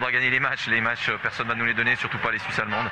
faudra 0.00 0.12
gagner 0.12 0.30
les 0.30 0.40
matchs. 0.40 0.66
Les 0.68 0.80
matchs, 0.80 1.10
personne 1.22 1.46
ne 1.46 1.52
va 1.52 1.58
nous 1.58 1.66
les 1.66 1.74
donner, 1.74 1.94
surtout 1.94 2.18
pas 2.18 2.30
les 2.30 2.38
Suisses 2.38 2.58
allemandes. 2.58 2.88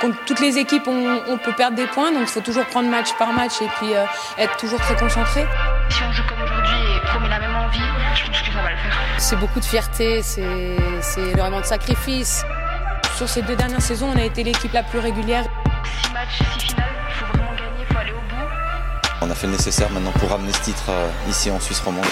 Contre 0.00 0.16
toutes 0.24 0.40
les 0.40 0.56
équipes, 0.56 0.86
on, 0.86 1.38
peut 1.38 1.52
perdre 1.52 1.76
des 1.76 1.86
points, 1.86 2.12
donc 2.12 2.22
il 2.22 2.28
faut 2.28 2.40
toujours 2.40 2.64
prendre 2.66 2.88
match 2.88 3.12
par 3.18 3.32
match 3.32 3.60
et 3.60 3.68
puis 3.78 3.90
être 4.38 4.56
toujours 4.56 4.80
très 4.80 4.96
concentré. 4.96 5.44
Si 5.90 6.02
on 6.02 6.12
joue 6.12 6.22
comme 6.28 6.40
aujourd'hui 6.40 6.76
et 6.96 7.12
qu'on 7.12 7.20
met 7.20 7.28
la 7.28 7.40
même 7.40 7.54
envie, 7.54 7.80
je 8.14 8.26
pense 8.26 8.40
que 8.40 8.52
ça 8.52 8.62
va 8.62 8.70
le 8.70 8.76
faire. 8.76 8.92
C'est 9.18 9.36
beaucoup 9.36 9.60
de 9.60 9.64
fierté, 9.64 10.22
c'est 10.22 11.32
vraiment 11.36 11.60
de 11.60 11.66
sacrifice. 11.66 12.44
Sur 13.16 13.28
ces 13.28 13.42
deux 13.42 13.56
dernières 13.56 13.82
saisons, 13.82 14.12
on 14.14 14.18
a 14.18 14.22
été 14.22 14.44
l'équipe 14.44 14.72
la 14.72 14.84
plus 14.84 15.00
régulière. 15.00 15.44
Six 15.84 16.12
matchs, 16.12 16.38
six 16.54 16.68
finales, 16.68 16.86
il 17.08 17.14
faut 17.14 17.26
vraiment 17.36 17.52
gagner, 17.54 17.80
il 17.80 17.92
faut 17.92 17.98
aller 17.98 18.12
au 18.12 18.34
bout. 18.34 19.20
On 19.20 19.30
a 19.30 19.34
fait 19.34 19.48
le 19.48 19.54
nécessaire 19.54 19.90
maintenant 19.90 20.12
pour 20.12 20.30
ramener 20.30 20.52
ce 20.52 20.60
titre 20.60 20.84
euh, 20.88 21.10
ici 21.28 21.50
en 21.50 21.58
Suisse 21.58 21.80
romande. 21.80 22.06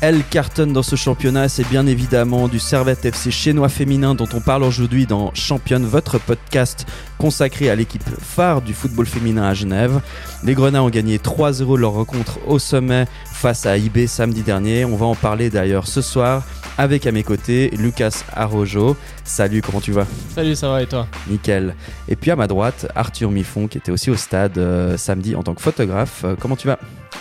Elle 0.00 0.22
cartonne 0.22 0.72
dans 0.72 0.84
ce 0.84 0.94
championnat, 0.94 1.48
c'est 1.48 1.68
bien 1.68 1.84
évidemment 1.88 2.46
du 2.46 2.60
Servette 2.60 3.04
FC 3.04 3.32
chinois 3.32 3.68
féminin 3.68 4.14
dont 4.14 4.28
on 4.32 4.38
parle 4.38 4.62
aujourd'hui 4.62 5.06
dans 5.06 5.34
Championne, 5.34 5.84
votre 5.84 6.18
podcast 6.20 6.86
consacré 7.18 7.68
à 7.68 7.74
l'équipe 7.74 8.02
phare 8.20 8.62
du 8.62 8.72
football 8.72 9.06
féminin 9.06 9.42
à 9.42 9.54
Genève. 9.54 10.00
Les 10.44 10.54
Grenats 10.54 10.82
ont 10.82 10.88
gagné 10.88 11.18
3-0 11.18 11.76
leur 11.76 11.92
rencontre 11.92 12.38
au 12.46 12.58
sommet 12.58 13.06
face 13.26 13.66
à 13.66 13.76
IB 13.76 14.06
samedi 14.06 14.42
dernier. 14.42 14.84
On 14.84 14.96
va 14.96 15.06
en 15.06 15.14
parler 15.14 15.50
d'ailleurs 15.50 15.86
ce 15.86 16.00
soir 16.00 16.44
avec 16.78 17.06
à 17.06 17.12
mes 17.12 17.24
côtés 17.24 17.70
Lucas 17.76 18.22
Arrojo. 18.34 18.96
Salut, 19.24 19.60
comment 19.60 19.80
tu 19.80 19.92
vas? 19.92 20.06
Salut, 20.34 20.54
ça 20.54 20.68
va 20.68 20.82
et 20.82 20.86
toi? 20.86 21.06
Nickel. 21.28 21.74
Et 22.08 22.16
puis 22.16 22.30
à 22.30 22.36
ma 22.36 22.46
droite, 22.46 22.90
Arthur 22.94 23.30
Miffon 23.30 23.66
qui 23.66 23.78
était 23.78 23.92
aussi 23.92 24.10
au 24.10 24.16
stade 24.16 24.56
euh, 24.58 24.96
samedi 24.96 25.34
en 25.34 25.42
tant 25.42 25.54
que 25.54 25.60
photographe. 25.60 26.22
Euh, 26.24 26.36
comment 26.38 26.56
tu 26.56 26.68
vas? 26.68 26.78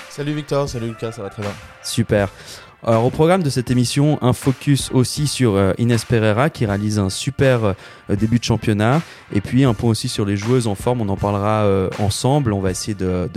Salut 0.10 0.34
Victor, 0.34 0.70
salut 0.70 0.88
Lucas, 0.88 1.12
ça 1.12 1.24
va 1.24 1.30
très 1.30 1.42
bien. 1.42 1.52
Super. 1.84 2.30
Alors 2.84 3.06
au 3.06 3.10
programme 3.10 3.42
de 3.42 3.50
cette 3.50 3.72
émission, 3.72 4.20
un 4.22 4.34
focus 4.34 4.92
aussi 4.92 5.26
sur 5.26 5.56
euh, 5.56 5.74
Inès 5.80 6.06
Pereira 6.06 6.52
qui 6.52 6.68
réalise 6.68 7.00
un 7.00 7.10
super 7.10 7.66
euh, 7.66 8.16
début 8.16 8.38
de 8.38 8.44
championnat. 8.44 9.02
Et 9.34 9.42
puis 9.42 9.64
un 9.64 9.74
point 9.74 9.90
aussi 9.90 10.08
sur 10.08 10.26
les 10.26 10.38
joueuses 10.38 10.68
en 10.68 10.76
forme, 10.76 11.02
on 11.02 11.10
en 11.10 11.18
parlera 11.18 11.64
euh, 11.64 11.90
ensemble, 11.98 12.54
on 12.54 12.60
va 12.60 12.70
essayer 12.70 12.94
de, 12.94 13.30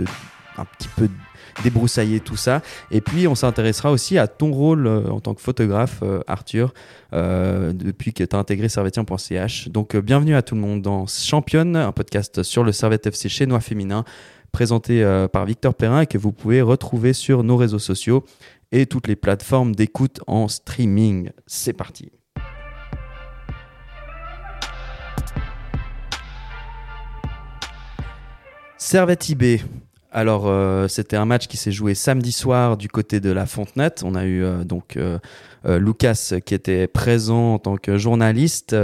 un 0.57 0.65
petit 0.65 0.87
peu 0.95 1.09
débroussailler 1.63 2.19
tout 2.19 2.37
ça. 2.37 2.61
Et 2.91 3.01
puis 3.01 3.27
on 3.27 3.33
s'intéressera 3.33 3.91
aussi 3.91 4.19
à 4.19 4.27
ton 4.27 4.51
rôle 4.51 4.87
en 4.87 5.19
tant 5.19 5.33
que 5.33 5.41
photographe 5.41 6.01
Arthur 6.27 6.73
depuis 7.11 8.13
que 8.13 8.23
tu 8.23 8.35
as 8.35 8.39
intégré 8.39 8.69
servetien.ch. 8.69 9.67
Donc 9.67 9.97
bienvenue 9.97 10.35
à 10.35 10.43
tout 10.43 10.55
le 10.55 10.61
monde 10.61 10.81
dans 10.81 11.07
Championne, 11.07 11.75
un 11.75 11.91
podcast 11.91 12.41
sur 12.43 12.63
le 12.63 12.71
Servette 12.71 13.05
FC 13.07 13.27
chinois 13.27 13.59
féminin 13.59 14.05
présenté 14.53 15.05
par 15.33 15.45
Victor 15.45 15.73
Perrin 15.75 16.01
et 16.01 16.07
que 16.07 16.17
vous 16.17 16.31
pouvez 16.31 16.61
retrouver 16.61 17.11
sur 17.11 17.43
nos 17.43 17.57
réseaux 17.57 17.79
sociaux 17.79 18.23
et 18.71 18.85
toutes 18.85 19.07
les 19.07 19.15
plateformes 19.15 19.75
d'écoute 19.75 20.19
en 20.27 20.47
streaming. 20.47 21.31
C'est 21.47 21.73
parti. 21.73 22.11
Servette 28.77 29.29
IB. 29.29 29.61
Alors, 30.13 30.47
euh, 30.47 30.89
c'était 30.89 31.15
un 31.15 31.23
match 31.23 31.47
qui 31.47 31.55
s'est 31.55 31.71
joué 31.71 31.93
samedi 31.93 32.33
soir 32.33 32.75
du 32.75 32.89
côté 32.89 33.21
de 33.21 33.31
la 33.31 33.45
Fontenette. 33.45 34.01
On 34.03 34.15
a 34.15 34.25
eu 34.25 34.43
euh, 34.43 34.65
donc 34.65 34.97
euh, 34.97 35.19
Lucas 35.63 36.33
qui 36.45 36.53
était 36.53 36.87
présent 36.87 37.53
en 37.53 37.59
tant 37.59 37.77
que 37.77 37.97
journaliste, 37.97 38.75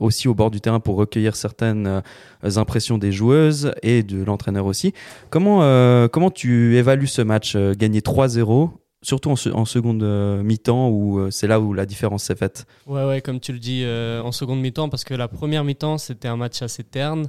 aussi 0.00 0.28
au 0.28 0.34
bord 0.34 0.50
du 0.50 0.60
terrain 0.60 0.80
pour 0.80 0.96
recueillir 0.96 1.36
certaines 1.36 2.02
impressions 2.42 2.98
des 2.98 3.12
joueuses 3.12 3.72
et 3.82 4.02
de 4.02 4.22
l'entraîneur 4.22 4.66
aussi. 4.66 4.92
Comment, 5.30 6.08
comment 6.08 6.32
tu 6.32 6.76
évalues 6.76 7.06
ce 7.06 7.22
match 7.22 7.56
Gagner 7.56 8.00
3-0 8.00 8.70
surtout 9.04 9.30
en, 9.30 9.64
seconde 9.64 10.02
euh, 10.02 10.42
mi-temps 10.42 10.88
où 10.88 11.18
euh, 11.18 11.30
c'est 11.30 11.46
là 11.46 11.60
où 11.60 11.74
la 11.74 11.84
différence 11.84 12.24
s'est 12.24 12.34
faite. 12.34 12.66
Ouais, 12.86 13.04
ouais, 13.04 13.20
comme 13.20 13.38
tu 13.38 13.52
le 13.52 13.58
dis, 13.58 13.82
euh, 13.84 14.22
en 14.22 14.32
seconde 14.32 14.60
mi-temps, 14.60 14.88
parce 14.88 15.04
que 15.04 15.14
la 15.14 15.28
première 15.28 15.62
mi-temps, 15.62 15.98
c'était 15.98 16.28
un 16.28 16.36
match 16.36 16.62
assez 16.62 16.82
terne, 16.82 17.28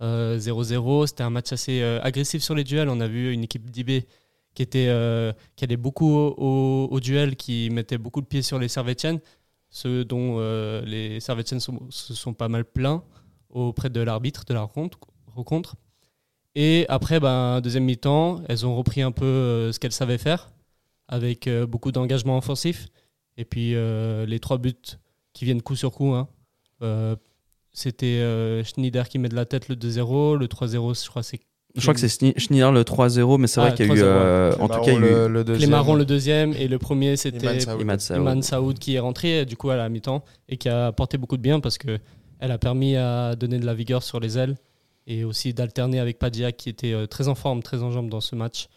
0-0, 0.00 1.06
c'était 1.06 1.22
un 1.22 1.30
match 1.30 1.52
assez 1.52 1.82
agressif 1.82 2.42
sur 2.42 2.54
les 2.54 2.62
duels. 2.62 2.90
On 2.90 3.00
a 3.00 3.08
vu 3.08 3.32
une 3.32 3.42
équipe 3.42 3.70
d'IB 3.70 4.04
qui, 4.54 4.62
était, 4.62 4.92
qui 5.56 5.64
allait 5.64 5.78
beaucoup 5.78 6.10
au, 6.10 6.88
au, 6.90 7.00
duel, 7.00 7.36
qui 7.36 7.70
mettait 7.70 7.96
beaucoup 7.96 8.20
de 8.20 8.26
pieds 8.26 8.42
sur 8.42 8.58
les 8.58 8.68
Servetiennes, 8.68 9.20
ce 9.70 10.02
dont 10.02 10.40
les 10.84 11.20
Servetiennes 11.20 11.60
se 11.60 12.14
sont 12.14 12.34
pas 12.34 12.48
mal 12.48 12.66
plaints 12.66 13.02
auprès 13.48 13.88
de 13.88 14.00
l'arbitre 14.00 14.44
de 14.44 14.52
la 14.52 14.60
rencontre. 14.60 14.98
rencontre. 15.34 15.76
Et 16.54 16.84
après, 16.90 17.18
ben, 17.18 17.62
deuxième 17.62 17.84
mi-temps, 17.84 18.42
elles 18.48 18.66
ont 18.66 18.76
repris 18.76 19.00
un 19.00 19.12
peu 19.12 19.72
ce 19.72 19.78
qu'elles 19.78 19.92
savaient 19.92 20.18
faire 20.18 20.50
avec 21.08 21.46
euh, 21.46 21.66
beaucoup 21.66 21.92
d'engagement 21.92 22.38
offensif. 22.38 22.88
Et 23.36 23.44
puis 23.44 23.74
euh, 23.74 24.26
les 24.26 24.38
trois 24.38 24.58
buts 24.58 24.74
qui 25.32 25.44
viennent 25.44 25.62
coup 25.62 25.76
sur 25.76 25.92
coup. 25.92 26.12
Hein. 26.12 26.28
Euh, 26.82 27.16
c'était 27.72 28.22
Schneider 28.64 29.08
qui 29.08 29.18
met 29.18 29.28
de 29.28 29.34
la 29.34 29.46
tête 29.46 29.68
le 29.68 29.74
2-0, 29.74 30.36
le 30.36 30.46
3-0, 30.46 31.02
je 31.04 31.08
crois 31.08 31.22
c'est 31.22 31.40
je 31.74 31.80
crois 31.80 31.92
que 31.92 31.98
c'est 31.98 32.38
Schneider 32.38 32.70
le 32.70 32.82
3-0, 32.82 33.36
mais 33.36 33.48
c'est 33.48 33.58
vrai 33.58 33.70
ah, 33.72 33.74
qu'il 33.74 33.88
y 33.88 33.90
a 33.90 33.94
eu. 33.96 34.52
en 34.60 34.68
tout 34.68 34.80
cas, 34.80 34.92
il 34.92 34.92
y 34.92 34.96
a 34.96 35.26
eu. 35.26 35.28
Le, 35.28 35.42
deuxième. 35.42 35.70
Marron 35.70 35.96
le 35.96 36.04
deuxième, 36.04 36.52
et 36.52 36.68
le 36.68 36.78
premier 36.78 37.16
c'était 37.16 37.58
Iman 38.10 38.42
Saoud. 38.42 38.78
qui 38.78 38.94
est 38.94 39.00
rentré 39.00 39.44
du 39.44 39.56
coup 39.56 39.70
à 39.70 39.76
la 39.76 39.88
mi-temps 39.88 40.22
et 40.48 40.56
qui 40.56 40.68
a 40.68 40.86
apporté 40.86 41.18
beaucoup 41.18 41.36
de 41.36 41.42
bien 41.42 41.58
parce 41.58 41.76
que 41.76 41.98
elle 42.38 42.52
a 42.52 42.58
permis 42.58 42.94
à 42.94 43.34
donner 43.34 43.58
de 43.58 43.66
la 43.66 43.74
vigueur 43.74 44.04
sur 44.04 44.20
les 44.20 44.38
ailes 44.38 44.54
et 45.08 45.24
aussi 45.24 45.52
d'alterner 45.52 45.98
avec 45.98 46.20
Padia 46.20 46.52
qui 46.52 46.68
était 46.68 47.08
très 47.08 47.26
en 47.26 47.34
forme, 47.34 47.60
très 47.60 47.82
en 47.82 47.90
jambes 47.90 48.08
dans 48.08 48.20
ce 48.20 48.36
match. 48.36 48.68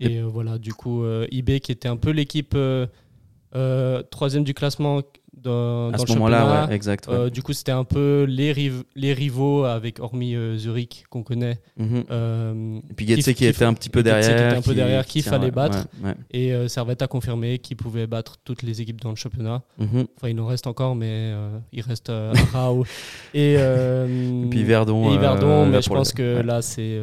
Et, 0.00 0.18
euh, 0.18 0.24
voilà, 0.24 0.58
du 0.58 0.74
coup, 0.74 1.02
euh, 1.04 1.26
IB 1.30 1.60
qui 1.60 1.72
était 1.72 1.88
un 1.88 1.96
peu 1.96 2.10
l'équipe 2.10 2.54
euh, 2.56 4.02
troisième 4.10 4.44
du 4.44 4.54
classement 4.54 5.02
dans, 5.32 5.92
à 5.92 5.98
ce 5.98 6.12
moment-là, 6.12 6.66
ouais, 6.66 6.74
exact. 6.74 7.10
du 7.30 7.42
coup, 7.42 7.52
c'était 7.52 7.72
un 7.72 7.84
peu 7.84 8.24
les, 8.26 8.72
les 8.94 9.12
rivaux, 9.12 9.64
avec 9.64 10.00
hormis 10.00 10.36
Zurich 10.56 11.04
qu'on 11.10 11.22
connaît. 11.22 11.60
Mhm. 11.76 12.82
et 12.88 12.94
puis 12.94 13.06
Getse 13.06 13.34
qui, 13.34 13.44
était 13.44 13.64
un 13.64 13.74
petit 13.74 13.90
peu 13.90 14.02
derrière. 14.02 14.24
Qui 14.24 14.32
était 14.32 14.56
un 14.56 14.62
peu 14.62 14.74
derrière, 14.74 15.04
qu'il 15.04 15.22
fallait 15.22 15.50
battre. 15.50 15.86
Et 16.32 16.52
Servette 16.68 17.02
a 17.02 17.08
confirmé 17.08 17.58
qu'il 17.58 17.76
pouvait 17.76 18.06
battre 18.06 18.36
toutes 18.44 18.62
les 18.62 18.80
équipes 18.80 19.00
dans 19.00 19.10
le 19.10 19.16
championnat. 19.16 19.62
Mhm. 19.78 20.06
Enfin, 20.16 20.28
il 20.28 20.40
en 20.40 20.46
reste 20.46 20.66
encore, 20.66 20.94
mais 20.94 21.34
il 21.72 21.82
reste 21.82 22.10
Rao 22.52 22.84
et, 23.34 23.56
puis 24.50 24.64
Verdon. 24.64 25.12
Et 25.12 25.18
Verdon, 25.18 25.66
mais 25.66 25.82
je 25.82 25.90
pense 25.90 26.12
que 26.12 26.40
là, 26.40 26.62
c'est 26.62 26.98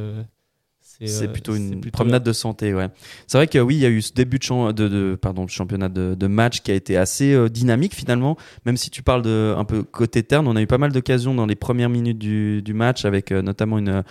c'est 1.07 1.27
euh, 1.27 1.31
plutôt 1.31 1.55
une 1.55 1.81
promenade 1.91 2.23
de 2.23 2.33
santé, 2.33 2.73
ouais. 2.73 2.87
C'est 3.27 3.37
vrai 3.37 3.47
que 3.47 3.57
oui, 3.57 3.75
il 3.75 3.79
y 3.79 3.85
a 3.85 3.89
eu 3.89 4.01
ce 4.01 4.13
début 4.13 4.37
de, 4.37 4.71
de, 4.71 4.87
de 4.87 5.15
pardon, 5.15 5.47
championnat 5.47 5.89
de, 5.89 6.27
match 6.27 6.61
qui 6.61 6.71
a 6.71 6.75
été 6.75 6.97
assez 6.97 7.33
euh, 7.33 7.49
dynamique 7.49 7.95
finalement. 7.95 8.37
Même 8.65 8.77
si 8.77 8.89
tu 8.89 9.01
parles 9.01 9.21
de 9.21 9.53
un 9.57 9.65
peu 9.65 9.83
côté 9.83 10.23
terne, 10.23 10.47
on 10.47 10.55
a 10.55 10.61
eu 10.61 10.67
pas 10.67 10.77
mal 10.77 10.91
d'occasions 10.91 11.33
dans 11.33 11.45
les 11.45 11.55
premières 11.55 11.89
minutes 11.89 12.19
du, 12.19 12.73
match 12.73 13.05
avec 13.05 13.31
euh, 13.31 13.41
notamment 13.41 13.77
une, 13.79 14.03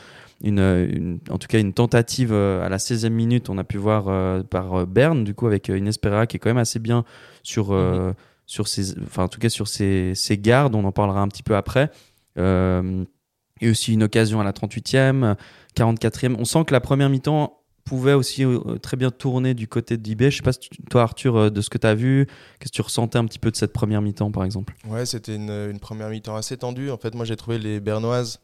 une, 0.43 1.21
en 1.31 1.39
tout 1.39 1.49
cas 1.49 1.61
une 1.61 1.73
tentative 1.73 2.33
à 2.33 2.69
la 2.69 2.77
16e 2.79 3.11
minute, 3.11 3.49
on 3.51 3.59
a 3.59 3.65
pu 3.65 3.79
voir 3.79 4.45
par 4.47 4.87
Berne, 4.87 5.25
du 5.25 5.35
coup 5.35 5.47
avec 5.47 5.69
une 5.69 5.87
Espera 5.87 6.27
qui 6.27 6.37
est 6.37 6.41
quand 6.41 6.51
même 6.51 6.59
assez 6.59 6.79
bien 6.79 7.05
sur, 7.43 7.73
mhm. 7.73 8.15
sur 8.47 8.69
ses, 8.69 8.99
enfin 9.03 9.25
en 9.25 9.29
tout 9.29 9.39
cas 9.39 9.49
sur 9.49 9.69
ses, 9.69 10.15
ses, 10.15 10.39
gardes, 10.39 10.75
on 10.75 10.85
en 10.85 10.93
parlera 10.93 11.21
un 11.21 11.29
petit 11.29 11.43
peu 11.43 11.57
après. 11.57 11.91
et 12.37 13.71
aussi 13.71 13.93
une 13.93 14.03
occasion 14.03 14.41
à 14.41 14.45
la 14.45 14.53
38e. 14.53 15.37
44e. 15.77 16.37
On 16.39 16.45
sent 16.45 16.65
que 16.67 16.73
la 16.73 16.81
première 16.81 17.09
mi-temps 17.09 17.61
pouvait 17.85 18.13
aussi 18.13 18.45
euh, 18.45 18.79
très 18.79 18.97
bien 18.97 19.11
tourner 19.11 19.55
du 19.55 19.67
côté 19.67 19.97
d'IB. 19.97 20.31
Je 20.31 20.37
sais 20.37 20.43
pas, 20.43 20.53
toi 20.91 21.03
Arthur, 21.03 21.37
euh, 21.37 21.51
de 21.51 21.61
ce 21.61 21.71
que 21.71 21.79
tu 21.79 21.87
as 21.87 21.95
vu, 21.95 22.27
qu'est-ce 22.59 22.71
que 22.71 22.77
tu 22.77 22.83
ressentais 22.83 23.19
un 23.19 23.25
petit 23.25 23.39
peu 23.39 23.51
de 23.51 23.57
cette 23.57 23.73
première 23.73 24.03
mi-temps 24.03 24.31
par 24.31 24.45
exemple? 24.45 24.75
Ouais, 24.87 25.07
c'était 25.07 25.35
une, 25.35 25.79
première 25.81 26.09
mi-temps 26.09 26.37
assez 26.37 26.57
tendue. 26.57 26.91
En 26.91 26.99
fait, 26.99 27.15
moi 27.15 27.25
j'ai 27.25 27.37
trouvé 27.37 27.59
les 27.59 27.81
Bernoises, 27.81 28.41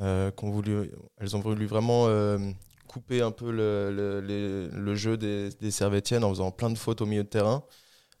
euh, 0.00 0.30
voulu, 0.42 0.90
elles 1.18 1.36
ont 1.36 1.40
voulu 1.40 1.66
vraiment 1.66 2.06
couper 2.86 3.22
un 3.22 3.30
peu 3.30 3.52
le, 3.52 4.94
jeu 4.94 5.16
des, 5.16 5.50
des 5.60 5.82
en 5.82 6.30
faisant 6.30 6.50
plein 6.50 6.70
de 6.70 6.78
fautes 6.78 7.02
au 7.02 7.06
milieu 7.06 7.22
de 7.22 7.28
terrain. 7.28 7.62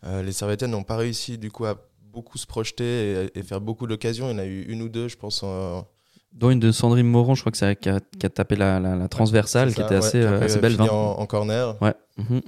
les 0.04 0.32
Servétiennes 0.32 0.72
n'ont 0.72 0.84
pas 0.84 0.96
réussi 0.96 1.38
du 1.38 1.50
coup 1.50 1.64
à 1.64 1.76
beaucoup 2.02 2.38
se 2.38 2.46
projeter 2.46 3.30
et, 3.34 3.42
faire 3.42 3.60
beaucoup 3.60 3.86
d'occasions. 3.86 4.28
Il 4.28 4.32
y 4.32 4.34
en 4.34 4.38
a 4.38 4.44
eu 4.44 4.62
une 4.64 4.82
ou 4.82 4.88
deux, 4.88 5.08
je 5.08 5.16
pense, 5.16 5.42
en, 5.42 5.86
dont 6.32 6.50
une 6.50 6.60
de 6.60 6.72
Sandrine 6.72 7.06
Moron, 7.06 7.34
je 7.34 7.42
crois 7.42 7.52
que 7.52 7.58
ça 7.58 7.74
qui 7.74 7.88
a, 7.88 8.00
tapé 8.00 8.56
la, 8.56 9.08
transversale, 9.08 9.74
qui 9.74 9.80
était 9.80 9.96
assez, 9.96 10.20
euh, 10.20 10.40
assez 10.40 10.58
belle. 10.58 10.80
En, 10.80 11.26
corner. 11.26 11.76
Ouais. 11.82 11.94
Mhm. 12.16 12.40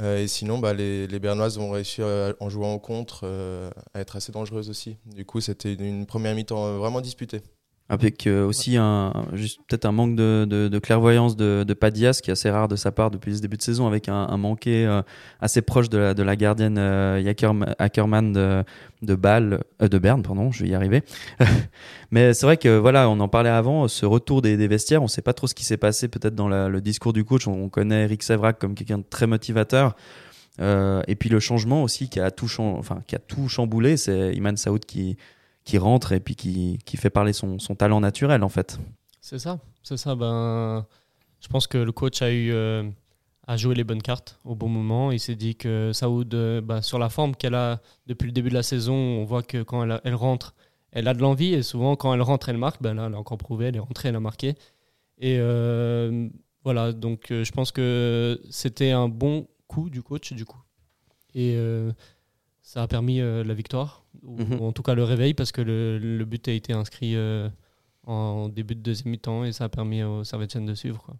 Euh, 0.00 0.22
et 0.22 0.26
sinon, 0.26 0.58
bah, 0.58 0.72
les, 0.72 1.06
les 1.06 1.20
Bernoises 1.20 1.58
ont 1.58 1.70
réussi, 1.70 2.02
en 2.02 2.48
jouant 2.48 2.74
au 2.74 2.78
contre, 2.78 3.20
euh, 3.24 3.70
à 3.92 4.00
être 4.00 4.16
assez 4.16 4.32
dangereuses 4.32 4.70
aussi. 4.70 4.96
Du 5.06 5.24
coup, 5.24 5.40
c'était 5.40 5.74
une 5.74 6.06
première 6.06 6.34
mi-temps 6.34 6.78
vraiment 6.78 7.00
disputée. 7.00 7.42
Avec 7.90 8.26
aussi 8.26 8.78
un, 8.78 9.12
peut-être 9.68 9.84
un 9.84 9.92
manque 9.92 10.16
de, 10.16 10.46
de, 10.48 10.78
clairvoyance 10.78 11.36
de, 11.36 11.64
de, 11.68 11.74
Padias, 11.74 12.20
qui 12.22 12.30
est 12.30 12.32
assez 12.32 12.48
rare 12.48 12.66
de 12.66 12.76
sa 12.76 12.92
part 12.92 13.10
depuis 13.10 13.36
ce 13.36 13.42
début 13.42 13.58
de 13.58 13.62
saison, 13.62 13.86
avec 13.86 14.08
un, 14.08 14.14
un 14.14 14.36
manqué 14.38 15.00
assez 15.42 15.60
proche 15.60 15.90
de 15.90 15.98
la, 15.98 16.14
de 16.14 16.22
la 16.22 16.34
gardienne 16.34 16.78
Ackerman 17.78 18.32
de, 18.32 18.64
de 19.04 19.14
Bâle, 19.14 19.60
euh, 19.82 19.88
de 19.88 19.98
Berne, 19.98 20.22
pardon, 20.22 20.50
je 20.50 20.64
vais 20.64 20.70
y 20.70 20.74
arriver. 20.74 21.02
Mais 22.10 22.34
c'est 22.34 22.46
vrai 22.46 22.56
que 22.56 22.78
voilà, 22.78 23.08
on 23.08 23.20
en 23.20 23.28
parlait 23.28 23.50
avant, 23.50 23.88
ce 23.88 24.06
retour 24.06 24.42
des, 24.42 24.56
vestiaires, 24.66 25.02
on 25.02 25.06
ne 25.06 25.10
sait 25.10 25.22
pas 25.22 25.34
trop 25.34 25.46
ce 25.46 25.54
qui 25.54 25.64
s'est 25.64 25.76
passé 25.76 26.08
peut-être 26.08 26.34
dans 26.34 26.48
le 26.48 26.80
discours 26.80 27.12
du 27.12 27.24
coach. 27.24 27.46
On, 27.46 27.68
connaît 27.68 28.04
Eric 28.04 28.22
Sevrac 28.22 28.58
comme 28.58 28.74
quelqu'un 28.74 28.98
de 28.98 29.04
très 29.08 29.26
motivateur. 29.26 29.96
et 30.58 31.16
puis 31.18 31.28
le 31.28 31.40
changement 31.40 31.82
aussi 31.82 32.08
qui 32.08 32.20
a 32.20 32.30
tout, 32.30 32.48
enfin, 32.58 33.00
qui 33.06 33.16
a 33.16 33.18
tout 33.18 33.48
chamboulé, 33.48 33.96
c'est 33.96 34.32
Iman 34.34 34.56
Saoud 34.56 34.84
qui, 34.84 35.16
qui 35.64 35.78
rentre 35.78 36.12
et 36.12 36.20
puis 36.20 36.36
qui, 36.36 36.78
qui 36.84 36.96
fait 36.96 37.10
parler 37.10 37.32
son, 37.32 37.58
son, 37.58 37.74
talent 37.74 38.00
naturel 38.00 38.42
en 38.42 38.48
fait. 38.48 38.78
C'est 39.20 39.38
ça, 39.38 39.58
c'est 39.82 39.96
ça. 39.96 40.14
Ben, 40.14 40.86
je 41.40 41.48
pense 41.48 41.66
que 41.66 41.78
le 41.78 41.92
coach 41.92 42.22
a 42.22 42.32
eu 42.32 42.52
a 43.46 43.56
joué 43.56 43.74
les 43.74 43.84
bonnes 43.84 44.02
cartes 44.02 44.38
au 44.44 44.54
bon 44.54 44.68
moment. 44.68 45.10
Il 45.12 45.20
s'est 45.20 45.34
dit 45.34 45.56
que 45.56 45.92
Saoud, 45.92 46.28
ben, 46.62 46.82
sur 46.82 46.98
la 46.98 47.08
forme 47.08 47.34
qu'elle 47.34 47.54
a 47.54 47.80
depuis 48.06 48.26
le 48.26 48.32
début 48.32 48.48
de 48.48 48.54
la 48.54 48.62
saison, 48.62 48.94
on 48.94 49.24
voit 49.24 49.42
que 49.42 49.62
quand 49.62 49.82
elle, 49.84 50.00
elle 50.04 50.14
rentre, 50.14 50.54
elle 50.94 51.08
a 51.08 51.14
de 51.14 51.20
l'envie 51.20 51.52
et 51.52 51.62
souvent 51.62 51.96
quand 51.96 52.14
elle 52.14 52.22
rentre, 52.22 52.48
elle 52.48 52.56
marque. 52.56 52.80
Ben 52.80 52.94
là, 52.94 53.06
elle 53.08 53.14
a 53.14 53.18
encore 53.18 53.38
prouvé, 53.38 53.66
elle 53.66 53.76
est 53.76 53.80
rentrée, 53.80 54.08
elle 54.08 54.16
a 54.16 54.20
marqué. 54.20 54.54
Et 55.18 55.36
euh, 55.38 56.28
voilà, 56.62 56.92
donc 56.92 57.30
euh, 57.30 57.44
je 57.44 57.52
pense 57.52 57.72
que 57.72 58.40
c'était 58.50 58.90
un 58.90 59.08
bon 59.08 59.48
coup 59.66 59.90
du 59.90 60.02
coach 60.02 60.32
du 60.32 60.44
coup. 60.44 60.62
Et 61.34 61.54
euh, 61.56 61.92
ça 62.64 62.82
a 62.82 62.88
permis 62.88 63.20
la 63.20 63.54
victoire, 63.54 64.04
mhm. 64.22 64.58
ou, 64.60 64.64
en 64.64 64.72
tout 64.72 64.82
cas 64.82 64.94
le 64.94 65.04
réveil, 65.04 65.34
parce 65.34 65.52
que 65.52 65.60
le, 65.60 66.24
but 66.24 66.48
a 66.48 66.52
été 66.52 66.72
inscrit 66.72 67.14
en 68.06 68.48
début 68.48 68.74
de 68.74 68.80
deuxième 68.80 69.12
mi-temps 69.12 69.44
et 69.44 69.52
ça 69.52 69.64
a 69.64 69.68
permis 69.68 70.02
aux 70.02 70.24
Servetiennes 70.24 70.66
de 70.66 70.74
suivre. 70.74 71.00
Quoi. 71.04 71.14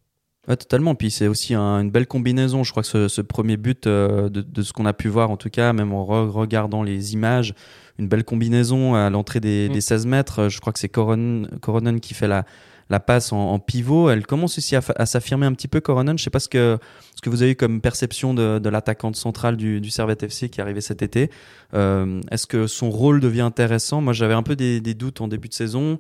Ouais, 0.49 0.57
totalement. 0.57 0.95
Puis 0.95 1.11
c'est 1.11 1.27
aussi 1.27 1.55
une 1.55 1.91
belle 1.91 2.07
combinaison. 2.07 2.65
Je 2.65 2.71
crois 2.71 2.83
que 2.83 3.09
ce, 3.09 3.21
premier 3.21 3.57
but, 3.57 3.87
de, 3.87 4.63
ce 4.63 4.73
qu'on 4.73 4.87
a 4.87 4.93
pu 4.93 5.09
voir, 5.09 5.31
en 5.31 5.37
tout 5.37 5.51
cas, 5.51 5.73
même 5.73 5.93
en 5.93 6.05
regardant 6.05 6.83
les 6.83 7.15
images, 7.15 7.55
une 7.99 8.09
belle 8.09 8.25
combinaison 8.25 8.95
à 8.95 9.09
l'entrée 9.11 9.41
des, 9.41 9.81
16 9.81 10.07
mm. 10.07 10.09
mètres. 10.09 10.49
Je 10.49 10.61
crois 10.61 10.73
que 10.73 10.79
c'est 10.79 10.89
Coronen 10.89 12.01
qui 12.01 12.15
fait 12.15 12.29
la, 12.29 12.45
la 12.91 13.01
passe 13.01 13.33
en, 13.33 13.59
pivot. 13.59 14.11
Elle 14.11 14.27
commence 14.27 14.59
aussi 14.59 14.77
à, 14.77 15.07
s'affirmer 15.07 15.47
un 15.47 15.53
petit 15.53 15.69
peu, 15.69 15.81
Coronen. 15.81 16.19
Je 16.19 16.23
ne 16.23 16.25
sais 16.25 16.31
pas 16.31 16.41
ce 16.41 16.49
que, 16.49 16.79
ce 17.15 17.23
que 17.23 17.31
vous 17.31 17.43
avez 17.43 17.53
eu 17.53 17.57
comme 17.57 17.81
perception 17.81 18.35
de, 18.35 18.59
de 18.59 18.69
l'attaquante 18.69 19.17
centrale 19.17 19.57
du, 19.57 19.81
du 19.81 19.91
Servette 19.91 20.23
FC 20.23 20.49
qui 20.49 20.61
est 20.61 20.63
arrivé 20.63 20.81
cet 20.81 21.03
été. 21.03 21.31
Euh, 21.75 22.21
est-ce 22.31 22.47
que 22.47 22.67
son 22.67 22.91
rôle 22.91 23.21
devient 23.21 23.43
intéressant? 23.43 24.01
Moi, 24.01 24.13
j'avais 24.13 24.35
un 24.35 24.43
peu 24.43 24.57
des, 24.57 24.81
doutes 24.95 25.21
en 25.21 25.29
début 25.29 25.49
de 25.49 25.55
saison. 25.55 25.99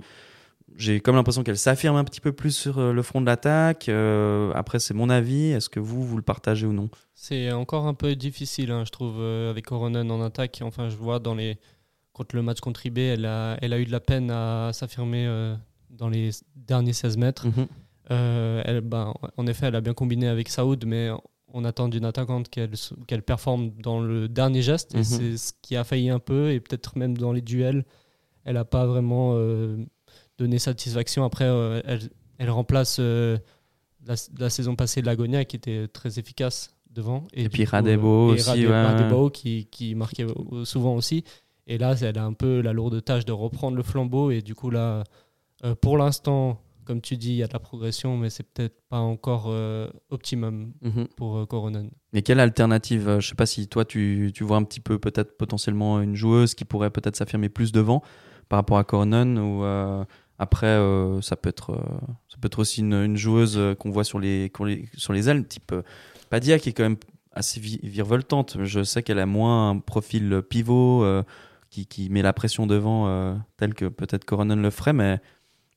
J'ai 0.77 1.01
comme 1.01 1.15
l'impression 1.15 1.45
qu'elle 1.45 1.59
s'affirme 1.59 1.97
un 1.97 2.05
petit 2.05 2.21
peu 2.21 2.33
plus 2.33 2.51
sur 2.51 2.79
euh, 2.79 2.93
le 2.93 3.03
front 3.03 3.21
de 3.21 3.27
l'attaque. 3.27 3.89
Euh, 3.89 4.53
après, 4.55 4.81
c'est 4.81 4.95
mon 4.95 5.09
avis. 5.09 5.53
Est-ce 5.53 5.69
que 5.69 5.81
vous, 5.81 6.03
vous 6.03 6.17
le 6.17 6.23
partagez 6.23 6.67
ou 6.67 6.73
non? 6.73 6.91
C'est 7.15 7.53
encore 7.53 7.87
un 7.87 7.95
peu 7.95 8.17
difficile, 8.17 8.71
hein, 8.73 8.85
je 8.85 8.91
trouve, 8.91 9.23
avec 9.23 9.67
Coronen 9.67 10.11
en 10.11 10.23
attaque. 10.23 10.61
Enfin, 10.63 10.89
je 10.89 10.97
vois 10.97 11.19
dans 11.19 11.35
les 11.35 11.59
contre 12.13 12.37
le 12.37 12.43
match 12.43 12.61
contre 12.61 12.87
IB, 12.87 12.99
elle 12.99 13.27
a, 13.27 13.57
elle 13.61 13.73
a 13.73 13.79
eu 13.81 13.85
de 13.85 13.91
la 13.91 13.99
peine 13.99 14.31
à 14.31 14.71
s'affirmer 14.73 15.27
dans 15.97 16.09
les 16.09 16.31
derniers 16.57 16.93
16 16.93 17.17
mètres. 17.17 17.47
Mhm. 17.47 17.67
Euh, 18.11 18.63
elle, 18.65 18.81
ben, 18.81 19.15
en 19.37 19.47
effet, 19.47 19.67
elle 19.67 19.77
a 19.77 19.81
bien 19.81 19.95
combiné 19.95 20.29
avec 20.29 20.49
Saoud, 20.49 20.85
mais 20.87 21.11
on 21.49 21.65
attend 21.65 21.89
d'une 21.89 22.05
attaquante 22.05 22.49
qu'elle 22.51 23.23
performe 23.23 23.71
dans 23.71 24.01
le 24.01 24.29
dernier 24.29 24.63
geste. 24.63 24.95
Et 24.95 24.99
mhm. 24.99 25.05
c'est 25.05 25.37
ce 25.37 25.53
qui 25.63 25.77
a 25.77 25.85
failli 25.85 26.11
un 26.11 26.19
peu, 26.19 26.53
et 26.53 26.61
peut-être 26.61 26.99
même 26.99 27.17
dans 27.17 27.33
les 27.33 27.43
duels, 27.43 27.85
elle 28.45 28.55
n'a 28.55 28.65
pas 28.65 28.87
vraiment 28.87 29.33
euh, 29.35 29.77
donné 30.37 30.59
satisfaction. 30.59 31.25
Après, 31.25 31.45
elle, 31.45 32.01
elle, 32.39 32.51
remplace 32.51 32.99
la, 32.99 34.51
saison 34.51 34.77
passée 34.77 35.01
de 35.01 35.07
l'Agonia, 35.07 35.45
qui 35.45 35.57
était 35.57 35.89
très 35.89 36.19
efficace 36.19 36.77
devant. 36.91 37.27
Et, 37.33 37.49
puis 37.49 37.65
Radebo 37.65 38.33
aussi. 38.33 38.67
Radebo 38.67 39.31
qui, 39.31 39.67
qui 39.71 39.95
marquait 39.95 40.27
souvent 40.65 40.95
aussi. 40.95 41.25
Et 41.67 41.79
là, 41.79 41.95
elle 42.01 42.19
a 42.19 42.25
un 42.25 42.33
peu 42.33 42.61
la 42.61 42.73
lourde 42.73 43.03
tâche 43.03 43.25
de 43.25 43.33
reprendre 43.33 43.77
le 43.77 43.83
flambeau. 43.83 44.31
Et 44.31 44.43
du 44.43 44.55
coup, 44.55 44.71
là, 44.71 45.05
euh, 45.65 45.75
pour 45.75 45.97
l'instant, 45.99 46.61
comme 46.85 47.01
tu 47.01 47.17
dis, 47.17 47.31
il 47.31 47.37
y 47.37 47.43
a 47.43 47.47
de 47.47 47.53
la 47.53 47.59
progression, 47.59 48.17
mais 48.17 48.31
c'est 48.31 48.43
peut-être 48.43 48.77
pas 48.89 48.99
encore 48.99 49.47
euh, 49.49 49.89
optimum 50.11 50.73
mhm. 50.83 51.09
pour 51.17 51.39
euh, 51.39 51.47
Coronen. 51.47 51.91
Mais 52.13 52.23
quelle 52.23 52.41
alternative 52.41 53.19
Je 53.21 53.29
sais 53.29 53.35
pas 53.35 53.47
si 53.47 53.69
toi, 53.69 53.85
tu, 53.85 54.33
tu 54.35 54.45
vois 54.45 54.59
un 54.59 54.65
petit 54.65 54.81
peu 54.81 54.99
peut-être 54.99 55.37
potentiellement 55.37 56.01
une 56.01 56.15
joueuse 56.15 56.55
qui 56.55 56.65
pourrait 56.65 56.91
peut-être 56.91 57.17
s'affirmer 57.17 57.49
plus 57.49 57.73
devant 57.73 58.03
par 58.49 58.59
rapport 58.59 58.77
à 58.77 58.85
Coronen 58.85 59.39
ou 59.39 59.65
après 60.39 60.79
ça 61.23 61.35
peut 61.35 61.49
être 61.49 61.81
ça 62.29 62.37
peut 62.39 62.47
être 62.47 62.59
aussi 62.59 62.83
une, 62.83 63.17
joueuse 63.17 63.59
qu'on 63.79 63.91
voit 63.91 64.05
sur 64.05 64.19
les, 64.19 64.53
sur 64.99 65.15
les 65.15 65.31
ailes 65.31 65.47
type 65.47 65.75
Padia 66.29 66.59
qui 66.59 66.69
est 66.69 66.73
quand 66.75 66.83
même 66.83 66.99
assez 67.33 67.59
virevoltante. 67.59 68.59
Je 68.63 68.83
sais 68.83 69.03
qu'elle 69.03 69.19
a 69.19 69.25
moins 69.25 69.71
un 69.71 69.79
profil 69.79 70.43
pivot 70.43 71.25
qui, 71.83 72.09
met 72.11 72.23
la 72.23 72.33
pression 72.33 72.67
devant, 72.67 73.09
euh, 73.09 73.35
tel 73.57 73.75
que 73.75 73.87
peut-être 73.87 74.25
Coronen 74.25 74.61
le 74.63 74.71
ferait, 74.71 74.93
mais, 74.93 75.21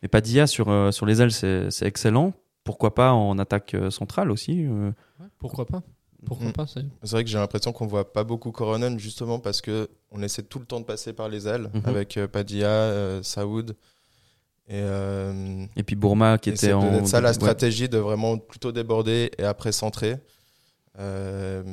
mais 0.02 0.08
Padilla 0.08 0.48
sur, 0.48 0.70
euh, 0.70 0.92
sur 0.92 1.06
les 1.06 1.22
ailes, 1.22 1.32
c'est 1.32 1.86
excellent. 1.86 2.34
Pourquoi 2.64 2.94
pas 2.94 3.14
en 3.14 3.40
attaque 3.40 3.74
euh, 3.74 3.90
centrale 3.90 4.32
aussi 4.32 4.66
Pourquoi 5.40 5.66
pas 5.66 5.82
pourquoi 6.26 6.48
mm. 6.48 6.54
pas 6.54 6.66
C'est 6.66 7.12
vrai 7.12 7.24
que 7.24 7.30
j'ai 7.30 7.38
l'impression 7.38 7.72
qu'on 7.72 7.86
voit 7.86 8.12
pas 8.12 8.24
beaucoup 8.24 8.52
Coronen 8.52 8.98
justement 8.98 9.38
parce 9.38 9.62
que 9.62 9.88
on 10.12 10.24
essaie 10.24 10.42
tout 10.42 10.58
le 10.58 10.66
temps 10.66 10.80
de 10.80 10.86
passer 10.86 11.14
par 11.14 11.30
les 11.30 11.48
ailes 11.48 11.70
mm-hmm. 11.74 11.88
avec 11.88 12.20
Padilla, 12.32 13.22
Saoud 13.22 13.76
et, 14.68 14.84
et 15.76 15.84
puis 15.84 15.96
Bourma 15.96 16.40
qui 16.40 16.50
était 16.50 16.74
en. 16.74 17.06
C'est 17.06 17.12
ça 17.12 17.22
la 17.22 17.34
stratégie 17.34 17.88
de 17.88 18.00
vraiment 18.00 18.40
plutôt 18.40 18.72
déborder 18.72 19.30
et 19.38 19.44
après 19.44 19.72
centrer. 19.72 20.18
Euh, 21.00 21.64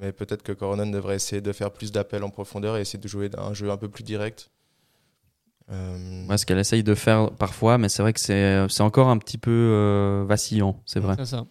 mais 0.00 0.12
peut-être 0.12 0.42
que 0.42 0.52
Coronan 0.52 0.86
devrait 0.86 1.16
essayer 1.16 1.42
de 1.42 1.52
faire 1.52 1.72
plus 1.72 1.90
d'appels 1.90 2.22
en 2.22 2.30
profondeur 2.30 2.76
et 2.76 2.82
essayer 2.82 2.98
de 2.98 3.08
jouer 3.08 3.30
un 3.36 3.52
jeu 3.52 3.70
un 3.70 3.76
peu 3.76 3.88
plus 3.88 4.04
direct. 4.04 4.50
Euh... 5.70 6.36
ce 6.36 6.46
qu'elle 6.46 6.58
essaye 6.58 6.82
de 6.82 6.94
faire 6.94 7.30
parfois, 7.32 7.78
mais 7.78 7.88
c'est 7.88 8.02
vrai 8.02 8.12
que 8.12 8.20
c'est 8.20 8.80
encore 8.80 9.08
un 9.08 9.18
petit 9.18 9.38
peu 9.38 9.50
euh, 9.50 10.24
vacillant, 10.26 10.80
c'est 10.86 11.00
vrai. 11.00 11.16
Ça. 11.24 11.44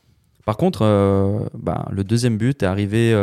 Par 0.46 0.58
contre, 0.58 0.84
euh, 0.84 1.40
bah, 1.54 1.86
le 1.92 2.04
deuxième 2.04 2.38
but 2.38 2.64
est 2.64 2.66
arrivé 2.66 3.16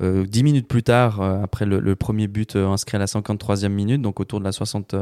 dix 0.00 0.42
minutes 0.42 0.68
plus 0.68 0.82
tard, 0.82 1.20
après 1.20 1.64
le, 1.64 1.96
premier 1.96 2.28
but 2.28 2.56
inscrit 2.56 2.96
à 2.96 2.98
la 2.98 3.06
53e 3.06 3.68
minute, 3.68 4.02
donc 4.02 4.20
autour 4.20 4.40
de 4.40 4.44
la 4.44 4.52
60, 4.52 4.94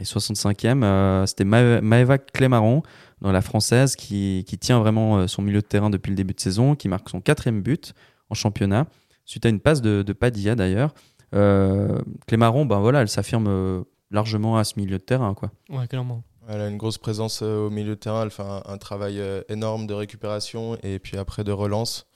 65e. 0.00 1.26
C'était 1.26 1.44
Maeva 1.44 2.18
Clémaron 2.18 2.82
dans 3.22 3.32
la 3.32 3.40
française 3.40 3.96
qui, 3.96 4.44
qui, 4.46 4.58
tient 4.58 4.80
vraiment 4.80 5.18
euh, 5.18 5.26
son 5.26 5.42
milieu 5.42 5.60
de 5.60 5.66
terrain 5.66 5.90
depuis 5.90 6.10
le 6.10 6.16
début 6.16 6.34
de 6.34 6.40
saison, 6.40 6.74
qui 6.74 6.88
marque 6.88 7.08
son 7.08 7.20
quatrième 7.20 7.62
but 7.62 7.94
en 8.28 8.34
championnat, 8.34 8.86
suite 9.24 9.46
à 9.46 9.48
une 9.48 9.60
passe 9.60 9.80
de, 9.80 10.02
de 10.02 10.12
Padilla 10.12 10.54
d'ailleurs. 10.54 10.92
Euh, 11.34 11.98
Clémaron, 12.26 12.66
ben 12.66 12.80
voilà, 12.80 13.00
elle 13.00 13.08
s'affirme 13.08 13.46
euh, 13.48 13.82
largement 14.12 14.56
à 14.56 14.64
ce 14.64 14.74
milieu 14.78 14.98
de 14.98 15.02
terrain. 15.02 15.34
Quoi. 15.34 15.50
Ouais, 15.68 15.86
clairement. 15.86 16.22
Elle 16.48 16.60
a 16.60 16.68
une 16.68 16.76
grosse 16.76 16.98
présence 16.98 17.40
euh, 17.42 17.66
au 17.66 17.70
milieu 17.70 17.90
de 17.90 18.00
terrain, 18.00 18.24
elle 18.24 18.30
fait 18.30 18.42
un, 18.42 18.78
travail 18.78 19.22
énorme 19.48 19.86
de 19.86 19.94
récupération 19.94 20.76
et 20.82 20.98
puis 20.98 21.16
après 21.16 21.44
de 21.44 21.52
relance. 21.52 22.06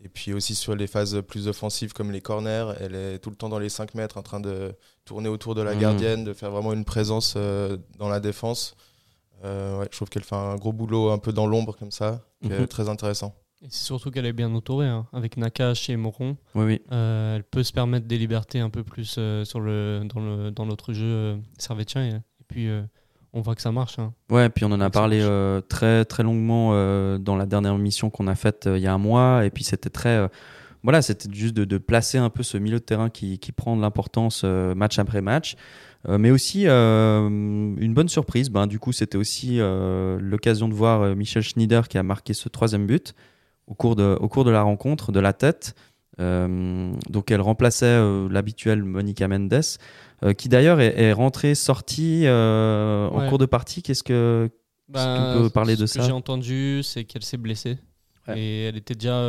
Et 0.00 0.08
puis 0.08 0.32
aussi 0.32 0.54
sur 0.54 0.76
les 0.76 0.86
phases 0.86 1.20
plus 1.26 1.48
offensives 1.48 1.92
comme 1.92 2.12
les 2.12 2.20
corners, 2.20 2.72
elle 2.80 2.94
est 2.94 3.18
tout 3.18 3.30
le 3.30 3.36
temps 3.36 3.48
dans 3.48 3.58
les 3.58 3.68
5 3.68 3.94
mètres 3.94 4.16
en 4.16 4.22
train 4.22 4.38
de 4.38 4.72
tourner 5.04 5.28
autour 5.28 5.56
de 5.56 5.62
la 5.62 5.74
mmh. 5.74 5.78
gardienne, 5.80 6.24
de 6.24 6.32
faire 6.32 6.52
vraiment 6.52 6.72
une 6.72 6.84
présence 6.84 7.36
dans 7.36 8.08
la 8.08 8.20
défense. 8.20 8.76
Euh, 9.44 9.84
je 9.90 9.96
trouve 9.96 10.08
qu'elle 10.08 10.24
fait 10.24 10.34
un 10.34 10.56
gros 10.56 10.72
boulot 10.72 11.10
un 11.10 11.18
peu 11.18 11.32
dans 11.32 11.46
l'ombre 11.46 11.76
comme 11.76 11.90
ça, 11.90 12.24
qui 12.42 12.52
est 12.52 12.58
mhm. 12.58 12.66
très 12.66 12.88
intéressant. 12.88 13.34
Et 13.62 13.66
c'est 13.70 13.84
surtout 13.84 14.10
qu'elle 14.10 14.26
est 14.26 14.32
bien 14.32 14.54
entourée, 14.54 14.86
hein, 14.86 15.06
avec 15.12 15.36
Nakash 15.36 15.90
et 15.90 15.96
Moron. 15.96 16.36
Oui, 16.54 16.64
oui. 16.64 16.82
Euh, 16.92 17.36
elle 17.36 17.44
peut 17.44 17.62
se 17.62 17.72
permettre 17.72 18.06
des 18.06 18.18
libertés 18.18 18.60
un 18.60 18.70
peu 18.70 18.84
plus 18.84 19.16
euh, 19.18 19.44
sur 19.44 19.60
le, 19.60 20.02
dans, 20.04 20.20
le, 20.20 20.50
dans 20.50 20.64
notre 20.64 20.92
jeu 20.92 21.38
servetien. 21.58 22.06
Et, 22.06 22.20
puis, 22.46 22.68
on 23.32 23.40
voit 23.40 23.54
que 23.54 23.60
ça 23.60 23.72
marche. 23.72 23.98
Hein. 23.98 24.14
Ouais, 24.30 24.48
puis 24.48 24.64
on 24.64 24.72
en 24.72 24.80
a 24.80 24.90
parlé 24.90 25.20
très, 25.68 26.04
très 26.04 26.22
longuement 26.22 26.70
dans 27.18 27.36
la 27.36 27.46
dernière 27.46 27.76
mission 27.76 28.08
qu'on 28.08 28.26
a 28.26 28.34
faite 28.34 28.68
il 28.72 28.80
y 28.80 28.86
a 28.86 28.94
un 28.94 28.98
mois. 28.98 29.44
Et 29.44 29.50
puis, 29.50 29.64
c'était 29.64 29.90
très. 29.90 30.30
voilà, 30.82 31.02
c'était 31.02 31.28
juste 31.30 31.54
de, 31.54 31.66
de, 31.66 31.76
placer 31.76 32.16
un 32.16 32.30
peu 32.30 32.42
ce 32.42 32.56
milieu 32.56 32.78
de 32.78 32.84
terrain 32.84 33.10
qui, 33.10 33.38
qui 33.38 33.52
prend 33.52 33.76
de 33.76 33.82
l'importance 33.82 34.44
match 34.44 34.98
après 34.98 35.20
match. 35.20 35.56
Euh, 36.08 36.18
mais 36.18 36.30
aussi 36.30 36.64
euh, 36.66 37.28
une 37.28 37.94
bonne 37.94 38.08
surprise. 38.08 38.50
Ben, 38.50 38.66
du 38.66 38.78
coup, 38.78 38.92
c'était 38.92 39.18
aussi 39.18 39.60
euh, 39.60 40.18
l'occasion 40.20 40.68
de 40.68 40.74
voir 40.74 41.16
Michel 41.16 41.42
Schneider 41.42 41.88
qui 41.88 41.98
a 41.98 42.02
marqué 42.02 42.34
ce 42.34 42.48
troisième 42.48 42.86
but 42.86 43.14
au 43.68 43.74
cours 43.74 43.96
de, 43.96 44.16
au 44.20 44.28
cours 44.28 44.44
de 44.44 44.50
la 44.50 44.62
rencontre 44.62 45.12
de 45.12 45.20
la 45.20 45.32
tête. 45.32 45.74
donc 46.18 47.30
elle 47.30 47.40
remplaçait 47.40 48.00
l'habituelle 48.28 48.82
Monica 48.82 49.28
Mendes, 49.28 49.62
qui 50.36 50.48
d'ailleurs 50.48 50.80
est, 50.80 51.12
rentrée, 51.12 51.54
sortie 51.54 52.24
en 52.28 53.28
cours 53.28 53.38
de 53.38 53.46
partie. 53.46 53.82
Qu'est-ce 53.82 54.02
que 54.02 54.50
tu 54.88 54.92
peux 54.92 55.50
parler 55.50 55.76
de 55.76 55.86
ça? 55.86 55.94
Ce 55.94 55.98
que 55.98 56.04
j'ai 56.04 56.12
entendu, 56.12 56.80
c'est 56.82 57.04
qu'elle 57.04 57.22
s'est 57.22 57.36
blessée 57.36 57.78
et 58.34 58.64
elle 58.64 58.76
était 58.76 58.94
déjà, 58.94 59.22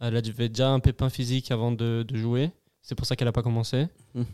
elle 0.00 0.16
avait 0.16 0.48
déjà 0.48 0.70
un 0.70 0.80
pépin 0.80 1.10
physique 1.10 1.50
avant 1.50 1.72
de, 1.72 2.04
de 2.06 2.16
jouer. 2.16 2.50
C'est 2.82 2.94
pour 2.94 3.06
ça 3.06 3.16
qu'elle 3.16 3.28
n'a 3.28 3.32
pas 3.32 3.42
commencé. 3.42 3.86
Hum. 4.14 4.24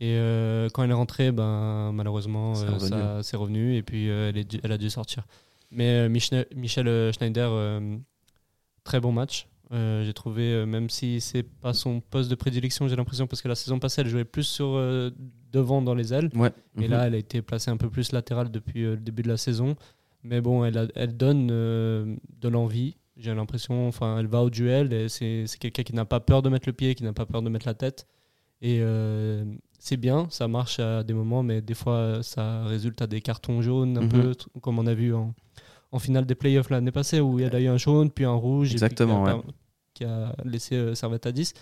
Et 0.00 0.16
euh, 0.16 0.68
quand 0.72 0.82
elle 0.82 0.90
est 0.90 0.94
rentrée, 0.94 1.32
ben, 1.32 1.90
malheureusement, 1.92 2.52
euh, 2.56 2.78
ça 2.78 3.22
c'est 3.22 3.36
revenu 3.36 3.76
et 3.76 3.82
puis 3.82 4.10
euh, 4.10 4.28
elle, 4.28 4.38
est, 4.38 4.60
elle, 4.62 4.72
a 4.72 4.78
dû 4.78 4.90
sortir. 4.90 5.26
Mais 5.70 6.08
Michel, 6.08 6.46
Michel 6.54 7.12
Schneider, 7.14 7.80
très 8.86 9.00
bon 9.00 9.12
match. 9.12 9.48
j'ai 9.70 10.12
trouvé, 10.14 10.64
même 10.64 10.88
si 10.88 11.20
c'est 11.20 11.42
pas 11.42 11.74
son 11.74 12.00
poste 12.00 12.30
de 12.30 12.34
prédilection, 12.34 12.88
j'ai 12.88 12.96
l'impression, 12.96 13.26
parce 13.26 13.42
que 13.42 13.48
la 13.48 13.54
saison 13.54 13.78
passée, 13.78 14.00
elle 14.00 14.08
jouait 14.08 14.24
plus 14.24 14.44
sur 14.44 14.80
devant 15.52 15.82
dans 15.82 15.94
les 15.94 16.14
ailes. 16.14 16.30
Ouais. 16.34 16.52
Et 16.78 16.88
là, 16.88 17.00
mhm. 17.00 17.06
elle 17.06 17.14
a 17.14 17.18
été 17.18 17.42
placée 17.42 17.70
un 17.70 17.76
peu 17.76 17.90
plus 17.90 18.12
latérale 18.12 18.50
depuis 18.50 18.82
le 18.82 18.96
début 18.96 19.22
de 19.22 19.28
la 19.28 19.36
saison. 19.36 19.76
Mais 20.22 20.40
bon, 20.40 20.64
elle, 20.64 20.90
elle 20.94 21.16
donne 21.16 21.48
de 21.48 22.48
l'envie. 22.48 22.96
J'ai 23.16 23.34
l'impression, 23.34 23.88
enfin, 23.88 24.18
elle 24.18 24.26
va 24.26 24.42
au 24.42 24.50
duel 24.50 24.92
et 24.92 25.08
c'est 25.08 25.46
quelqu'un 25.58 25.82
qui 25.82 25.94
n'a 25.94 26.04
pas 26.04 26.20
peur 26.20 26.42
de 26.42 26.50
mettre 26.50 26.68
le 26.68 26.74
pied, 26.74 26.94
qui 26.94 27.02
n'a 27.02 27.14
pas 27.14 27.24
peur 27.24 27.42
de 27.42 27.48
mettre 27.48 27.66
la 27.66 27.74
tête. 27.74 28.06
Et 28.60 28.78
euh, 28.80 29.44
c'est 29.78 29.96
bien, 29.96 30.26
ça 30.30 30.48
marche 30.48 30.80
à 30.80 31.02
des 31.02 31.14
moments, 31.14 31.42
mais 31.42 31.60
des 31.60 31.74
fois, 31.74 32.22
ça 32.22 32.64
résulte 32.64 33.00
à 33.02 33.06
des 33.06 33.20
cartons 33.20 33.62
jaunes, 33.62 33.98
un 33.98 34.02
mhm. 34.02 34.08
peu 34.08 34.34
comme 34.60 34.78
on 34.78 34.86
a 34.86 34.94
vu 34.94 35.14
en, 35.14 35.34
en 35.96 35.98
finale 35.98 36.26
des 36.26 36.34
playoffs 36.34 36.70
l'année 36.70 36.92
passée, 36.92 37.20
où 37.20 37.38
il 37.38 37.46
y 37.46 37.48
a 37.48 37.60
eu 37.60 37.68
un 37.68 37.78
jaune, 37.78 38.10
puis 38.10 38.24
un 38.24 38.34
rouge, 38.34 38.72
Exactement, 38.72 39.28
et 39.28 39.32
qui, 39.94 40.04
a, 40.04 40.34
laissé 40.44 40.74
euh, 40.76 40.94
Servette 40.94 41.26
à 41.26 41.32
10 41.32 41.54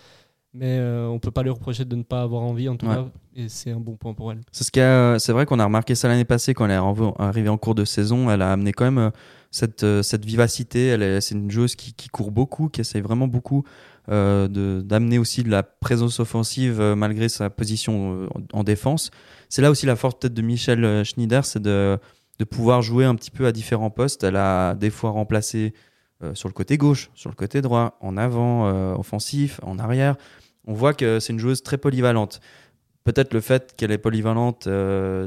mais 0.56 0.78
euh, 0.78 1.08
on 1.08 1.18
peut 1.18 1.32
pas 1.32 1.42
lui 1.42 1.50
reprocher 1.50 1.84
de 1.84 1.96
ne 1.96 2.04
pas 2.04 2.22
avoir 2.22 2.42
envie 2.42 2.68
en 2.68 2.76
tout 2.76 2.86
cas 2.86 3.06
et 3.34 3.48
c'est 3.48 3.72
un 3.72 3.80
bon 3.80 3.96
point 3.96 4.14
pour 4.14 4.30
elle. 4.30 4.40
C'est 4.52 4.62
ce 4.62 5.16
c'est 5.18 5.32
vrai 5.32 5.46
qu'on 5.46 5.58
a 5.58 5.64
remarqué 5.64 5.96
ça 5.96 6.06
l'année 6.06 6.24
passée 6.24 6.54
quand 6.54 6.66
elle 6.66 6.70
est 6.70 7.20
arrivée 7.20 7.48
en 7.48 7.58
cours 7.58 7.74
de 7.74 7.84
saison, 7.84 8.30
elle 8.30 8.40
a 8.40 8.52
amené 8.52 8.72
quand 8.72 8.84
même 8.84 9.10
cette, 9.54 9.84
euh, 9.84 10.02
cette 10.02 10.24
vivacité. 10.24 10.86
Elle 10.88 11.22
c'est 11.22 11.34
une 11.34 11.50
joueuse 11.50 11.76
qui, 11.76 11.94
qui, 11.94 12.08
court 12.08 12.32
beaucoup, 12.32 12.68
qui 12.68 12.80
essaye 12.80 13.00
vraiment 13.00 13.28
beaucoup 13.28 13.64
euh, 14.10 14.48
d'amener 14.82 15.18
aussi 15.18 15.44
de 15.44 15.50
la 15.50 15.62
présence 15.62 16.20
offensive 16.20 16.80
malgré 16.96 17.28
sa 17.28 17.50
position 17.50 18.24
euh, 18.24 18.28
en, 18.52 18.64
défense. 18.64 19.10
C'est 19.48 19.62
là 19.62 19.70
aussi 19.70 19.86
la 19.86 19.96
force 19.96 20.16
peut-être 20.18 20.34
de 20.34 20.42
Michel 20.42 21.04
Schneider, 21.04 21.44
c'est 21.44 21.62
de, 21.62 21.98
de 22.38 22.44
pouvoir 22.44 22.82
jouer 22.82 23.04
un 23.04 23.14
petit 23.14 23.30
peu 23.30 23.46
à 23.46 23.52
différents 23.52 23.90
postes. 23.90 24.24
Elle 24.24 24.36
a 24.36 24.74
des 24.74 24.90
fois 24.90 25.10
remplacé 25.10 25.72
sur 26.32 26.48
le 26.48 26.54
côté 26.54 26.78
gauche, 26.78 27.10
sur 27.14 27.28
le 27.28 27.34
côté 27.34 27.60
droit, 27.60 27.98
en 28.00 28.16
avant, 28.16 28.94
offensif, 28.98 29.60
en 29.62 29.78
arrière. 29.78 30.16
On 30.66 30.72
voit 30.72 30.94
que 30.94 31.20
c'est 31.20 31.32
une 31.32 31.38
joueuse 31.38 31.62
très 31.62 31.76
polyvalente. 31.76 32.40
Peut-être 33.04 33.34
le 33.34 33.40
fait 33.40 33.74
qu'elle 33.76 33.92
est 33.92 33.98
polyvalente, 33.98 34.68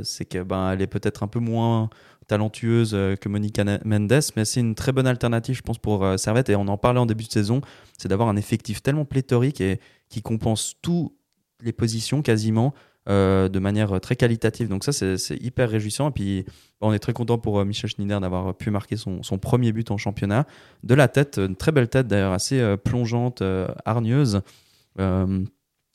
c'est 0.03 0.25
qu'elle 0.25 0.43
ben, 0.43 0.77
est 0.77 0.87
peut-être 0.87 1.23
un 1.23 1.27
peu 1.27 1.39
moins 1.39 1.89
talentueuse 2.27 2.91
euh, 2.93 3.15
que 3.15 3.29
Monica 3.29 3.63
Mendes, 3.83 4.19
mais 4.35 4.45
c'est 4.45 4.59
une 4.59 4.75
très 4.75 4.91
bonne 4.91 5.07
alternative, 5.07 5.55
je 5.55 5.61
pense, 5.61 5.77
pour 5.77 6.03
euh, 6.03 6.17
Servette. 6.17 6.49
Et 6.49 6.55
on 6.55 6.67
en 6.67 6.77
parlait 6.77 6.99
en 6.99 7.05
début 7.05 7.23
de 7.23 7.31
saison, 7.31 7.61
c'est 7.97 8.09
d'avoir 8.09 8.29
un 8.29 8.35
effectif 8.35 8.83
tellement 8.83 9.05
pléthorique 9.05 9.61
et 9.61 9.79
qui 10.09 10.21
compense 10.21 10.75
toutes 10.81 11.13
les 11.61 11.71
positions 11.71 12.21
quasiment 12.21 12.73
euh, 13.09 13.49
de 13.49 13.59
manière 13.59 13.99
très 14.01 14.15
qualitative. 14.15 14.67
Donc 14.67 14.83
ça, 14.83 14.91
c'est 14.91 15.37
hyper 15.41 15.69
réjouissant. 15.69 16.09
Et 16.09 16.13
puis, 16.13 16.45
on 16.81 16.93
est 16.93 16.99
très 16.99 17.13
content 17.13 17.37
pour 17.37 17.63
Michel 17.65 17.89
Schneider 17.89 18.19
d'avoir 18.21 18.55
pu 18.55 18.69
marquer 18.69 18.97
son, 18.97 19.23
son, 19.23 19.37
premier 19.37 19.71
but 19.71 19.91
en 19.91 19.97
championnat. 19.97 20.45
De 20.83 20.95
la 20.95 21.07
tête, 21.07 21.37
une 21.37 21.55
très 21.55 21.71
belle 21.71 21.89
tête 21.89 22.07
d'ailleurs, 22.07 22.33
assez 22.33 22.75
plongeante, 22.83 23.43
hargneuse. 23.85 24.41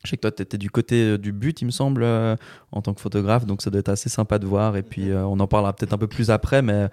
Je 0.05 0.11
sais 0.11 0.17
que 0.17 0.23
toi, 0.23 0.33
tu 0.33 0.43
étais 0.43 0.59
du 0.59 0.71
côté 0.71 1.13
euh, 1.13 1.19
du 1.19 1.33
but, 1.33 1.61
il 1.63 1.67
me 1.67 1.71
semble, 1.71 2.03
euh, 2.03 2.37
en 2.73 2.83
tant 2.83 2.93
que 2.95 3.01
photographe, 3.01 3.47
donc 3.47 3.63
ça 3.63 3.71
doit 3.71 3.81
être 3.81 3.89
assez 3.89 4.09
sympa 4.09 4.39
de 4.39 4.47
voir. 4.47 4.77
Et 4.77 4.83
puis, 4.83 5.11
euh, 5.11 5.25
on 5.25 5.39
en 5.39 5.47
parlera 5.47 5.73
peut-être 5.73 5.93
un 5.93 5.99
peu 5.99 6.09
plus 6.09 6.31
après, 6.31 6.63
mais 6.63 6.89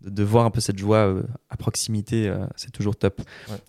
de, 0.00 0.24
voir 0.24 0.44
un 0.44 0.50
peu 0.50 0.60
cette 0.60 0.78
joie 0.78 1.14
à 1.50 1.56
proximité, 1.56 2.32
c'est 2.56 2.70
toujours 2.70 2.96
top. 2.96 3.20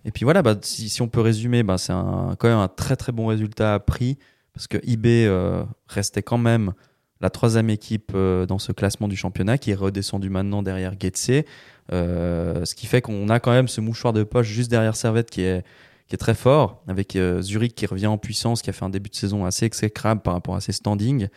Et 0.05 0.11
puis 0.11 0.25
voilà, 0.25 0.43
bah, 0.43 0.55
si, 0.61 1.01
on 1.01 1.07
peut 1.07 1.21
résumer, 1.21 1.63
bah, 1.63 1.77
c'est 1.77 1.91
quand 1.91 2.43
même 2.43 2.59
un 2.59 2.67
très 2.67 2.95
très 2.95 3.11
bon 3.11 3.27
résultat 3.27 3.73
à 3.73 3.79
prix, 3.79 4.19
parce 4.59 4.67
que 4.67 4.77
eBay 4.85 5.29
restait 5.87 6.21
quand 6.21 6.37
même 6.37 6.73
la 7.21 7.29
troisième 7.29 7.69
équipe 7.69 8.11
dans 8.13 8.59
ce 8.59 8.73
classement 8.73 9.07
du 9.07 9.15
championnat, 9.15 9.57
qui 9.57 9.71
est 9.71 9.75
redescendu 9.75 10.29
maintenant 10.29 10.61
derrière 10.61 10.93
Getse. 10.99 11.45
ce 11.91 12.75
qui 12.75 12.85
fait 12.85 13.01
qu'on 13.01 13.29
a 13.29 13.39
quand 13.39 13.51
même 13.51 13.69
ce 13.69 13.79
mouchoir 13.79 14.11
de 14.11 14.23
poche 14.23 14.47
juste 14.47 14.69
derrière 14.69 14.97
Servette 14.97 15.29
qui 15.29 15.43
est 15.43 15.63
qui 16.09 16.15
est 16.15 16.17
très 16.17 16.33
fort, 16.33 16.81
avec 16.87 17.15
euh, 17.15 17.41
Zurich 17.41 17.75
qui 17.75 17.85
revient 17.85 18.07
en 18.07 18.17
puissance, 18.17 18.63
qui 18.63 18.71
a 18.71 18.73
fait 18.73 18.83
un 18.83 18.89
début 18.89 19.11
de 19.11 19.15
saison 19.15 19.45
assez 19.45 19.65
exécrable 19.65 20.21
par 20.21 20.33
rapport 20.33 20.55
à 20.55 20.61
ses 20.61 20.71
standings. 20.71 21.27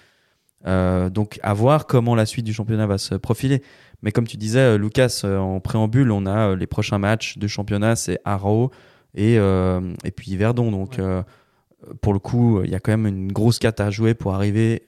Euh, 0.67 1.11
donc 1.11 1.39
à 1.43 1.53
voir 1.53 1.87
comment 1.87 2.15
la 2.15 2.25
suite 2.25 2.47
du 2.47 2.55
championnat 2.55 2.87
va 2.87 2.97
se 2.97 3.15
profiler. 3.15 3.63
Mais 4.01 4.13
comme 4.13 4.27
tu 4.27 4.39
disais, 4.39 4.61
euh, 4.61 4.79
Lucas, 4.79 5.25
en 5.25 5.61
préambule, 5.61 6.11
on 6.11 6.25
a 6.25 6.57
les 6.57 6.67
prochains 6.67 6.99
matchs 6.99 7.37
de 7.37 7.47
championnat, 7.47 7.97
c'est 7.97 8.19
Arrow 8.25 8.71
et, 9.15 9.35
et 9.35 10.11
puis 10.17 10.35
Verdon. 10.37 10.73
Donc 10.73 10.99
pour 12.01 12.13
le 12.13 12.19
coup, 12.19 12.63
il 12.63 12.71
y 12.71 12.75
a 12.75 12.81
quand 12.81 12.93
même 12.93 13.07
une 13.07 13.33
grosse 13.33 13.59
carte 13.59 13.81
à 13.81 13.91
jouer 13.91 14.15
pour 14.15 14.35
arriver 14.35 14.85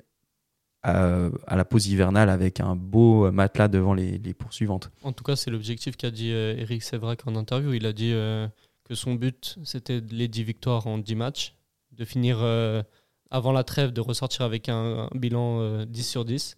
à, 0.83 1.31
la 1.51 1.65
pause 1.65 1.87
hivernale 1.87 2.29
avec 2.29 2.61
un 2.61 2.77
beau 2.77 3.31
matelas 3.33 3.69
devant 3.69 3.95
les, 3.95 4.19
poursuivantes. 4.35 4.91
En 5.03 5.13
tout 5.13 5.25
cas, 5.25 5.35
c'est 5.35 5.51
l'objectif 5.51 5.97
qu'a 5.97 6.11
dit 6.11 6.31
Eric 6.31 6.83
Sévrac 6.83 7.27
en 7.27 7.37
interview. 7.37 7.73
Il 7.73 7.87
a 7.87 7.93
dit 7.93 8.15
que 8.85 8.95
son 8.95 9.15
but, 9.15 9.59
c'était 9.65 10.01
les 10.11 10.29
10 10.29 10.45
victoires 10.45 10.87
en 10.87 10.99
10 10.99 11.15
matchs, 11.15 11.55
de 11.93 12.05
finir 12.05 12.39
euh, 12.41 12.83
avant 13.31 13.53
la 13.53 13.65
trêve, 13.65 13.93
de 13.93 14.01
ressortir 14.01 14.43
avec 14.43 14.69
un, 14.69 15.09
bilan 15.15 15.85
10 15.87 16.01
euh, 16.01 16.03
sur 16.03 16.25
10, 16.25 16.57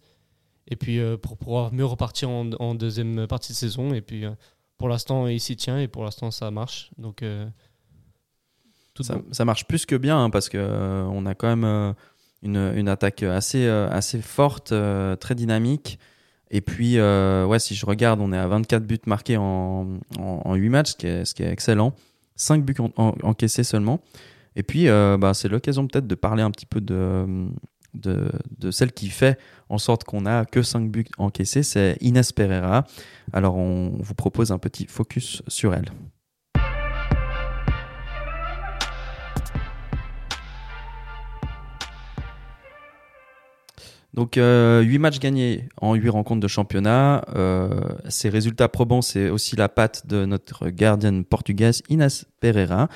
et 0.67 0.75
puis 0.75 0.99
euh, 0.99 1.17
pour 1.17 1.37
pouvoir 1.37 1.73
mieux 1.73 1.85
repartir 1.85 2.29
en, 2.29 2.75
deuxième 2.75 3.27
partie 3.27 3.53
de 3.53 3.57
saison. 3.57 3.93
Et 3.93 4.01
puis 4.01 4.25
pour 4.77 4.89
l'instant, 4.89 5.27
il 5.27 5.39
s'y 5.39 5.55
tient, 5.55 5.79
et 5.79 5.87
pour 5.87 6.03
l'instant, 6.03 6.29
ça 6.31 6.51
marche. 6.51 6.91
Donc, 6.97 7.23
tout 8.97 9.03
ça, 9.03 9.19
ça, 9.31 9.45
marche 9.45 9.65
plus 9.65 9.85
que 9.85 9.95
bien, 9.95 10.21
hein, 10.21 10.29
parce 10.29 10.49
qu'on 10.49 10.57
on 10.59 11.25
a 11.25 11.35
quand 11.35 11.55
même 11.55 11.95
une, 12.43 12.73
une, 12.75 12.89
attaque 12.89 13.23
assez, 13.23 13.67
assez 13.67 14.21
forte, 14.21 14.73
très 15.19 15.35
dynamique. 15.35 15.99
Et 16.49 16.61
puis, 16.61 16.99
ouais, 16.99 17.59
si 17.59 17.75
je 17.75 17.85
regarde, 17.85 18.19
on 18.21 18.33
est 18.33 18.37
à 18.37 18.47
24 18.47 18.83
buts 18.83 18.99
marqués 19.05 19.37
en, 19.37 19.99
en, 20.19 20.55
8 20.55 20.69
matchs, 20.69 20.91
ce 20.91 20.95
qui 20.95 21.07
est, 21.07 21.25
ce 21.25 21.35
qui 21.35 21.43
est 21.43 21.51
excellent. 21.51 21.93
5 22.37 22.63
buts 22.63 22.75
encaissés 22.97 23.63
seulement. 23.63 24.01
Et 24.57 24.63
puis, 24.63 24.89
euh, 24.89 25.17
bah, 25.17 25.35
c'est 25.35 25.49
l'occasion 25.49 25.85
peut-être 25.87 26.07
de 26.07 26.15
parler 26.15 26.41
un 26.41 26.49
petit 26.49 26.65
peu 26.65 26.81
de, 26.81 27.47
de, 27.93 28.31
de, 28.57 28.71
celle 28.71 28.91
qui 28.91 29.09
fait 29.09 29.37
en 29.69 29.77
sorte 29.77 30.03
qu'on 30.03 30.21
n'a 30.21 30.45
que 30.45 30.63
5 30.63 30.89
buts 30.89 31.05
encaissés, 31.19 31.61
c'est 31.61 31.95
Inès 32.01 32.31
Pereira. 32.31 32.85
Alors, 33.33 33.55
on 33.55 33.97
vous 33.99 34.15
propose 34.15 34.51
un 34.51 34.57
petit 34.57 34.87
focus 34.87 35.43
sur 35.47 35.75
elle. 35.75 35.91
Donc, 44.17 44.33
8 44.33 44.41
euh, 44.41 44.99
matchs 44.99 45.19
gagnés 45.19 45.69
en 45.79 45.93
8 45.93 46.09
rencontres 46.09 46.41
de 46.41 46.47
championnat. 46.47 47.23
Euh, 47.35 47.81
ces 48.09 48.29
résultats 48.29 48.67
probants, 48.67 49.03
c'est 49.03 49.29
aussi 49.29 49.55
la 49.55 49.69
patte 49.69 50.07
de 50.07 50.25
notre 50.25 50.69
gardienne 50.69 51.23
portugaise 51.23 51.83
Inès 51.87 52.25
Pereira. 52.39 52.89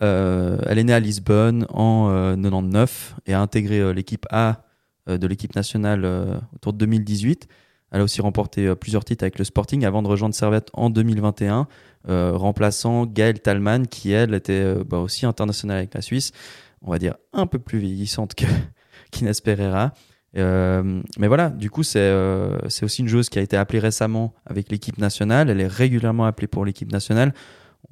Euh, 0.00 0.56
elle 0.66 0.78
est 0.78 0.84
née 0.84 0.94
à 0.94 0.98
Lisbonne 0.98 1.66
en 1.68 2.08
99 2.08 3.16
et 3.26 3.34
a 3.34 3.40
intégré 3.42 3.92
l'équipe 3.92 4.26
A 4.30 4.62
de 5.06 5.26
l'équipe 5.26 5.54
nationale 5.54 6.06
autour 6.54 6.72
de 6.72 6.78
2018. 6.78 7.48
Elle 7.90 8.00
a 8.00 8.04
aussi 8.04 8.22
remporté 8.22 8.74
plusieurs 8.74 9.04
titres 9.04 9.24
avec 9.24 9.38
le 9.38 9.44
Sporting 9.44 9.84
avant 9.84 10.02
de 10.02 10.08
rejoindre 10.08 10.34
Servette 10.34 10.70
en 10.72 10.88
2021, 10.88 11.66
remplaçant 12.08 13.04
Gaëlle 13.04 13.40
Talman 13.40 13.86
qui, 13.86 14.12
elle, 14.12 14.32
était 14.32 14.74
bah, 14.86 15.00
aussi 15.00 15.26
internationale 15.26 15.76
avec 15.76 15.92
la 15.92 16.00
Suisse. 16.00 16.32
On 16.80 16.90
va 16.90 16.98
dire 16.98 17.16
un 17.34 17.46
peu 17.46 17.58
plus 17.58 17.78
vieillissante 17.78 18.34
que 18.34 18.46
qu'Inès 19.10 19.42
Pereira. 19.42 19.92
Euh, 20.36 21.02
mais 21.18 21.28
voilà, 21.28 21.50
du 21.50 21.70
coup, 21.70 21.82
c'est 21.82 22.00
euh, 22.00 22.58
aussi 22.82 23.02
une 23.02 23.08
joueuse 23.08 23.28
qui 23.28 23.38
a 23.38 23.42
été 23.42 23.56
appelée 23.56 23.78
récemment 23.78 24.34
avec 24.46 24.70
l'équipe 24.70 24.98
nationale. 24.98 25.50
Elle 25.50 25.60
est 25.60 25.66
régulièrement 25.66 26.24
appelée 26.24 26.46
pour 26.46 26.64
l'équipe 26.64 26.90
nationale. 26.90 27.34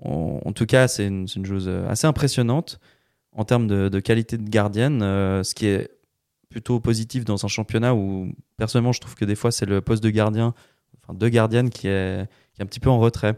En, 0.03 0.53
tout 0.53 0.67
cas, 0.67 0.89
c'est 0.89 1.07
une, 1.07 1.27
une, 1.35 1.45
joueuse 1.45 1.69
assez 1.69 2.07
impressionnante 2.07 2.81
en 3.33 3.45
termes 3.45 3.67
de, 3.67 4.01
qualité 4.01 4.39
de 4.39 4.49
gardienne, 4.49 5.03
euh, 5.03 5.43
ce 5.43 5.55
qui 5.55 5.67
est 5.67 5.91
plutôt 6.49 6.81
positif 6.81 7.25
dans 7.25 7.45
un 7.45 7.49
championnat 7.49 7.95
où, 7.95 8.33
personnellement, 8.57 8.93
je 8.93 9.01
trouve 9.01 9.15
que 9.15 9.27
des 9.27 9.35
fois, 9.35 9.51
c'est 9.51 9.67
le 9.67 9.83
poste 9.83 10.03
de 10.03 10.11
gardien, 10.11 10.55
enfin, 11.03 11.13
de 11.13 11.29
gardienne 11.29 11.69
qui 11.69 11.87
est, 11.87 12.27
qui 12.55 12.63
est 12.63 12.65
un 12.65 12.67
petit 12.67 12.81
peu 12.81 12.91
en 12.91 12.99
retrait 12.99 13.35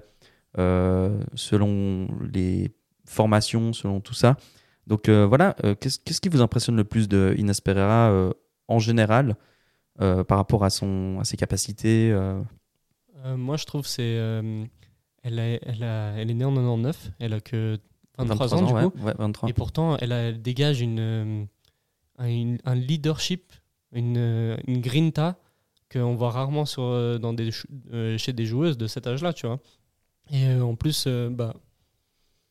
selon 0.54 2.06
les 2.32 2.70
formations, 3.06 3.72
selon 3.72 4.00
tout 4.00 4.14
ça. 4.14 4.36
Donc 4.86 5.08
voilà, 5.08 5.56
qu'est-ce 5.80 5.98
qu'est-ce 5.98 6.20
qui 6.20 6.28
vous 6.28 6.42
impressionne 6.42 6.76
le 6.76 6.84
plus 6.84 7.08
de 7.08 7.34
Inès 7.38 7.60
Pereira 7.60 8.32
en 8.72 8.78
général 8.78 9.36
euh, 10.00 10.24
par 10.24 10.38
rapport 10.38 10.64
à, 10.64 10.70
son, 10.70 11.18
à 11.20 11.24
ses 11.24 11.36
capacités 11.36 12.10
euh 12.10 12.40
euh, 13.24 13.36
Moi, 13.36 13.56
je 13.56 13.66
trouve 13.66 13.86
c'est 13.86 14.02
elle, 15.24 15.38
elle, 15.38 15.82
elle 15.82 16.30
est 16.30 16.34
née 16.34 16.44
en 16.44 16.54
99, 16.54 17.12
elle 17.20 17.34
a 17.34 17.40
que 17.40 17.78
23, 18.18 18.54
ans, 18.54 18.62
du 18.62 18.90
coup. 18.90 18.98
23. 18.98 19.48
Et 19.48 19.52
pourtant, 19.52 19.96
elle, 19.98 20.12
elle 20.12 20.42
dégage 20.42 20.80
une, 20.80 21.46
un 22.18 22.74
leadership, 22.74 23.52
une, 23.92 24.56
une 24.66 24.80
grinta 24.80 25.38
qu'on 25.92 26.14
voit 26.14 26.30
rarement 26.30 26.64
sur, 26.64 27.20
dans 27.20 27.32
des, 27.32 27.50
chez 28.16 28.32
des 28.32 28.46
joueuses 28.46 28.78
de 28.78 28.86
cet 28.86 29.06
âge-là, 29.06 29.32
tu 29.32 29.46
vois. 29.46 29.60
Et 30.30 30.52
en 30.54 30.74
plus, 30.74 31.06
bah, 31.06 31.54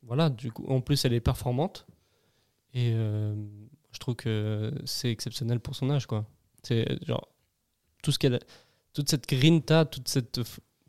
voilà, 0.03 0.29
du 0.29 0.51
coup, 0.51 0.65
en 0.67 0.79
plus, 0.79 1.03
elle 1.05 1.13
est 1.13 1.19
performante. 1.19 1.87
Et 2.73 2.95
je 3.91 3.99
trouve 3.99 4.15
que 4.15 4.71
c'est 4.85 5.11
exceptionnel 5.11 5.59
pour 5.59 5.75
son 5.75 5.89
âge, 5.89 6.05
quoi. 6.05 6.25
C'est 6.63 6.85
genre 7.05 7.27
tout 8.01 8.11
ce 8.11 8.19
qu'elle, 8.19 8.39
toute 8.93 9.09
cette 9.09 9.27
grinta, 9.27 9.85
toute 9.85 10.07
cette 10.07 10.41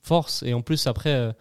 force, 0.03 0.43
et 0.43 0.55
en 0.55 0.63
plus 0.63 0.87
après, 0.87 1.15
euh, 1.15 1.33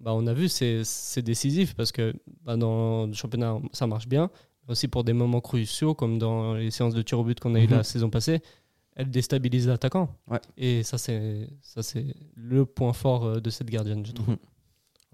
bah, 0.00 0.12
on 0.14 0.26
a 0.26 0.34
vu, 0.34 0.48
c'est, 0.48 0.82
c'est 0.84 1.22
décisif 1.22 1.74
parce 1.74 1.92
que 1.92 2.14
bah, 2.44 2.56
dans 2.56 3.06
le 3.06 3.12
championnat, 3.12 3.58
ça 3.72 3.86
marche 3.86 4.08
bien. 4.08 4.30
Aussi 4.68 4.86
pour 4.86 5.02
des 5.02 5.12
moments 5.12 5.40
cruciaux, 5.40 5.94
comme 5.94 6.18
dans 6.18 6.54
les 6.54 6.70
séances 6.70 6.94
de 6.94 7.02
tir 7.02 7.18
au 7.18 7.24
but 7.24 7.40
qu'on 7.40 7.54
a 7.56 7.60
eu 7.60 7.66
la 7.66 7.78
mhm. 7.78 7.82
saison 7.82 8.08
passée, 8.08 8.40
elle 8.94 9.10
déstabilise 9.10 9.66
l'attaquant. 9.66 10.14
Ouais. 10.28 10.40
Et 10.56 10.82
ça, 10.84 10.96
c'est 10.96 11.48
ça, 11.60 11.82
c'est 11.82 12.14
le 12.34 12.64
point 12.66 12.92
fort 12.92 13.24
euh, 13.24 13.40
de 13.40 13.50
cette 13.50 13.68
gardienne, 13.68 14.06
je 14.06 14.12
trouve. 14.12 14.36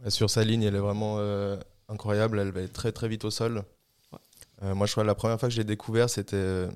Mhm. 0.02 0.10
sur 0.10 0.28
sa 0.28 0.44
ligne, 0.44 0.62
elle 0.62 0.74
est 0.74 0.80
vraiment 0.80 1.18
incroyable. 1.88 2.38
Elle 2.38 2.50
va 2.50 2.60
être 2.62 2.72
très 2.72 2.92
très 2.92 3.08
vite 3.08 3.24
au 3.24 3.30
sol. 3.30 3.64
Moi, 4.62 4.86
je 4.86 4.92
crois 4.92 5.04
que 5.04 5.08
la 5.08 5.14
première 5.14 5.38
fois 5.38 5.48
que 5.48 5.54
j'ai 5.54 5.64
découvert, 5.64 6.08
c'était 6.08 6.66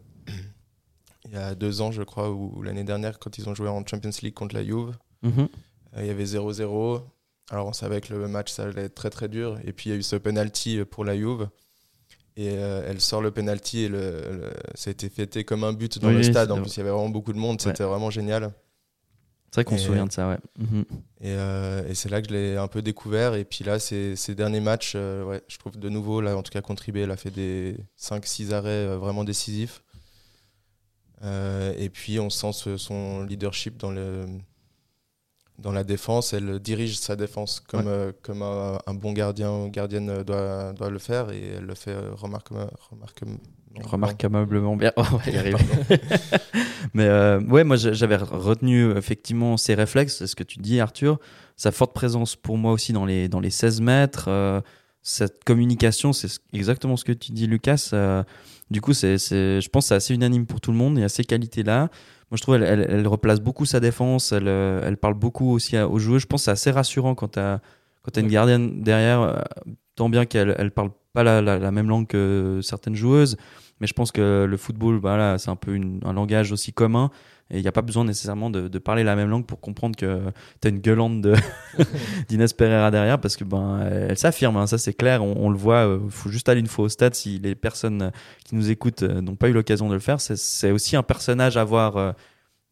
il 1.26 1.32
y 1.32 1.36
a 1.36 1.54
deux 1.54 1.80
ans, 1.80 1.92
je 1.92 2.02
crois, 2.02 2.30
ou, 2.30 2.62
l'année 2.62 2.84
dernière, 2.84 3.18
quand 3.18 3.38
ils 3.38 3.48
ont 3.48 3.54
joué 3.54 3.68
en 3.68 3.84
Champions 3.86 4.10
League 4.22 4.34
contre 4.34 4.54
la 4.54 4.64
Juve. 4.64 4.96
Mhm. 5.22 5.48
il 5.98 6.06
y 6.06 6.10
avait 6.10 6.24
0-0. 6.24 7.02
Alors 7.50 7.66
on 7.66 7.72
savait 7.72 8.00
que 8.00 8.14
le 8.14 8.28
match 8.28 8.52
ça 8.52 8.62
allait 8.62 8.84
être 8.84 8.94
très 8.94 9.10
très 9.10 9.28
dur. 9.28 9.58
Et 9.64 9.72
puis 9.72 9.90
il 9.90 9.92
y 9.92 9.96
a 9.96 9.98
eu 9.98 10.02
ce 10.02 10.16
penalty 10.16 10.84
pour 10.84 11.04
la 11.04 11.16
Juve. 11.16 11.48
Et 12.36 12.48
euh, 12.50 12.86
elle 12.86 13.00
sort 13.00 13.20
le 13.20 13.32
penalty 13.32 13.80
et 13.80 13.88
le, 13.88 14.50
ça 14.74 14.88
a 14.88 14.92
été 14.92 15.08
fêté 15.08 15.44
comme 15.44 15.64
un 15.64 15.72
but 15.72 15.98
dans 15.98 16.10
le 16.10 16.22
stade. 16.22 16.50
En 16.52 16.60
plus, 16.60 16.74
il 16.74 16.78
y 16.78 16.80
avait 16.80 16.90
vraiment 16.90 17.10
beaucoup 17.10 17.32
de 17.32 17.38
monde. 17.38 17.60
C'était 17.60 17.84
vraiment 17.84 18.10
génial. 18.10 18.52
C'est 19.50 19.56
vrai 19.56 19.64
qu'on 19.64 19.78
se 19.78 19.86
souvient 19.86 20.06
de 20.06 20.12
ça, 20.12 20.28
ouais. 20.28 20.38
Mhm. 20.58 20.84
Et, 21.20 21.34
euh, 21.34 21.88
et 21.88 21.94
c'est 21.94 22.08
là 22.08 22.22
que 22.22 22.28
je 22.28 22.34
l'ai 22.34 22.56
un 22.56 22.68
peu 22.68 22.82
découvert. 22.82 23.34
Et 23.34 23.44
puis 23.44 23.64
là, 23.64 23.78
ces, 23.78 24.14
ces 24.14 24.34
derniers 24.34 24.60
matchs, 24.60 24.92
euh, 24.94 25.24
ouais, 25.24 25.42
je 25.48 25.58
trouve 25.58 25.76
de 25.76 25.88
nouveau, 25.88 26.20
là, 26.20 26.36
en 26.36 26.42
tout 26.42 26.52
cas, 26.52 26.60
contribué. 26.60 27.02
Elle 27.02 27.10
a 27.10 27.16
fait 27.16 27.32
des 27.32 27.76
5-6 27.98 28.52
arrêts 28.52 28.96
vraiment 28.96 29.24
décisifs. 29.24 29.82
et 31.22 31.90
puis, 31.92 32.20
on 32.20 32.30
sent 32.30 32.76
son 32.76 33.24
leadership 33.24 33.76
dans 33.76 33.90
le, 33.90 34.24
dans 35.60 35.72
la 35.72 35.84
défense, 35.84 36.32
elle 36.32 36.58
dirige 36.58 36.98
sa 36.98 37.16
défense 37.16 37.60
comme, 37.60 37.86
euh, 37.86 38.12
comme 38.22 38.42
un, 38.42 38.94
bon 38.94 39.12
gardien 39.12 39.52
ou 39.52 39.70
gardienne 39.70 40.22
doit, 40.22 40.72
doit 40.72 40.90
le 40.90 40.98
faire 40.98 41.30
et 41.30 41.48
elle 41.56 41.66
le 41.66 41.74
fait 41.74 41.92
euh, 41.92 42.14
remarquablement 43.82 44.76
bien. 44.76 44.92
Mais 46.94 47.04
euh, 47.04 47.40
ouais, 47.40 47.64
moi 47.64 47.76
j'avais 47.76 48.16
retenu 48.16 48.96
effectivement 48.96 49.56
ses 49.56 49.74
réflexes, 49.74 50.16
c'est 50.18 50.26
ce 50.26 50.36
que 50.36 50.42
tu 50.42 50.58
dis 50.58 50.80
Arthur, 50.80 51.18
sa 51.56 51.70
forte 51.72 51.92
présence 51.92 52.36
pour 52.36 52.58
moi 52.58 52.72
aussi 52.72 52.92
dans 52.92 53.04
les, 53.04 53.28
dans 53.28 53.40
les 53.40 53.50
16 53.50 53.80
mètres, 53.80 54.62
cette 55.02 55.44
communication, 55.44 56.12
c'est 56.12 56.28
exactement 56.52 56.96
ce 56.96 57.04
que 57.04 57.12
tu 57.12 57.32
dis 57.32 57.46
Lucas. 57.46 57.92
du 58.70 58.80
coup, 58.80 58.92
c'est, 58.92 59.18
je 59.18 59.68
pense 59.68 59.84
que 59.84 59.88
c'est 59.88 59.94
assez 59.94 60.14
unanime 60.14 60.46
pour 60.46 60.60
tout 60.60 60.72
le 60.72 60.78
monde, 60.78 60.98
il 60.98 61.02
y 61.02 61.04
a 61.04 61.08
ces 61.08 61.24
qualités-là. 61.24 61.90
Moi, 62.30 62.36
je 62.36 62.42
trouve 62.42 62.54
elle, 62.54 62.86
elle, 62.88 63.08
replace 63.08 63.40
beaucoup 63.40 63.66
sa 63.66 63.80
défense. 63.80 64.30
Elle, 64.30 64.46
euh, 64.46 64.82
elle 64.84 64.96
parle 64.96 65.14
beaucoup 65.14 65.50
aussi 65.50 65.76
aux 65.76 65.98
joueurs. 65.98 66.20
Je 66.20 66.26
pense 66.26 66.42
que 66.42 66.44
c'est 66.44 66.50
assez 66.52 66.70
rassurant 66.70 67.16
quand 67.16 67.32
tu 67.32 67.40
as, 67.40 67.60
quand 68.02 68.16
as 68.16 68.20
une 68.20 68.28
gardienne 68.28 68.82
derrière, 68.82 69.20
euh, 69.20 69.34
tant 69.96 70.08
bien 70.08 70.26
qu'elle 70.26 70.54
elle 70.56 70.70
parle 70.70 70.90
pas 71.12 71.22
la, 71.22 71.40
la, 71.40 71.70
même 71.70 71.88
langue 71.88 72.06
que 72.06 72.60
certaines 72.62 72.94
joueuses. 72.94 73.36
Mais 73.80 73.86
je 73.86 73.94
pense 73.94 74.12
que 74.12 74.46
le 74.48 74.56
football, 74.56 74.96
voilà, 74.96 75.38
c'est 75.38 75.50
un 75.50 75.56
peu 75.56 75.78
un 76.04 76.12
langage 76.12 76.52
aussi 76.52 76.72
commun. 76.72 77.10
Et 77.50 77.58
il 77.58 77.62
n'y 77.62 77.68
a 77.68 77.72
pas 77.72 77.82
besoin 77.82 78.04
nécessairement 78.04 78.48
de, 78.48 78.68
de, 78.68 78.78
parler 78.78 79.02
la 79.02 79.16
même 79.16 79.28
langue 79.28 79.44
pour 79.44 79.60
comprendre 79.60 79.96
que 79.96 80.20
tu 80.60 80.68
as 80.68 80.70
une 80.70 80.78
gueulante 80.78 81.26
d'Inès 82.28 82.52
Pereira 82.52 82.92
derrière 82.92 83.20
parce 83.20 83.36
que 83.36 83.42
ben 83.42 83.80
elle, 83.80 84.16
s'affirme, 84.16 84.56
hein, 84.56 84.68
ça 84.68 84.78
c'est 84.78 84.92
clair, 84.92 85.24
on, 85.24 85.50
le 85.50 85.56
voit. 85.56 85.80
Il 85.80 86.06
euh, 86.06 86.10
faut 86.10 86.28
juste 86.28 86.48
aller 86.48 86.60
une 86.60 86.68
fois 86.68 86.84
au 86.84 86.88
stade 86.88 87.14
si 87.16 87.40
les 87.40 87.56
personnes 87.56 88.12
qui 88.44 88.54
nous 88.54 88.70
écoutent 88.70 89.02
euh, 89.02 89.20
n'ont 89.20 89.34
pas 89.34 89.48
eu 89.48 89.52
l'occasion 89.52 89.88
de 89.88 89.94
le 89.94 90.00
faire. 90.00 90.20
C'est 90.20 90.70
aussi 90.70 90.94
un 90.94 91.02
personnage 91.02 91.56
à 91.56 91.64
voir 91.64 91.96
euh, 91.96 92.12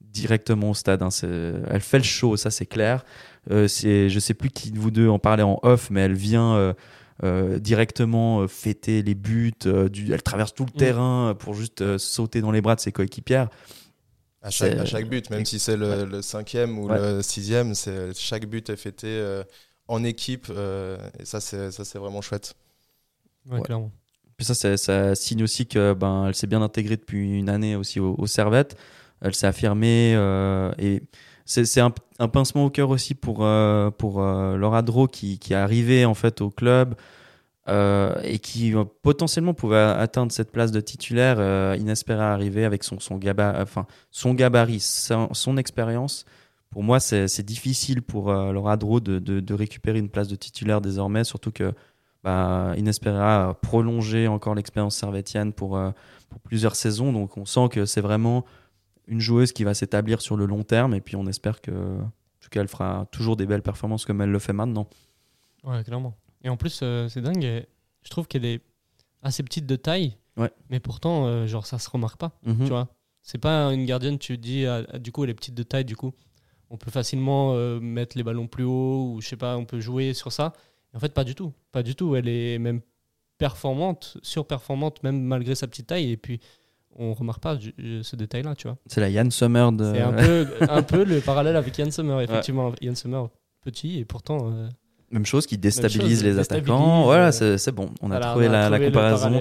directement 0.00 0.71
au 0.71 0.75
stade. 0.75 1.02
Hein, 1.02 1.09
elle 1.23 1.80
fait 1.80 1.99
le 1.99 2.04
show, 2.04 2.37
ça 2.37 2.52
c'est 2.52 2.66
clair. 2.66 3.04
Euh, 3.50 3.66
je 3.66 4.18
sais 4.18 4.35
plus 4.35 4.50
qui 4.50 4.71
de 4.71 4.78
vous 4.78 4.92
deux 4.92 5.09
en 5.09 5.18
parlait 5.18 5.42
en 5.42 5.59
off, 5.62 5.90
mais 5.90 6.02
elle 6.02 6.14
vient. 6.14 6.75
Directement 7.22 8.46
fêter 8.46 9.02
les 9.02 9.14
buts, 9.14 9.52
du, 9.90 10.12
elle 10.12 10.22
traverse 10.22 10.54
tout 10.54 10.64
le 10.64 10.75
mm. 10.75 10.78
terrain 10.78 11.37
pour 11.38 11.54
juste 11.54 11.98
sauter 11.98 12.40
dans 12.40 12.50
les 12.50 12.60
bras 12.60 12.75
de 12.75 12.80
ses 12.80 12.92
coéquipières. 12.92 13.48
À 14.40 14.50
chaque, 14.50 15.08
but, 15.08 15.30
même 15.30 15.44
si 15.44 15.58
c'est 15.58 15.76
le, 15.76 16.22
cinquième 16.22 16.78
ou 16.78 16.88
le 16.88 17.22
sixième, 17.22 17.75
chaque 18.14 18.46
but 18.46 18.70
est 18.70 18.76
fêté 18.76 19.08
euh, 19.08 19.42
en 19.88 20.04
équipe 20.04 20.46
euh, 20.50 20.96
et 21.18 21.25
ça 21.25 21.40
c'est 21.40 21.70
ça 21.72 21.84
c'est 21.84 21.98
vraiment 21.98 22.20
chouette. 22.20 22.54
Ouais, 23.50 23.60
clairement. 23.62 23.90
Puis 24.37 24.46
ça, 24.46 24.76
ça 24.76 25.14
signe 25.16 25.42
aussi 25.42 25.66
que 25.66 25.92
ben 25.92 26.26
elle 26.28 26.34
s'est 26.37 26.46
bien 26.46 26.62
intégrée 26.62 26.96
depuis 26.96 27.38
une 27.38 27.48
année 27.48 27.75
aussi 27.75 27.98
aux, 27.98 28.26
Servettes. 28.26 28.76
Elle 29.21 29.34
s'est 29.34 29.49
affirmée 29.49 30.14
euh, 30.14 30.71
et 30.78 31.02
c'est 31.50 31.80
un, 31.80 31.91
pincement 32.28 32.67
au 32.67 32.71
cœur 32.71 32.91
aussi 32.91 33.15
pour 33.15 33.47
pour 33.99 34.21
Laura 34.21 34.82
Dro 34.82 35.06
qui, 35.06 35.39
qui 35.39 35.52
est 35.52 35.56
arrivée 35.56 36.04
en 36.04 36.15
fait 36.15 36.41
au 36.41 36.50
club. 36.50 36.95
Euh, 37.69 38.15
et 38.23 38.39
qui 38.39 38.75
euh, 38.75 38.84
potentiellement 39.02 39.52
pouvait 39.52 39.76
atteindre 39.76 40.32
cette 40.32 40.50
place 40.50 40.73
de 40.73 40.80
titulaire 40.80 41.37
euh, 41.39 41.76
inespéré 41.78 42.23
arriver 42.23 42.65
avec 42.65 42.82
son, 42.82 42.99
son, 42.99 43.21
enfin, 43.39 43.87
son 44.11 44.32
gabarit, 44.32 44.80
son, 44.80 45.56
expérience. 45.58 46.25
Pour 46.71 46.82
moi, 46.82 46.99
c'est 46.99 47.43
difficile 47.43 48.00
pour 48.00 48.32
Laura 48.32 48.78
Dro 48.78 49.00
de, 49.00 49.19
de, 49.19 49.54
récupérer 49.54 49.99
une 49.99 50.08
place 50.08 50.28
de 50.28 50.37
titulaire 50.37 50.80
désormais, 50.80 51.25
surtout 51.25 51.50
que 51.50 51.73
bah, 52.25 52.73
Inespera 52.76 53.50
a 53.50 54.28
encore 54.28 54.54
l'expérience 54.54 54.97
servétienne 54.97 55.52
pour 55.52 55.78
plusieurs 56.45 56.76
saisons. 56.76 57.13
Donc 57.13 57.37
on 57.37 57.47
sent 57.47 57.69
que 57.71 57.87
c'est 57.87 58.02
vraiment 58.02 58.45
une 59.08 59.21
joueuse 59.21 59.52
qui 59.52 59.64
va 59.64 59.75
s'établir 59.75 60.21
sur 60.21 60.36
le 60.36 60.47
long 60.47 60.62
terme 60.62 60.94
et 60.94 61.00
puis 61.00 61.16
on 61.16 61.26
espère 61.26 61.60
que 61.60 61.71
en 61.71 62.10
tout 62.40 62.49
cas 62.50 62.60
elle 62.60 62.68
fera 62.68 63.06
toujours 63.10 63.36
des 63.36 63.47
belles 63.47 63.62
performances 63.62 64.04
comme 64.04 64.21
elle 64.21 64.30
le 64.30 64.38
fait 64.38 64.52
maintenant. 64.52 64.88
Ouais, 65.64 65.82
clairement. 65.82 66.14
Et 66.42 66.49
en 66.49 66.56
plus, 66.56 66.80
euh, 66.82 67.08
c'est 67.08 67.21
dingue. 67.21 67.66
Je 68.02 68.10
trouve 68.10 68.28
qu'elle 68.28 68.44
est 68.44 68.62
assez 69.23 69.42
petite 69.42 69.66
de 69.66 69.76
taille. 69.76 70.16
Ouais. 70.36 70.50
Mais 70.71 70.80
pourtant, 70.80 71.26
euh, 71.26 71.47
genre, 71.47 71.66
ça 71.66 71.78
se 71.78 71.90
remarque 71.90 72.18
pas. 72.18 72.38
Mhm. 72.44 72.64
Tu 72.64 72.68
vois 72.68 72.88
C'est 73.23 73.38
pas 73.38 73.66
une 73.73 73.84
gardienne, 73.84 74.18
tu 74.18 74.38
dis, 74.38 74.66
ah, 74.66 74.82
ah, 74.92 74.99
du 74.99 75.10
coup, 75.10 75.25
elle 75.25 75.30
est 75.30 75.34
petite 75.34 75.54
de 75.54 75.62
taille, 75.62 75.84
du 75.84 75.97
coup. 75.97 76.12
On 76.71 76.76
peut 76.76 76.90
facilement 76.90 77.54
euh, 77.54 77.80
mettre 77.80 78.16
les 78.16 78.23
ballons 78.23 78.47
plus 78.47 78.64
haut, 78.64 79.14
ou 79.14 79.21
je 79.21 79.28
sais 79.28 79.36
pas, 79.36 79.56
on 79.56 79.64
peut 79.64 79.80
jouer 79.80 80.14
sur 80.14 80.32
ça. 80.32 80.52
en 80.94 81.00
fait, 81.00 81.12
pas 81.12 81.25
du 81.25 81.34
tout. 81.34 81.52
Pas 81.73 81.82
du 81.82 81.94
tout. 81.94 82.14
Elle 82.14 82.28
est 82.28 82.58
même 82.58 82.80
performante, 83.38 84.18
surperformante, 84.23 85.02
même 85.02 85.21
malgré 85.23 85.54
sa 85.54 85.66
petite 85.66 85.88
taille. 85.88 86.10
Et 86.10 86.16
puis, 86.16 86.40
on 86.96 87.14
remarque 87.14 87.42
pas 87.42 87.58
ce 87.58 88.16
détail-là, 88.16 88.54
tu 88.54 88.68
vois. 88.68 88.76
C'est 88.86 89.00
la 89.00 89.08
Yann 89.08 89.30
Sommer 89.30 89.68
de. 89.72 89.92
C'est 89.94 90.00
un 90.00 90.12
peu, 90.12 90.46
un 90.60 90.82
peu 90.82 91.04
le 91.04 91.20
parallèle 91.24 91.56
avec 91.56 91.76
Yann 91.78 91.90
Sommer, 91.90 92.22
effectivement. 92.22 92.72
Yann 92.80 92.96
Sommer, 92.96 93.22
petit, 93.62 93.98
et 93.98 94.04
pourtant. 94.04 94.52
Même 95.10 95.24
chose 95.24 95.46
qui 95.46 95.56
déstabilise 95.56 96.22
les 96.22 96.38
attaquants. 96.38 97.04
Voilà, 97.04 97.32
c'est 97.32 97.72
bon. 97.72 97.90
On 98.02 98.10
a 98.10 98.20
trouvé, 98.20 98.48
la, 98.48 98.78
comparaison. 98.78 99.40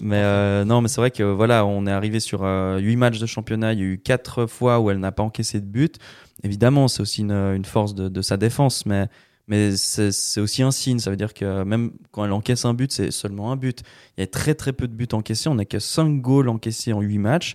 mais 0.00 0.22
euh, 0.22 0.64
non, 0.64 0.80
mais 0.80 0.88
c'est 0.88 1.00
vrai 1.00 1.10
que 1.10 1.24
voilà, 1.24 1.66
on 1.66 1.86
est 1.86 1.90
arrivé 1.90 2.20
sur 2.20 2.44
euh, 2.44 2.78
8 2.78 2.96
matchs 2.96 3.18
de 3.18 3.26
championnat. 3.26 3.72
Il 3.72 3.78
y 3.80 3.82
a 3.82 3.86
eu 3.86 3.98
4 3.98 4.46
fois 4.46 4.78
où 4.78 4.90
elle 4.90 4.98
n'a 4.98 5.10
pas 5.10 5.24
encaissé 5.24 5.60
de 5.60 5.66
but. 5.66 5.98
Évidemment, 6.44 6.86
c'est 6.86 7.02
aussi 7.02 7.22
une, 7.22 7.32
une, 7.32 7.64
force 7.64 7.94
de, 7.94 8.08
de, 8.08 8.22
sa 8.22 8.36
défense, 8.36 8.86
mais, 8.86 9.08
mais 9.52 9.76
c'est 9.76 10.40
aussi 10.40 10.62
un 10.62 10.70
signe. 10.70 10.98
Ça 10.98 11.10
veut 11.10 11.16
dire 11.16 11.34
que 11.34 11.62
même 11.62 11.92
quand 12.10 12.24
elle 12.24 12.32
encaisse 12.32 12.64
un 12.64 12.74
but, 12.74 12.90
c'est 12.90 13.10
seulement 13.10 13.52
un 13.52 13.56
but. 13.56 13.82
Il 14.16 14.20
y 14.20 14.24
a 14.24 14.26
très 14.26 14.54
très 14.54 14.72
peu 14.72 14.88
de 14.88 14.94
buts 14.94 15.08
encaissés. 15.12 15.48
On 15.48 15.54
n'a 15.54 15.64
que 15.64 15.78
5 15.78 16.20
goals 16.20 16.48
encaissés 16.48 16.92
en 16.92 17.00
8 17.00 17.18
matchs. 17.18 17.54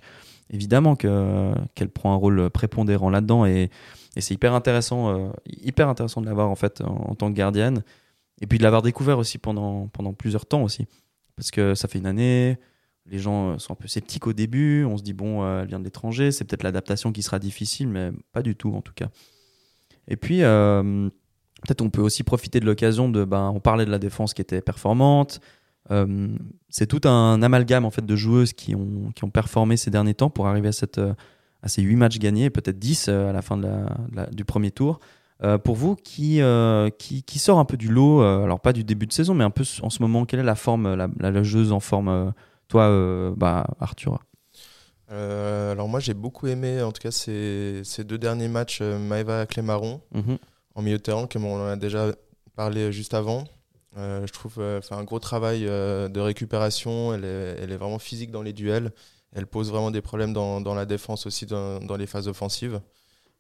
Évidemment 0.49 0.95
qu'elle 0.95 1.89
prend 1.93 2.13
un 2.13 2.15
rôle 2.15 2.49
prépondérant 2.51 3.09
là-dedans 3.09 3.45
et 3.45 3.69
et 4.17 4.21
c'est 4.21 4.33
hyper 4.33 4.55
intéressant, 4.55 5.09
euh, 5.09 5.29
hyper 5.45 5.89
intéressant 5.89 6.21
de 6.21 6.25
l'avoir 6.25 6.49
en 6.49 6.55
fait 6.55 6.81
en, 6.81 7.13
tant 7.13 7.29
que 7.31 7.37
gardienne. 7.37 7.83
Et 8.41 8.47
puis 8.47 8.57
de 8.57 8.63
l'avoir 8.63 8.81
découvert 8.81 9.19
aussi 9.19 9.37
pendant, 9.37 9.87
pendant 9.89 10.11
plusieurs 10.11 10.47
temps 10.47 10.63
aussi. 10.63 10.87
Parce 11.35 11.51
que 11.51 11.75
ça 11.75 11.87
fait 11.87 11.99
une 11.99 12.07
année, 12.07 12.57
les 13.05 13.19
gens 13.19 13.51
euh, 13.51 13.57
sont 13.59 13.73
un 13.73 13.75
peu 13.75 13.87
sceptiques 13.87 14.25
au 14.25 14.33
début. 14.33 14.85
On 14.85 14.97
se 14.97 15.03
dit, 15.03 15.13
bon, 15.13 15.43
euh, 15.43 15.61
elle 15.61 15.67
vient 15.67 15.77
de 15.77 15.83
l'étranger, 15.83 16.31
c'est 16.31 16.45
peut-être 16.45 16.63
l'adaptation 16.63 17.11
qui 17.11 17.21
sera 17.21 17.37
difficile, 17.37 17.89
mais 17.89 18.09
pas 18.31 18.41
du 18.41 18.55
tout 18.55 18.73
en 18.73 18.81
tout 18.81 18.93
cas. 18.95 19.09
Et 20.07 20.15
puis, 20.17 20.41
peut-être 21.65 21.81
on 21.81 21.89
peut 21.89 22.01
aussi 22.01 22.23
profiter 22.23 22.59
de 22.59 22.65
l'occasion 22.65 23.09
de. 23.09 23.25
Ben, 23.25 23.51
on 23.53 23.59
parlait 23.59 23.85
de 23.85 23.91
la 23.91 23.99
défense 23.99 24.33
qui 24.33 24.41
était 24.41 24.61
performante. 24.61 25.39
c'est 26.69 26.87
tout 26.87 27.07
un 27.07 27.41
amalgame 27.41 27.85
en 27.85 27.91
fait 27.91 28.05
de 28.05 28.15
joueuses 28.15 28.53
qui 28.53 28.75
ont, 28.75 29.11
qui 29.15 29.23
ont 29.23 29.29
performé 29.29 29.77
ces 29.77 29.89
derniers 29.89 30.13
temps 30.13 30.29
pour 30.29 30.47
arriver 30.47 30.69
à 30.69 30.73
cette 30.73 30.99
à 31.61 31.67
ces 31.67 31.81
8 31.81 31.95
matchs 31.95 32.19
gagnés, 32.19 32.49
peut-être 32.49 32.79
10 32.79 33.07
euh, 33.07 33.29
à 33.29 33.33
la 33.33 33.41
fin 33.41 33.57
de 33.57 33.67
la, 34.13 34.25
du 34.27 34.45
premier 34.45 34.71
tour. 34.71 34.99
Euh, 35.43 35.59
pour 35.59 35.75
vous, 35.75 35.95
qui, 35.95 36.41
euh, 36.41 36.89
qui, 36.89 37.21
qui, 37.21 37.37
sort 37.37 37.59
un 37.59 37.65
peu 37.65 37.77
du 37.77 37.89
lot, 37.89 38.21
alors 38.21 38.59
pas 38.59 38.73
du 38.73 38.83
début 38.83 39.05
de 39.05 39.13
saison, 39.13 39.35
mais 39.35 39.43
un 39.43 39.51
peu 39.51 39.63
en 39.83 39.91
ce 39.91 40.01
moment, 40.01 40.25
quelle 40.25 40.39
est 40.39 40.43
la 40.43 40.55
forme, 40.55 40.95
la, 40.95 41.07
la 41.19 41.29
logeuse 41.29 41.71
en 41.71 41.79
forme, 41.79 42.33
toi, 42.67 43.33
bah, 43.37 43.67
Arthur? 43.79 44.23
Alors 45.09 45.87
moi, 45.87 45.99
j'ai 45.99 46.15
beaucoup 46.15 46.47
aimé, 46.47 46.81
en 46.81 46.91
tout 46.91 47.01
cas, 47.01 47.11
ces, 47.11 47.81
ces 47.83 48.03
deux 48.03 48.17
derniers 48.17 48.47
matchs, 48.47 48.81
Maëva 48.81 49.45
Clémaron, 49.45 50.01
mhm. 50.11 50.37
En 50.77 50.81
milieu 50.81 50.97
de 50.97 51.03
terrain, 51.03 51.27
comme 51.27 51.43
on 51.43 51.61
en 51.61 51.67
a 51.67 51.75
déjà 51.75 52.13
parlé 52.55 52.93
juste 52.93 53.13
avant. 53.13 53.43
je 53.95 54.31
trouve 54.31 54.53
fait 54.53 54.93
un 54.93 55.03
gros 55.03 55.19
travail 55.19 55.63
de 55.63 56.19
récupération, 56.19 57.13
elle 57.13 57.25
est, 57.25 57.57
elle 57.61 57.71
est, 57.71 57.77
vraiment 57.77 57.99
physique 57.99 58.31
dans 58.31 58.43
les 58.43 58.53
duels 58.53 58.93
elle 59.33 59.47
pose 59.47 59.69
vraiment 59.69 59.91
des 59.91 60.01
problèmes 60.01 60.33
dans, 60.33 60.61
dans 60.61 60.73
la 60.73 60.85
défense 60.85 61.25
aussi, 61.25 61.45
dans, 61.45 61.79
dans 61.79 61.95
les 61.95 62.07
phases 62.07 62.27
offensives. 62.27 62.81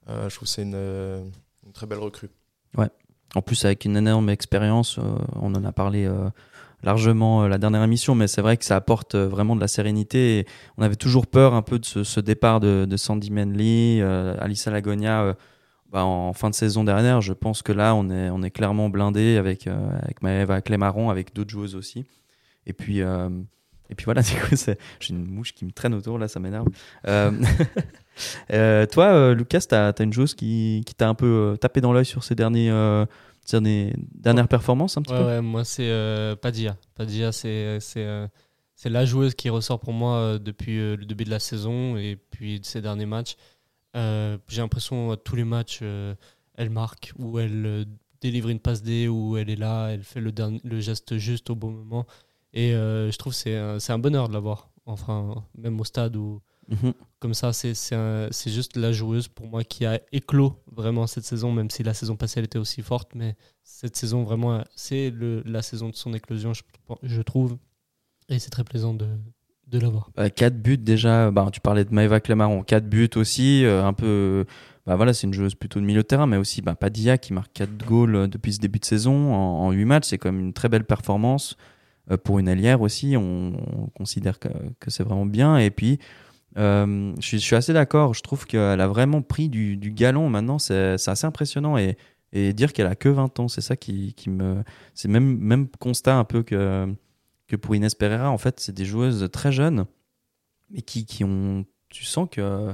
Euh, 0.09 0.29
je 0.29 0.35
trouve 0.35 0.47
que 0.47 0.53
c'est 0.53 0.63
une, 0.63 1.31
très 1.73 1.87
belle 1.87 1.99
recrue. 1.99 2.29
Ouais. 2.77 2.89
En 3.35 3.41
plus, 3.41 3.65
avec 3.65 3.85
une 3.85 3.97
énorme 3.97 4.29
expérience, 4.29 4.99
euh, 4.99 5.01
on 5.41 5.53
en 5.55 5.65
a 5.65 5.71
parlé 5.71 6.05
euh, 6.05 6.29
largement 6.83 7.47
la 7.47 7.57
dernière 7.57 7.83
émission, 7.83 8.15
mais 8.15 8.27
c'est 8.27 8.41
vrai 8.41 8.57
que 8.57 8.65
ça 8.65 8.75
apporte 8.75 9.15
vraiment 9.15 9.55
de 9.55 9.61
la 9.61 9.67
sérénité. 9.67 10.45
On 10.77 10.83
avait 10.83 10.95
toujours 10.95 11.27
peur 11.27 11.53
un 11.53 11.61
peu 11.61 11.79
de 11.79 11.85
ce, 11.85 12.19
départ 12.19 12.59
de, 12.59 12.85
de 12.87 12.97
Sandy 12.97 13.31
Manley, 13.31 14.01
Alissa 14.01 14.71
Lagonia 14.71 15.35
bah, 15.91 16.03
en 16.03 16.33
fin 16.33 16.49
de 16.49 16.55
saison 16.55 16.83
dernière, 16.83 17.21
je 17.21 17.33
pense 17.33 17.61
que 17.61 17.71
là, 17.71 17.95
on 17.95 18.09
est, 18.09 18.29
on 18.29 18.41
est 18.43 18.51
clairement 18.51 18.89
blindé 18.89 19.37
avec, 19.37 19.67
avec 19.67 20.21
Maëva 20.21 20.61
Clémaron, 20.61 21.09
avec 21.09 21.33
d'autres 21.33 21.51
joueuses 21.51 21.75
aussi. 21.75 22.05
Et 22.65 22.73
puis, 22.73 22.99
et 22.99 23.95
puis 23.95 24.05
voilà, 24.05 24.21
j'ai 25.01 25.13
une 25.13 25.25
mouche 25.25 25.53
qui 25.53 25.65
me 25.65 25.71
traîne 25.71 25.93
autour, 25.93 26.17
là, 26.17 26.27
ça 26.27 26.39
m'énerve. 26.39 26.67
toi, 28.91 29.33
Lucas, 29.33 29.65
tu 29.69 29.75
as, 29.75 29.93
une 29.99 30.13
joueuse 30.13 30.35
qui, 30.35 30.83
qui 30.85 30.93
t'a 30.93 31.07
un 31.07 31.15
peu 31.15 31.57
tapé 31.59 31.81
dans 31.81 31.93
l'œil 31.93 32.05
sur 32.05 32.23
ces 32.23 32.35
derniers 32.35 32.71
dernières 33.51 34.47
performances 34.47 34.97
un 34.97 35.01
petit 35.01 35.13
ouais, 35.13 35.19
peu 35.19 35.25
ouais, 35.25 35.41
moi 35.41 35.63
c'est 35.63 35.89
euh, 35.89 36.35
Padia. 36.35 36.77
Padia, 36.95 37.31
c'est 37.31 37.79
euh, 37.97 38.27
la 38.85 39.05
joueuse 39.05 39.35
qui 39.35 39.49
ressort 39.49 39.79
pour 39.79 39.93
moi 39.93 40.17
euh, 40.17 40.39
depuis 40.39 40.79
euh, 40.79 40.95
le 40.95 41.05
début 41.05 41.23
de 41.23 41.29
la 41.29 41.39
saison 41.39 41.97
et 41.97 42.17
puis 42.31 42.59
de 42.59 42.65
ces 42.65 42.81
derniers 42.81 43.05
matchs. 43.05 43.35
J'ai 43.93 44.61
l'impression 44.61 45.15
tous 45.17 45.35
les 45.35 45.43
matchs, 45.43 45.81
elle 45.81 46.69
marque 46.69 47.13
ou 47.17 47.39
elle 47.39 47.85
délivre 48.21 48.49
une 48.49 48.59
passe 48.59 48.81
D 48.81 49.07
ou 49.07 49.37
elle 49.37 49.49
est 49.49 49.55
là, 49.55 49.89
elle 49.89 50.03
fait 50.03 50.21
le, 50.21 50.31
le 50.63 50.79
geste 50.79 51.17
juste 51.17 51.49
au 51.49 51.55
bon 51.55 51.71
moment. 51.71 52.05
Et 52.53 52.71
je 52.71 53.17
trouve 53.17 53.33
que 53.33 53.39
c'est 53.39 53.55
un, 53.55 53.77
un 53.95 53.99
bonheur 53.99 54.27
de 54.27 54.33
l'avoir. 54.33 54.69
Enfin, 54.85 55.43
même 55.57 55.79
au 55.79 55.83
stade 55.83 56.15
où 56.15 56.41
Mhm. 56.67 56.93
Comme 57.19 57.33
ça, 57.33 57.53
c'est 57.53 57.73
juste 58.45 58.75
la 58.75 58.91
joueuse 58.91 59.27
pour 59.27 59.47
moi 59.47 59.63
qui 59.63 59.85
a 59.85 60.01
éclos 60.11 60.61
vraiment 60.71 61.07
cette 61.07 61.23
saison, 61.23 61.51
même 61.51 61.69
si 61.69 61.83
la 61.83 61.93
saison 61.93 62.15
passée 62.15 62.39
elle 62.39 62.45
était 62.45 62.59
aussi 62.59 62.81
forte. 62.81 63.15
Mais 63.15 63.35
cette 63.63 63.95
saison, 63.95 64.23
vraiment, 64.23 64.63
c'est 64.75 65.13
la 65.45 65.61
saison 65.61 65.89
de 65.89 65.95
son 65.95 66.13
éclosion, 66.13 66.53
je, 66.53 66.63
je 67.03 67.21
trouve. 67.21 67.57
Et 68.29 68.39
c'est 68.39 68.49
très 68.49 68.65
plaisant 68.65 68.93
de, 68.93 69.07
de 69.69 69.79
l'avoir. 69.79 70.09
4 70.15 70.41
euh, 70.41 70.49
buts 70.49 70.77
déjà, 70.77 71.31
bah, 71.31 71.47
tu 71.51 71.59
parlais 71.59 71.85
de 71.85 71.93
Maëva 71.93 72.19
Clamaron, 72.19 72.63
4 72.63 72.87
buts 72.87 73.09
aussi, 73.15 73.65
euh, 73.65 73.83
un 73.85 73.93
peu. 73.93 74.45
Bah 74.85 74.95
voilà, 74.95 75.13
c'est 75.13 75.27
une 75.27 75.33
joueuse 75.33 75.55
plutôt 75.55 75.81
de 75.81 75.85
milieu 75.85 76.01
de 76.01 76.07
terrain, 76.07 76.27
mais 76.27 76.37
aussi 76.37 76.61
bah, 76.61 76.75
Padia 76.75 77.17
qui 77.17 77.33
marque 77.33 77.51
4 77.53 77.85
goals 77.85 78.15
euh, 78.15 78.27
depuis 78.27 78.53
ce 78.53 78.59
début 78.59 78.79
de 78.79 78.85
saison 78.85 79.33
en, 79.33 79.67
en 79.67 79.71
8 79.71 79.85
matchs. 79.85 80.07
C'est 80.07 80.17
quand 80.17 80.31
même 80.31 80.41
une 80.41 80.53
très 80.53 80.69
belle 80.69 80.85
performance. 80.85 81.57
pour 82.23 82.39
une 82.39 82.47
allière 82.47 82.81
aussi, 82.81 83.15
on, 83.17 83.57
on 83.57 83.87
considère 83.87 84.39
que, 84.39 84.49
c'est 84.87 85.03
vraiment 85.03 85.25
bien. 85.25 85.57
Et 85.57 85.71
puis, 85.71 85.99
je, 86.55 87.13
suis, 87.19 87.55
assez 87.55 87.73
d'accord. 87.73 88.13
Je 88.13 88.21
trouve 88.21 88.45
qu'elle 88.45 88.79
a 88.79 88.87
vraiment 88.87 89.21
pris 89.21 89.49
du, 89.49 89.91
galon 89.91 90.29
maintenant. 90.29 90.57
C'est 90.57 90.93
assez 90.93 91.25
impressionnant. 91.25 91.77
Et, 91.77 91.97
et 92.31 92.53
dire 92.53 92.71
qu'elle 92.73 92.87
a 92.87 92.95
que 92.95 93.09
20 93.09 93.39
ans, 93.41 93.47
c'est 93.49 93.61
ça 93.61 93.75
qui, 93.75 94.13
qui 94.13 94.29
me. 94.29 94.63
C'est 94.93 95.09
même, 95.09 95.37
même 95.37 95.67
constat 95.79 96.17
un 96.17 96.23
peu 96.23 96.43
que, 96.43 96.87
que 97.47 97.55
pour 97.55 97.75
Inès 97.75 97.95
Pereira. 97.95 98.29
En 98.29 98.37
fait, 98.37 98.59
c'est 98.59 98.73
des 98.73 98.85
joueuses 98.85 99.29
très 99.31 99.51
jeunes, 99.51 99.85
mais 100.69 100.81
qui, 100.81 101.05
qui 101.05 101.23
ont. 101.23 101.65
Tu 101.89 102.03
sens 102.03 102.27
que. 102.29 102.73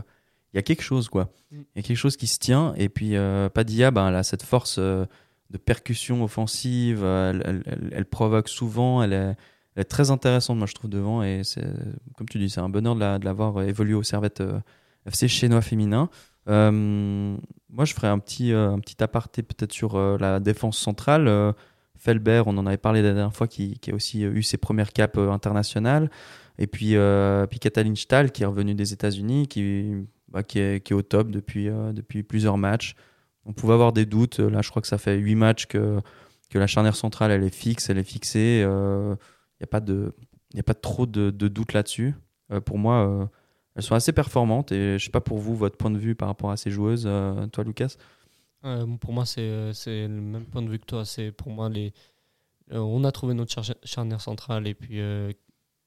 Il 0.53 0.57
y 0.57 0.59
a 0.59 0.63
quelque 0.63 0.83
chose, 0.83 1.09
quoi. 1.09 1.33
Mm. 1.51 1.57
Il 1.57 1.77
y 1.77 1.79
a 1.79 1.83
quelque 1.83 1.97
chose 1.97 2.17
qui 2.17 2.27
se 2.27 2.39
tient. 2.39 2.73
Et 2.77 2.89
puis, 2.89 3.15
euh, 3.15 3.49
Padilla, 3.49 3.91
ben, 3.91 4.09
elle 4.09 4.15
a 4.15 4.23
cette 4.23 4.43
force 4.43 4.77
euh, 4.77 5.05
de 5.49 5.57
percussion 5.57 6.23
offensive. 6.23 7.03
Elle, 7.03 7.41
elle, 7.45 7.91
elle 7.91 8.05
provoque 8.05 8.49
souvent. 8.49 9.01
Elle 9.01 9.13
est 9.13 9.35
elle 9.75 9.81
est 9.81 9.85
très 9.85 10.11
intéressante, 10.11 10.57
moi, 10.57 10.67
je 10.67 10.73
trouve, 10.73 10.89
devant. 10.89 11.23
Et 11.23 11.43
c'est, 11.43 11.65
comme 12.17 12.29
tu 12.29 12.37
dis, 12.37 12.49
c'est 12.49 12.59
un 12.59 12.69
bonheur 12.69 12.95
de, 12.95 12.99
la, 12.99 13.19
de 13.19 13.25
l'avoir 13.25 13.61
évolué 13.63 13.93
au 13.93 14.03
Servette 14.03 14.41
euh, 14.41 14.59
FC 15.07 15.27
chinois 15.27 15.61
féminin. 15.61 16.09
Euh, 16.47 17.35
moi, 17.69 17.85
je 17.85 17.93
ferais 17.93 18.07
un 18.07 18.19
petit, 18.19 18.53
euh, 18.53 18.71
un 18.71 18.79
petit 18.79 19.01
aparté 19.03 19.41
peut-être 19.41 19.73
sur 19.73 19.97
la 19.97 20.39
défense 20.39 20.77
centrale. 20.77 21.27
Felbert, 22.03 22.47
on 22.47 22.57
en 22.57 22.65
avait 22.65 22.77
parlé 22.77 23.01
la 23.01 23.13
dernière 23.13 23.33
fois, 23.33 23.47
qui, 23.47 23.79
a 23.87 23.93
aussi 23.93 24.21
eu 24.23 24.43
ses 24.43 24.57
premières 24.57 24.91
capes 24.91 25.17
internationales. 25.17 26.09
Et 26.57 26.67
puis, 26.67 26.95
puis 27.49 27.59
Katalin 27.59 27.95
Stahl, 27.95 28.31
qui 28.31 28.43
est 28.43 28.45
revenu 28.45 28.75
des 28.75 28.93
États-Unis, 28.93 29.47
qui, 29.47 29.93
bah, 30.27 30.43
qui, 30.43 30.59
est, 30.59 30.91
au 30.91 31.01
top 31.01 31.31
depuis, 31.31 31.69
depuis 31.93 32.23
plusieurs 32.23 32.57
matchs. 32.57 32.95
On 33.45 33.53
pouvait 33.53 33.73
avoir 33.73 33.93
des 33.93 34.05
doutes. 34.05 34.39
Là, 34.39 34.61
je 34.61 34.69
crois 34.69 34.81
que 34.81 34.87
ça 34.87 34.97
fait 34.97 35.15
huit 35.15 35.35
matchs 35.35 35.65
que, 35.65 35.99
que 36.49 36.59
la 36.59 36.67
charnière 36.67 36.95
centrale, 36.95 37.31
elle 37.31 37.43
est 37.43 37.55
fixe, 37.55 37.89
elle 37.89 37.97
est 37.97 38.03
fixée 38.03 38.65
n'y 39.59 39.63
a, 39.63 39.67
pas 39.67 39.81
a 40.57 40.63
pas 40.63 40.73
trop 40.73 41.05
de, 41.05 41.31
de 41.31 41.47
doute 41.47 41.73
là-dessus. 41.73 42.15
Euh, 42.51 42.61
pour 42.61 42.77
moi, 42.77 43.07
euh, 43.07 43.25
elles 43.75 43.83
sont 43.83 43.95
assez 43.95 44.11
performantes 44.11 44.71
et 44.71 44.97
je 44.99 45.05
sais 45.05 45.11
pas 45.11 45.21
pour 45.21 45.39
vous, 45.39 45.55
votre 45.55 45.77
point 45.77 45.91
de 45.91 45.97
vue 45.97 46.15
par 46.15 46.27
rapport 46.27 46.51
à 46.51 46.57
ces 46.57 46.71
joueuses, 46.71 47.05
euh, 47.07 47.47
toi 47.47 47.63
Lucas? 47.63 47.95
Pour 49.01 49.11
moi, 49.11 49.25
c'est 49.25 49.41
le 49.85 50.07
même 50.07 50.45
point 50.45 50.61
de 50.61 50.69
vue 50.69 50.79
que 50.79 50.85
toi. 50.85 51.03
C'est 51.05 51.31
pour 51.31 51.51
moi, 51.51 51.69
les, 51.69 51.93
on 52.71 53.03
a 53.03 53.11
trouvé 53.11 53.33
notre 53.33 53.61
charnière 53.83 54.21
centrale 54.21 54.67
et 54.67 54.73
puis 54.73 54.99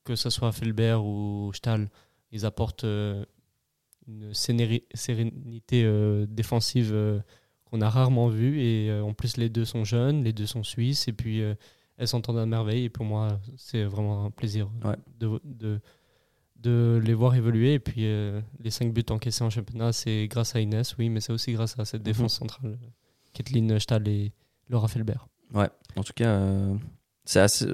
que 0.05 0.15
ce 0.15 0.31
soit 0.31 0.53
Felbert 0.53 1.05
ou 1.05 1.51
Stahl, 1.55 1.89
ils 2.33 2.45
apportent 2.45 2.85
une 2.85 4.35
sérénité 4.35 6.27
défensive 6.29 7.23
qu'on 7.65 7.81
a 7.81 7.89
rarement 7.89 8.29
vue. 8.29 8.61
Et 8.61 8.93
en 9.01 9.15
plus, 9.15 9.39
les 9.39 9.49
deux 9.49 9.65
sont 9.65 9.85
jeunes, 9.85 10.23
les 10.23 10.33
deux 10.35 10.47
sont 10.47 10.63
suisses. 10.63 11.09
Et 11.09 11.13
puis, 11.13 11.41
elles 11.97 12.09
s'entendent 12.09 12.39
à 12.39 12.47
merveille. 12.47 12.85
Et 12.85 12.91
pour 12.91 13.07
moi, 13.07 13.41
c'est 13.57 13.85
vraiment 13.85 14.27
un 14.27 14.31
plaisir 14.31 14.69
de, 15.19 15.41
de, 15.45 15.81
de, 16.63 17.01
les 17.05 17.15
voir 17.15 17.35
évoluer. 17.35 17.75
Et 17.75 17.79
puis, 17.79 18.07
euh, 18.07 18.41
les 18.63 18.71
5 18.71 18.93
buts 18.93 19.05
encaissés 19.11 19.45
en 19.45 19.51
championnat, 19.51 19.93
c'est 19.93 20.27
grâce 20.29 20.57
à 20.57 20.61
Inès, 20.61 20.97
oui, 20.99 21.09
mais 21.09 21.21
c'est 21.21 21.33
aussi 21.33 21.53
grâce 21.53 21.79
à 21.79 21.85
cette 21.85 22.01
mhm. 22.01 22.07
défense 22.07 22.35
centrale, 22.35 22.79
Kathleen 23.33 23.79
Stahl 23.79 24.07
et 24.09 24.33
Laura 24.69 24.89
Felbert. 24.89 25.29
Ouais, 25.55 25.69
en 25.97 26.03
tout 26.03 26.13
cas, 26.15 26.29
euh, 26.29 26.75
c'est 27.25 27.41
assez... 27.41 27.67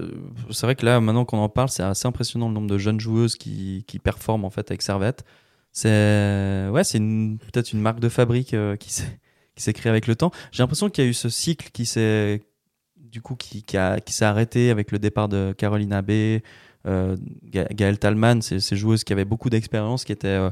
c'est 0.51 0.67
vrai 0.67 0.75
que 0.75 0.85
là, 0.85 1.01
maintenant 1.01 1.25
qu'on 1.25 1.39
en 1.39 1.49
parle, 1.49 1.69
c'est 1.69 1.83
assez 1.83 2.07
impressionnant 2.07 2.49
le 2.49 2.55
nombre 2.55 2.69
de 2.69 2.79
jeunes 2.79 3.01
joueuses 3.01 3.37
qui, 3.37 3.85
qui 3.87 3.99
performent 3.99 4.45
en 4.45 4.51
fait 4.51 4.71
avec 4.71 4.83
Servette. 4.83 5.25
C'est 5.73 6.69
ouais, 6.71 6.85
c'est 6.85 6.99
peut-être 6.99 7.73
une 7.73 7.81
marque 7.81 8.01
de 8.01 8.11
fabrique 8.11 8.53
euh, 8.53 8.77
qui 8.77 8.93
s'est 8.93 9.19
qui 9.55 9.63
s'est 9.63 9.73
créée 9.73 9.91
avec 9.91 10.07
le 10.07 10.17
temps. 10.17 10.31
J'ai 10.51 10.63
l'impression 10.63 10.89
qu'il 10.89 11.05
y 11.05 11.07
a 11.07 11.11
eu 11.11 11.15
ce 11.15 11.29
cycle 11.29 11.71
qui 11.73 11.87
s'est 11.87 12.43
du 12.97 13.21
coup 13.21 13.37
qui, 13.37 13.63
qui, 13.63 13.77
qui 14.05 14.13
s'est 14.13 14.25
arrêté 14.25 14.71
avec 14.71 14.91
le 14.93 14.99
départ 14.99 15.29
de 15.29 15.55
Caroline 15.57 15.93
Abbé, 15.93 16.43
euh, 16.87 17.17
Gaëlle 17.45 17.99
Talman, 17.99 18.41
ces, 18.41 18.61
ces 18.61 18.77
joueuses 18.77 19.05
qui 19.05 19.13
avaient 19.13 19.25
beaucoup 19.25 19.51
d'expérience, 19.51 20.05
qui 20.05 20.13
étaient 20.13 20.29
euh, 20.29 20.51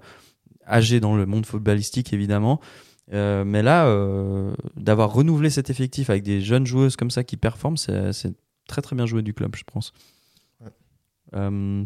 âgées 0.66 1.00
dans 1.00 1.16
le 1.16 1.26
monde 1.26 1.46
footballistique 1.46 2.12
évidemment. 2.12 2.60
Euh, 3.12 3.44
mais 3.44 3.62
là, 3.62 3.86
euh, 3.86 4.54
d'avoir 4.76 5.12
renouvelé 5.12 5.50
cet 5.50 5.68
effectif 5.70 6.10
avec 6.10 6.22
des 6.22 6.40
jeunes 6.40 6.66
joueuses 6.66 6.96
comme 6.96 7.10
ça 7.10 7.24
qui 7.24 7.36
performent, 7.36 7.76
c'est 7.76 8.34
très 8.68 8.82
très 8.82 8.94
bien 8.94 9.06
joué 9.06 9.22
du 9.22 9.34
club, 9.34 9.56
je 9.56 9.64
pense. 9.64 9.92
Euh, 11.34 11.84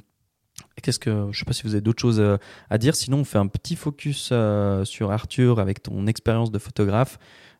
qu'est-ce 0.82 0.98
que 0.98 1.28
je 1.32 1.38
sais 1.38 1.44
pas 1.44 1.54
si 1.54 1.62
vous 1.62 1.74
avez 1.74 1.80
d'autres 1.80 2.02
choses 2.02 2.22
à 2.68 2.78
dire. 2.78 2.94
Sinon, 2.94 3.18
on 3.20 3.24
fait 3.24 3.38
un 3.38 3.46
petit 3.46 3.76
focus 3.76 4.32
sur 4.84 5.10
Arthur 5.10 5.60
avec 5.60 5.82
ton 5.82 6.06
expérience 6.06 6.50
de 6.50 6.58
photographe. 6.58 7.18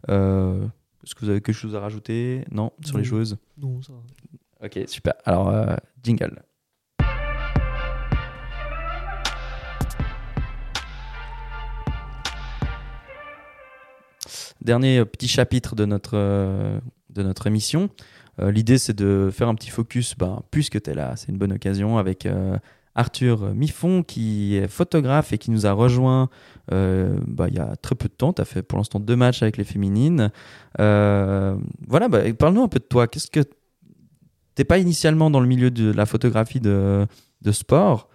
Est-ce 0.09 1.15
que 1.15 1.21
vous 1.21 1.31
avez 1.31 1.41
quelque 1.41 1.57
chose 1.57 1.75
à 1.75 1.81
rajouter? 1.81 2.45
Non? 2.51 2.73
Sur 2.85 2.99
les 2.99 3.05
joueuses? 3.05 3.37
Non, 3.59 3.81
ça 3.83 3.93
va. 3.93 4.67
Ok, 4.67 4.79
super. 4.87 5.15
Alors, 5.25 5.49
euh, 5.49 5.77
jingle. 6.03 6.43
Dernier 14.65 14.99
euh, 14.99 15.05
petit 15.05 15.29
chapitre 15.29 15.75
de 15.75 15.85
notre, 15.85 16.17
euh, 16.17 16.79
de 17.11 17.23
notre 17.23 17.47
émission. 17.47 17.91
L'idée, 18.41 18.79
c'est 18.79 18.97
de 18.97 19.31
faire 19.33 19.47
un 19.47 19.55
petit 19.55 19.71
focus, 19.71 20.17
ben, 20.19 20.43
puisque 20.51 20.83
tu 20.83 20.91
es 20.91 20.95
là, 20.95 21.15
c'est 21.15 21.29
une 21.29 21.39
bonne 21.39 21.53
occasion, 21.53 21.99
avec 21.99 22.27
Arthur 22.95 23.55
Miffon, 23.55 24.03
qui 24.03 24.57
est 24.57 24.69
photographe 24.69 25.33
et 25.33 25.39
qui 25.39 25.51
nous 25.51 25.67
a 25.67 25.73
rejoint 25.73 26.29
euh, 26.73 27.19
bah, 27.27 27.47
il 27.49 27.55
y 27.55 27.59
a 27.59 27.77
très 27.77 27.95
peu 27.95 28.09
de 28.09 28.15
temps. 28.15 28.33
Tu 28.33 28.43
as 28.43 28.45
fait 28.45 28.63
pour 28.63 28.79
l'instant 28.79 29.01
deux 29.01 29.17
matchs 29.17 29.43
avec 29.43 29.57
les 29.57 29.65
féminines. 29.65 30.31
Euh, 30.81 31.57
voilà, 31.87 32.09
bah, 32.09 32.21
parle-nous 32.39 32.63
un 32.63 32.69
peu 32.69 32.79
de 32.79 32.85
toi. 32.85 33.09
Qu'est-ce 33.09 33.31
que 33.31 33.41
t'es 34.55 34.65
pas 34.65 34.79
initialement 34.79 35.31
dans 35.31 35.41
le 35.41 35.47
milieu 35.47 35.71
de 35.71 35.93
la 35.93 36.07
photographie 36.07 36.61
de, 36.61 37.07
de 37.43 37.53
sport? 37.53 38.09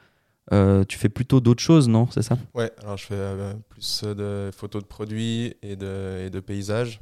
Euh, 0.51 0.83
tu 0.85 0.97
fais 0.97 1.09
plutôt 1.09 1.39
d'autres 1.39 1.61
choses, 1.61 1.87
non 1.87 2.07
C'est 2.11 2.21
ça? 2.21 2.37
Ouais, 2.53 2.71
alors 2.81 2.97
je 2.97 3.05
fais 3.05 3.35
plus 3.69 4.03
de 4.03 4.51
photos 4.53 4.81
de 4.81 4.87
produits 4.87 5.55
et 5.61 5.75
de, 5.75 6.25
et 6.25 6.29
de 6.29 6.39
paysages. 6.39 7.01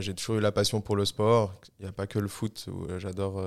j'ai 0.00 0.14
toujours 0.14 0.36
eu 0.36 0.40
la 0.40 0.52
passion 0.52 0.80
pour 0.80 0.96
le 0.96 1.04
sport. 1.04 1.54
Il 1.78 1.82
n'y 1.84 1.88
a 1.88 1.92
pas 1.92 2.06
que 2.06 2.18
le 2.18 2.28
foot 2.28 2.68
où 2.72 2.86
j'adore 2.98 3.42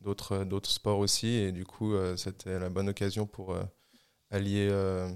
d'autres 0.00 0.44
d'autres 0.44 0.70
sports 0.70 0.98
aussi 0.98 1.28
et 1.28 1.52
du 1.52 1.64
coup 1.64 1.94
euh, 1.94 2.16
c'était 2.16 2.58
la 2.58 2.68
bonne 2.70 2.88
occasion 2.88 3.26
pour 3.26 3.52
euh, 3.52 3.62
allier 4.30 4.68
euh, 4.70 5.08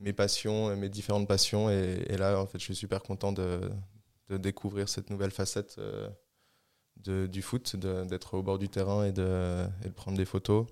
mes 0.00 0.12
passions 0.12 0.74
mes 0.76 0.88
différentes 0.88 1.28
passions 1.28 1.70
et, 1.70 2.16
là 2.16 2.40
en 2.40 2.46
fait 2.46 2.58
je 2.58 2.64
suis 2.64 2.76
super 2.76 3.02
content 3.02 3.32
de, 3.32 3.70
de 4.28 4.36
découvrir 4.36 4.88
cette 4.88 5.10
nouvelle 5.10 5.30
facette 5.30 5.78
de, 6.96 7.26
du 7.26 7.42
foot 7.42 7.76
d'être 7.76 8.34
au 8.34 8.42
bord 8.42 8.58
du 8.58 8.68
terrain 8.68 9.04
et 9.04 9.12
de, 9.12 9.66
et 9.84 9.88
de 9.88 9.94
prendre 9.94 10.16
des 10.16 10.24
photos 10.24 10.66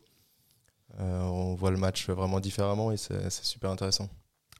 on 0.98 1.54
voit 1.54 1.70
le 1.70 1.76
match 1.76 2.08
vraiment 2.08 2.40
différemment 2.40 2.92
et 2.92 2.96
c'est 2.96 3.30
super 3.30 3.70
intéressant 3.70 4.08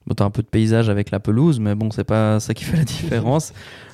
Bon, 0.07 0.15
t'as 0.15 0.25
un 0.25 0.31
peu 0.31 0.41
de 0.41 0.47
paysage 0.47 0.89
avec 0.89 1.11
la 1.11 1.19
pelouse, 1.19 1.59
mais 1.59 1.75
bon, 1.75 1.91
c'est 1.91 2.03
pas 2.03 2.39
ça 2.39 2.53
qui 2.53 2.63
fait 2.65 2.77
la 2.77 2.83
différence. 2.83 3.53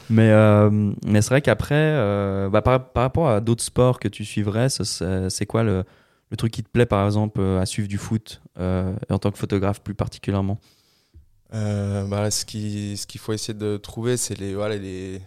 Mais, 0.10 0.30
euh, 0.30 0.70
mais 1.06 1.22
c'est 1.22 1.30
vrai 1.30 1.42
qu'après, 1.42 1.76
euh, 1.76 2.50
bah, 2.50 2.62
par, 2.62 2.92
par, 2.92 3.04
rapport 3.04 3.30
à 3.30 3.42
d'autres 3.42 3.64
sports 3.64 4.00
que 4.00 4.08
tu 4.08 4.24
suivrais, 4.24 4.70
c'est 4.70 5.46
quoi 5.46 5.64
le, 5.64 5.84
le, 6.30 6.38
truc 6.38 6.54
qui 6.54 6.64
te 6.64 6.70
plaît, 6.70 6.86
par 6.86 7.06
exemple, 7.06 7.40
euh, 7.40 7.60
à 7.60 7.66
suivre 7.66 7.88
du 7.88 7.98
foot 7.98 8.42
en 8.58 9.20
tant 9.20 9.32
que 9.32 9.38
photographe 9.38 9.82
plus 9.82 9.96
particulièrement? 9.96 10.60
Bah, 11.52 12.30
Ce 12.32 12.46
qu'il 12.46 12.98
ce 12.98 13.08
qu'il 13.08 13.20
faut 13.20 13.34
essayer 13.34 13.58
de 13.58 13.78
trouver, 13.78 14.18
c'est 14.18 14.38
les, 14.38 14.54
voilà, 14.54 14.78
les, 14.78 15.22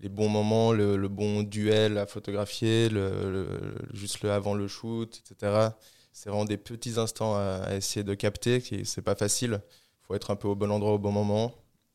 les 0.00 0.08
bons 0.08 0.28
moments, 0.28 0.72
le, 0.72 0.96
le, 0.96 1.08
bon 1.08 1.42
duel 1.42 1.96
à 1.98 2.06
photographier, 2.06 2.88
le, 2.88 3.76
juste 3.94 4.22
le 4.22 4.30
avant 4.30 4.54
le 4.54 4.68
shoot, 4.68 5.22
etc. 5.24 5.70
C'est 6.12 6.28
vraiment 6.28 6.44
des 6.44 6.56
petits 6.56 6.98
instants 6.98 7.34
à, 7.34 7.74
essayer 7.76 8.04
de 8.04 8.14
capter, 8.14 8.62
c'est 8.84 9.02
pas 9.02 9.14
facile. 9.14 9.60
Il 9.62 10.06
faut 10.06 10.14
être 10.14 10.30
un 10.30 10.36
peu 10.36 10.48
au 10.48 10.54
bon 10.54 10.70
endroit 10.70 10.92
au 10.92 10.98
bon 10.98 11.12
moment. 11.12 11.54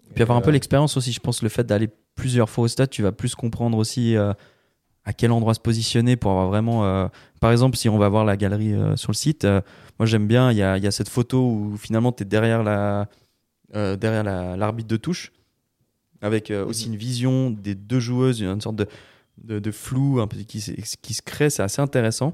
Et 0.09 0.13
puis 0.13 0.23
avoir 0.23 0.37
un 0.37 0.41
peu 0.41 0.51
l'expérience 0.51 0.97
aussi, 0.97 1.11
je 1.11 1.19
pense, 1.19 1.41
le 1.41 1.49
fait 1.49 1.65
d'aller 1.65 1.89
plusieurs 2.15 2.49
fois 2.49 2.63
au 2.63 2.67
stade, 2.67 2.89
tu 2.89 3.03
vas 3.03 3.11
plus 3.11 3.35
comprendre 3.35 3.77
aussi 3.77 4.15
à 5.07 5.13
quel 5.13 5.31
endroit 5.31 5.53
se 5.53 5.61
positionner 5.61 6.17
pour 6.17 6.31
avoir 6.31 6.47
vraiment. 6.49 6.85
Euh, 6.85 7.07
par 7.39 7.53
exemple, 7.53 7.77
si 7.77 7.87
on 7.87 7.97
va 7.97 8.09
voir 8.09 8.25
la 8.25 8.35
galerie 8.35 8.73
euh, 8.73 8.97
sur 8.97 9.09
le 9.09 9.15
site, 9.15 9.45
euh, 9.45 9.61
moi 9.99 10.05
j'aime 10.05 10.27
bien, 10.27 10.51
il 10.51 10.57
y 10.57 10.61
a, 10.61 10.77
y 10.77 10.85
a, 10.85 10.91
cette 10.91 11.07
photo 11.07 11.49
où 11.49 11.77
finalement 11.77 12.11
tu 12.11 12.23
es 12.23 12.25
derrière 12.25 12.61
la 12.61 13.07
derrière 13.73 14.23
l'arbitre 14.23 14.87
de 14.87 14.97
touche, 14.97 15.31
avec 16.21 16.51
aussi 16.51 16.87
mhm. 16.87 16.93
une 16.93 16.99
vision 16.99 17.51
des 17.51 17.75
deux 17.75 17.99
joueuses, 17.99 18.41
une 18.41 18.61
sorte 18.61 18.77
de, 18.77 18.87
de, 19.43 19.59
de 19.59 19.71
flou 19.71 20.21
un 20.21 20.27
peu 20.27 20.37
qui, 20.37 20.61
qui 21.01 21.13
se 21.13 21.21
crée, 21.21 21.49
c'est 21.49 21.63
assez 21.63 21.81
intéressant. 21.81 22.33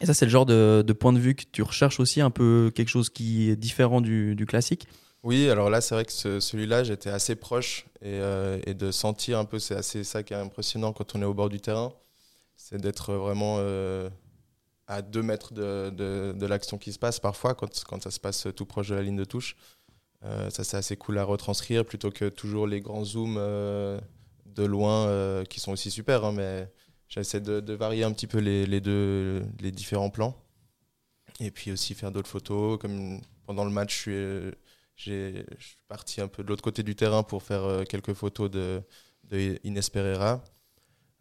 Et 0.00 0.06
ça, 0.06 0.14
c'est 0.14 0.26
le 0.26 0.30
genre 0.30 0.46
de, 0.46 0.84
point 0.92 1.12
de 1.12 1.18
vue 1.18 1.34
que 1.34 1.44
tu 1.50 1.62
recherches 1.62 2.00
aussi, 2.00 2.20
un 2.20 2.30
peu 2.30 2.70
quelque 2.74 2.88
chose 2.88 3.08
qui 3.08 3.50
est 3.50 3.56
différent 3.56 4.00
du, 4.00 4.44
classique. 4.46 4.86
Oui, 5.22 5.48
alors 5.48 5.70
là, 5.70 5.80
c'est 5.80 5.94
vrai 5.94 6.04
que 6.04 6.40
celui-là, 6.40 6.84
j'étais 6.84 7.10
assez 7.10 7.34
proche 7.34 7.86
euh, 8.04 8.60
et, 8.66 8.74
de 8.74 8.90
sentir 8.90 9.38
un 9.38 9.44
peu, 9.44 9.58
c'est 9.58 9.74
assez 9.74 10.04
ça 10.04 10.22
qui 10.22 10.34
est 10.34 10.36
impressionnant 10.36 10.92
quand 10.92 11.16
on 11.16 11.22
est 11.22 11.24
au 11.24 11.34
bord 11.34 11.48
du 11.48 11.60
terrain, 11.60 11.92
c'est 12.56 12.80
d'être 12.80 13.14
vraiment 13.14 13.56
euh, 13.58 14.08
à 14.86 15.02
deux 15.02 15.22
mètres 15.22 15.52
de, 15.52 15.90
de, 15.90 16.46
l'action 16.46 16.78
qui 16.78 16.92
se 16.92 16.98
passe 16.98 17.18
parfois 17.18 17.54
quand, 17.54 17.84
quand, 17.84 18.02
ça 18.02 18.10
se 18.10 18.20
passe 18.20 18.46
tout 18.54 18.66
proche 18.66 18.88
de 18.88 18.94
la 18.94 19.02
ligne 19.02 19.16
de 19.16 19.24
touche. 19.24 19.56
Euh, 20.24 20.50
ça, 20.50 20.62
c'est 20.62 20.76
assez 20.76 20.96
cool 20.96 21.18
à 21.18 21.24
retranscrire 21.24 21.84
plutôt 21.84 22.10
que 22.10 22.28
toujours 22.28 22.66
les 22.66 22.80
grands 22.80 23.04
zooms 23.04 23.36
de 23.36 24.64
loin 24.64 25.42
qui 25.48 25.58
sont 25.58 25.72
aussi 25.72 25.90
super, 25.90 26.24
hein, 26.24 26.32
mais 26.32 26.70
j'essaie 27.08 27.40
de, 27.40 27.72
varier 27.72 28.04
un 28.04 28.12
petit 28.12 28.26
peu 28.26 28.38
les, 28.38 28.80
deux, 28.80 29.44
les 29.60 29.72
différents 29.72 30.10
plans. 30.10 30.36
Et 31.40 31.50
puis 31.50 31.70
aussi 31.70 31.94
faire 31.94 32.12
d'autres 32.12 32.28
photos, 32.28 32.78
comme 32.78 33.20
pendant 33.44 33.64
le 33.64 33.70
match, 33.70 33.94
je 33.94 34.00
suis 34.00 34.52
je 34.96 35.42
suis 35.58 35.78
parti 35.88 36.20
un 36.20 36.28
peu 36.28 36.42
de 36.42 36.48
l'autre 36.48 36.62
côté 36.62 36.82
du 36.82 36.96
terrain 36.96 37.22
pour 37.22 37.42
faire 37.42 37.64
euh, 37.64 37.84
quelques 37.84 38.14
photos 38.14 38.50
de, 38.50 38.82
de 39.24 39.90
Pereira 39.90 40.42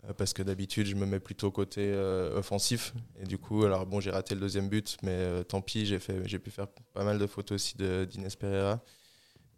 euh, 0.06 0.14
parce 0.14 0.34
que 0.34 0.42
d'habitude 0.42 0.88
je 0.88 0.96
me 0.96 1.06
mets 1.06 1.20
plutôt 1.20 1.52
côté 1.52 1.82
euh, 1.94 2.38
offensif 2.38 2.94
et 3.22 3.26
du 3.26 3.38
coup 3.38 3.66
alors 3.66 3.86
bon 3.86 4.00
j'ai 4.00 4.12
raté 4.12 4.34
le 4.34 4.42
deuxième 4.42 4.70
but 4.70 4.98
mais 5.04 5.44
tant 5.44 5.62
pis 5.62 5.86
j'ai 5.86 6.00
fait 6.00 6.22
j'ai 6.26 6.40
pu 6.40 6.52
faire 6.52 6.68
pas 6.94 7.04
mal 7.04 7.20
de 7.20 7.28
photos 7.28 7.56
aussi 7.56 7.76
d'Inès 7.78 8.36
Pereira 8.38 8.80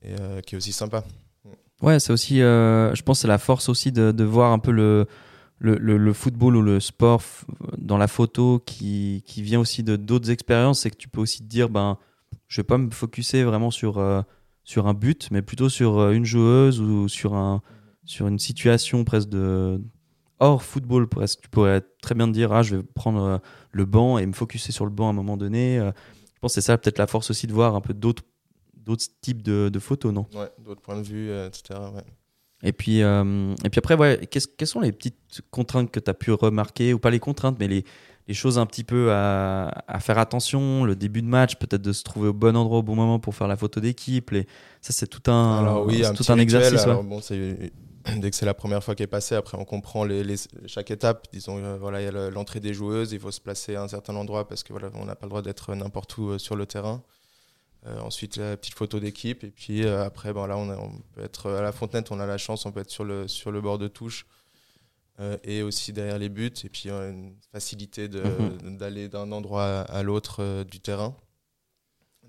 et 0.01 0.15
qui 0.45 0.55
est 0.55 0.57
aussi 0.57 0.71
sympa 0.71 1.03
ouais 1.81 1.99
c'est 1.99 2.11
aussi 2.11 2.37
je 2.37 3.01
pense 3.03 3.19
c'est 3.19 3.27
la 3.27 3.37
force 3.37 3.69
aussi 3.69 3.91
de, 3.91 4.11
de, 4.11 4.23
voir 4.23 4.51
un 4.51 4.59
peu 4.59 4.71
le 4.71 5.07
le, 5.59 5.77
le, 5.77 6.13
football 6.13 6.55
ou 6.55 6.61
le 6.61 6.79
sport 6.79 7.23
dans 7.77 7.97
la 7.97 8.07
photo 8.07 8.61
qui, 8.65 9.23
qui 9.25 9.41
vient 9.41 9.59
aussi 9.59 9.81
de 9.81 9.95
d'autres 9.95 10.29
expériences 10.29 10.81
c'est 10.81 10.91
que 10.91 10.97
tu 10.97 11.07
peux 11.07 11.19
aussi 11.21 11.39
te 11.39 11.47
dire 11.47 11.69
ben 11.69 11.97
je 12.47 12.61
vais 12.61 12.65
pas 12.65 12.77
me 12.77 12.89
focuser 12.91 13.43
vraiment 13.43 13.71
sur, 13.71 13.97
euh, 13.97 14.21
sur 14.63 14.87
un 14.87 14.93
but, 14.93 15.29
mais 15.31 15.41
plutôt 15.41 15.69
sur 15.69 15.99
euh, 15.99 16.11
une 16.11 16.25
joueuse 16.25 16.81
ou 16.81 17.07
sur, 17.07 17.33
un, 17.35 17.61
sur 18.05 18.27
une 18.27 18.39
situation 18.39 19.03
presque 19.03 19.29
de 19.29 19.81
hors 20.39 20.63
football. 20.63 21.07
Presque. 21.07 21.41
Tu 21.41 21.49
pourrais 21.49 21.81
très 22.01 22.15
bien 22.15 22.27
te 22.27 22.33
dire, 22.33 22.51
ah, 22.53 22.63
je 22.63 22.77
vais 22.77 22.83
prendre 22.83 23.23
euh, 23.23 23.37
le 23.71 23.85
banc 23.85 24.17
et 24.17 24.25
me 24.25 24.33
focuser 24.33 24.71
sur 24.71 24.85
le 24.85 24.91
banc 24.91 25.07
à 25.07 25.09
un 25.09 25.13
moment 25.13 25.37
donné. 25.37 25.77
je 25.77 26.39
pense 26.39 26.51
que 26.55 26.61
c'est 26.61 26.65
ça 26.65 26.77
peut-être 26.77 26.99
la 26.99 27.07
force 27.07 27.29
aussi 27.29 27.47
de 27.47 27.53
voir 27.53 27.75
un 27.75 27.81
peu 27.81 27.93
d'autres 27.93 28.23
types 29.21 29.41
de, 29.41 29.69
de, 29.69 29.79
photos, 29.79 30.13
non? 30.13 30.25
Ouais, 30.33 30.49
d'autres 30.59 30.81
points 30.81 30.97
de 30.97 31.05
vue, 31.05 31.29
etc. 31.29 31.79
Et 32.63 32.73
puis, 32.73 32.99
et 32.99 33.69
puis 33.69 33.77
après, 33.77 33.95
ouais, 33.95 34.27
quelles 34.27 34.67
sont 34.67 34.79
les 34.79 34.91
petites 34.91 35.41
contraintes 35.51 35.91
que 35.91 35.99
tu 35.99 36.09
as 36.09 36.13
pu 36.13 36.31
remarquer, 36.31 36.93
ou 36.93 36.99
pas 36.99 37.11
les 37.11 37.19
contraintes, 37.19 37.57
mais 37.59 37.67
les, 37.67 37.85
les 38.27 38.33
choses 38.33 38.57
un 38.57 38.65
petit 38.65 38.83
peu 38.83 39.11
à, 39.11 39.99
faire 39.99 40.17
attention, 40.17 40.83
le 40.83 40.95
début 40.95 41.21
de 41.21 41.27
match, 41.27 41.55
peut-être 41.55 41.81
de 41.81 41.93
se 41.93 42.03
trouver 42.03 42.29
au 42.29 42.33
bon 42.33 42.55
endroit 42.57 42.79
au 42.79 42.83
bon 42.83 42.95
moment 42.95 43.19
pour 43.19 43.35
faire 43.35 43.47
la 43.47 43.55
photo 43.55 43.79
d'équipe. 43.79 44.31
Les... 44.31 44.47
Ça, 44.81 44.91
c'est 44.91 45.07
tout 45.07 45.31
un, 45.31 45.81
oui, 45.83 46.05
un, 46.05 46.13
tout 46.13 46.25
un 46.29 46.37
exercice. 46.37 46.85
bon, 46.85 47.21
dès 48.17 48.29
que 48.29 48.35
c'est 48.35 48.45
la 48.45 48.53
première 48.53 48.83
fois 48.83 48.95
qu'elle 48.95 49.05
est 49.05 49.07
passée, 49.07 49.35
après 49.35 49.57
on 49.57 49.65
comprend 49.65 50.03
les, 50.03 50.35
chaque 50.65 50.91
étape. 50.91 51.27
Disons, 51.31 51.57
euh, 51.57 51.77
voilà, 51.77 52.01
il 52.01 52.05
y 52.05 52.07
a 52.07 52.29
l'entrée 52.29 52.59
des 52.59 52.73
joueuses, 52.73 53.13
il 53.13 53.19
faut 53.19 53.31
se 53.31 53.41
placer 53.41 53.75
à 53.75 53.83
un 53.83 53.87
certain 53.87 54.15
endroit 54.15 54.47
parce 54.47 54.63
que 54.63 54.73
voilà, 54.73 54.89
on 54.95 55.05
n'a 55.05 55.15
pas 55.15 55.25
le 55.25 55.29
droit 55.29 55.41
d'être 55.41 55.73
n'importe 55.73 56.17
où 56.17 56.29
euh, 56.29 56.37
sur 56.37 56.55
le 56.55 56.65
terrain. 56.65 57.03
Euh, 57.85 57.99
ensuite, 57.99 58.37
la 58.37 58.57
petite 58.57 58.73
photo 58.73 58.99
d'équipe. 58.99 59.43
Et 59.43 59.51
puis 59.51 59.87
après, 59.87 60.33
bon, 60.33 60.45
là, 60.45 60.57
on, 60.57 60.69
on, 60.69 61.01
peut 61.13 61.23
être 61.23 61.51
à 61.51 61.61
la 61.61 61.71
Fontenette, 61.71 62.11
on 62.11 62.19
a 62.19 62.25
la 62.25 62.37
chance, 62.37 62.65
on 62.65 62.71
peut 62.71 62.81
être 62.81 62.89
sur 62.89 63.03
le, 63.03 63.27
sur 63.27 63.51
le 63.51 63.61
bord 63.61 63.77
de 63.77 63.87
touche. 63.87 64.25
Euh, 65.19 65.35
et 65.43 65.63
aussi 65.63 65.93
derrière 65.93 66.19
les 66.19 66.29
buts, 66.29 66.53
et 66.63 66.69
puis 66.69 66.89
une 66.89 67.33
facilité 67.51 68.07
mhm. 68.07 68.77
d'aller 68.77 69.09
d'un 69.09 69.31
endroit 69.31 69.81
à 69.81 70.03
l'autre 70.03 70.43
euh, 70.43 70.63
du 70.63 70.79
terrain. 70.79 71.15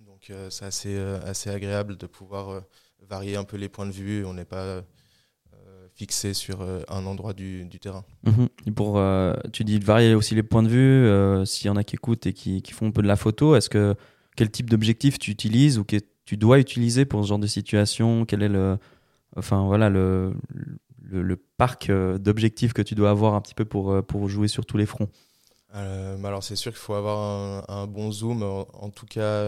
Donc 0.07 0.31
euh, 0.31 0.49
c'est 0.49 0.65
assez, 0.65 0.99
assez 0.99 1.51
agréable 1.51 1.99
de 1.99 2.07
pouvoir 2.07 2.63
varier 3.07 3.37
un 3.37 3.45
peu 3.45 3.59
les 3.59 3.69
points 3.69 3.85
de 3.85 3.93
vue, 3.93 4.25
on 4.25 4.33
n'est 4.35 4.47
pas 4.47 4.83
fixé 5.95 6.33
sur 6.33 6.63
un 6.63 7.07
endroit 7.07 7.33
du, 7.33 7.65
du 7.65 7.81
terrain. 7.81 8.05
Mhm. 8.23 8.49
Et 8.67 8.71
pour, 8.71 9.03
tu 9.53 9.65
dis 9.65 9.79
de 9.79 9.85
varier 9.85 10.15
aussi 10.15 10.35
les 10.35 10.43
points 10.43 10.63
de 10.63 10.69
vue, 10.69 11.47
s'il 11.47 11.67
y 11.67 11.71
en 11.71 11.77
a 11.77 11.85
qui 11.85 11.97
écoutent 11.97 12.27
et 12.27 12.33
qui, 12.33 12.63
qui, 12.63 12.73
font 12.73 12.87
un 12.87 12.91
peu 12.91 13.03
de 13.03 13.09
la 13.09 13.17
photo, 13.17 13.55
est-ce 13.55 13.69
que 13.69 13.97
quel 14.39 14.53
type 14.53 14.71
d'objectif 14.71 15.19
tu 15.19 15.33
utilises 15.33 15.81
ou 15.81 15.85
que 15.85 15.97
tu 16.25 16.37
dois 16.37 16.61
utiliser 16.61 17.05
pour 17.05 17.25
ce 17.25 17.29
genre 17.29 17.41
de 17.41 17.49
situation? 17.49 18.25
Quel 18.25 18.45
est 18.45 18.49
le, 18.49 18.79
enfin 19.37 19.67
voilà 19.67 19.91
le, 19.91 20.33
le, 21.03 21.37
parc 21.57 21.91
euh, 21.91 22.19
d'objectifs 22.19 22.73
que 22.73 22.83
tu 22.83 22.95
dois 22.95 23.11
avoir 23.11 23.35
un 23.35 23.41
petit 23.41 23.55
peu 23.55 23.65
pour, 23.65 23.91
euh, 23.91 24.01
pour 24.01 24.29
jouer 24.29 24.47
sur 24.47 24.65
tous 24.65 24.77
les 24.77 24.87
fronts? 24.87 25.09
Euh, 25.75 26.23
Alors 26.23 26.45
c'est 26.45 26.55
sûr 26.55 26.71
qu'il 26.71 26.79
faut 26.79 26.95
avoir 26.95 27.69
un, 27.69 27.89
bon 27.89 28.13
zoom, 28.13 28.45
en, 28.45 28.91
tout 28.91 29.07
cas 29.07 29.43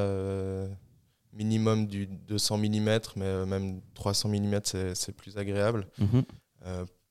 minimum 1.32 1.86
du 1.86 2.08
200 2.08 2.58
mm, 2.58 2.98
mais 3.14 3.46
même 3.46 3.80
300 3.94 4.28
mm 4.28 4.60
c'est 4.94 5.14
plus 5.14 5.38
agréable 5.38 5.86
mhm. 5.98 6.24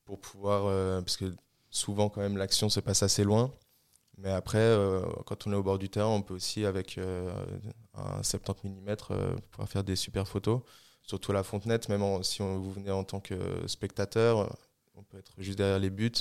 pour 0.04 0.20
pouvoir, 0.20 0.64
parce 1.02 1.16
que 1.16 1.34
souvent 1.70 2.10
quand 2.10 2.20
même 2.20 2.36
l'action 2.36 2.68
se 2.68 2.80
passe 2.80 3.02
assez 3.02 3.24
loin. 3.24 3.50
Mais 4.18 4.30
après, 4.30 4.76
quand 5.26 5.46
on 5.46 5.52
est 5.52 5.56
au 5.56 5.62
bord 5.62 5.78
du 5.78 5.88
terrain, 5.88 6.08
on 6.08 6.22
peut 6.22 6.34
aussi, 6.34 6.66
avec 6.66 6.98
un 7.94 8.22
70 8.22 8.68
mm, 8.68 8.96
pouvoir 9.50 9.68
faire 9.68 9.82
des 9.82 9.96
super 9.96 10.28
photos 10.28 10.60
surtout 11.02 11.32
à 11.32 11.34
la 11.34 11.42
Fontenette, 11.42 11.88
même 11.88 12.22
si 12.22 12.40
vous 12.40 12.70
venez 12.70 12.90
en 12.90 13.04
tant 13.04 13.20
que 13.20 13.34
spectateur, 13.66 14.56
on 14.94 15.02
peut 15.02 15.18
être 15.18 15.32
juste 15.38 15.58
derrière 15.58 15.78
les 15.78 15.90
buts. 15.90 16.12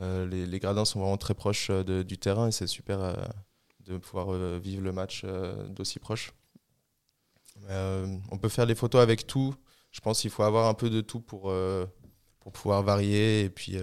Euh, 0.00 0.26
les, 0.26 0.58
gradins 0.58 0.86
sont 0.86 1.00
vraiment 1.00 1.18
très 1.18 1.34
proches 1.34 1.68
euh, 1.70 2.02
du 2.02 2.16
terrain 2.16 2.48
et 2.48 2.52
c'est 2.52 2.66
super 2.66 2.98
euh, 3.00 3.12
de 3.80 3.98
pouvoir 3.98 4.32
vivre 4.58 4.82
le 4.82 4.92
match 4.92 5.24
d'aussi 5.68 5.98
proche. 5.98 6.32
on 7.68 8.38
peut 8.40 8.48
faire 8.48 8.66
des 8.66 8.74
photos 8.74 9.02
avec 9.02 9.26
tout. 9.26 9.54
Je 9.90 10.00
pense 10.00 10.20
qu'il 10.22 10.30
faut 10.30 10.44
avoir 10.44 10.68
un 10.68 10.74
peu 10.74 10.88
de 10.88 11.02
tout 11.02 11.20
pour, 11.20 11.52
pour 12.40 12.52
pouvoir 12.52 12.82
varier 12.82 13.42
et 13.42 13.50
puis 13.50 13.76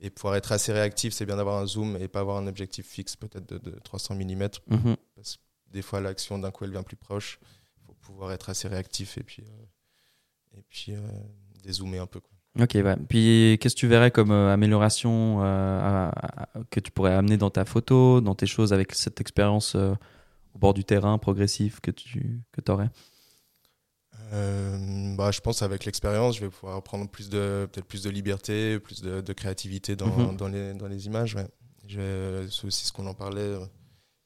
et 0.00 0.10
pouvoir 0.10 0.36
être 0.36 0.52
assez 0.52 0.72
réactif. 0.72 1.12
C'est 1.14 1.26
bien 1.26 1.36
d'avoir 1.36 1.60
un 1.62 1.66
zoom 1.66 1.96
et 1.96 2.08
pas 2.08 2.20
avoir 2.20 2.36
un 2.36 2.46
objectif 2.46 2.86
fixe 2.86 3.16
peut-être 3.16 3.46
de, 3.46 3.70
300 3.84 4.14
mm. 4.14 4.48
Mhm. 4.68 4.96
Parce 5.14 5.36
que 5.36 5.42
des 5.72 5.82
fois 5.82 6.00
l'action 6.00 6.38
d'un 6.38 6.50
coup 6.50 6.64
elle 6.64 6.70
vient 6.70 6.82
plus 6.82 6.96
proche 6.96 7.38
pouvoir 8.04 8.32
être 8.32 8.50
assez 8.50 8.68
réactif 8.68 9.18
et 9.18 9.22
puis, 9.22 9.42
euh, 9.42 10.58
et 10.58 10.62
puis 10.68 10.92
euh, 10.92 11.00
dézoomer 11.62 11.98
un 11.98 12.06
peu. 12.06 12.20
Quoi. 12.20 12.30
Ok, 12.62 12.80
bah. 12.82 12.96
puis 13.08 13.58
qu'est-ce 13.60 13.74
que 13.74 13.80
tu 13.80 13.88
verrais 13.88 14.10
comme 14.10 14.30
euh, 14.30 14.52
amélioration 14.52 15.38
que 16.70 16.80
tu 16.80 16.92
pourrais 16.92 17.14
amener 17.14 17.36
dans 17.36 17.50
ta 17.50 17.64
photo, 17.64 18.20
dans 18.20 18.34
tes 18.34 18.46
choses 18.46 18.72
avec 18.72 18.94
cette 18.94 19.20
expérience 19.20 19.74
au 19.74 20.58
bord 20.58 20.74
du 20.74 20.84
terrain 20.84 21.18
progressif 21.18 21.80
que 21.80 21.90
tu 21.90 22.40
que 22.52 22.70
aurais 22.70 22.90
bah, 24.30 25.30
je 25.30 25.40
pense 25.40 25.62
avec 25.62 25.84
l'expérience, 25.84 26.36
je 26.36 26.40
vais 26.42 26.50
pouvoir 26.50 26.82
prendre 26.82 27.08
plus 27.08 27.28
de 27.28 27.68
peut-être 27.70 27.86
plus 27.86 28.02
de 28.02 28.10
liberté, 28.10 28.78
plus 28.78 29.02
de, 29.02 29.20
de 29.20 29.32
créativité 29.32 29.96
dans, 29.96 30.06
mhm. 30.06 30.36
dans, 30.36 30.48
les, 30.48 30.74
dans 30.74 30.88
les 30.88 31.06
images. 31.06 31.34
Ouais. 31.34 31.46
C'est 31.88 32.66
aussi 32.66 32.86
ce 32.86 32.92
qu'on 32.92 33.06
en 33.06 33.14
parlait 33.14 33.56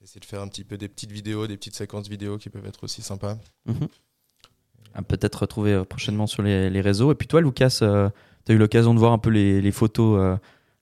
essayer 0.02 0.20
de 0.20 0.24
faire 0.24 0.40
un 0.40 0.48
petit 0.48 0.64
peu 0.64 0.76
des 0.76 0.88
petites 0.88 1.12
vidéos, 1.12 1.46
des 1.46 1.56
petites 1.56 1.74
séquences 1.74 2.08
vidéo 2.08 2.38
qui 2.38 2.50
peuvent 2.50 2.66
être 2.66 2.84
aussi 2.84 3.02
sympas. 3.02 3.36
Mhm. 3.66 3.88
Peut-être 5.06 5.42
retrouver 5.42 5.74
euh, 5.74 5.84
prochainement 5.84 6.26
sur 6.26 6.42
les, 6.42 6.80
réseaux. 6.80 7.12
Et 7.12 7.14
puis 7.14 7.28
toi, 7.28 7.40
Lucas, 7.40 7.78
euh, 7.82 8.08
tu 8.44 8.52
as 8.52 8.54
eu 8.54 8.58
l'occasion 8.58 8.94
de 8.94 8.98
voir 8.98 9.12
un 9.12 9.18
peu 9.18 9.30
les, 9.30 9.70
photos 9.70 10.18
euh, 10.18 10.36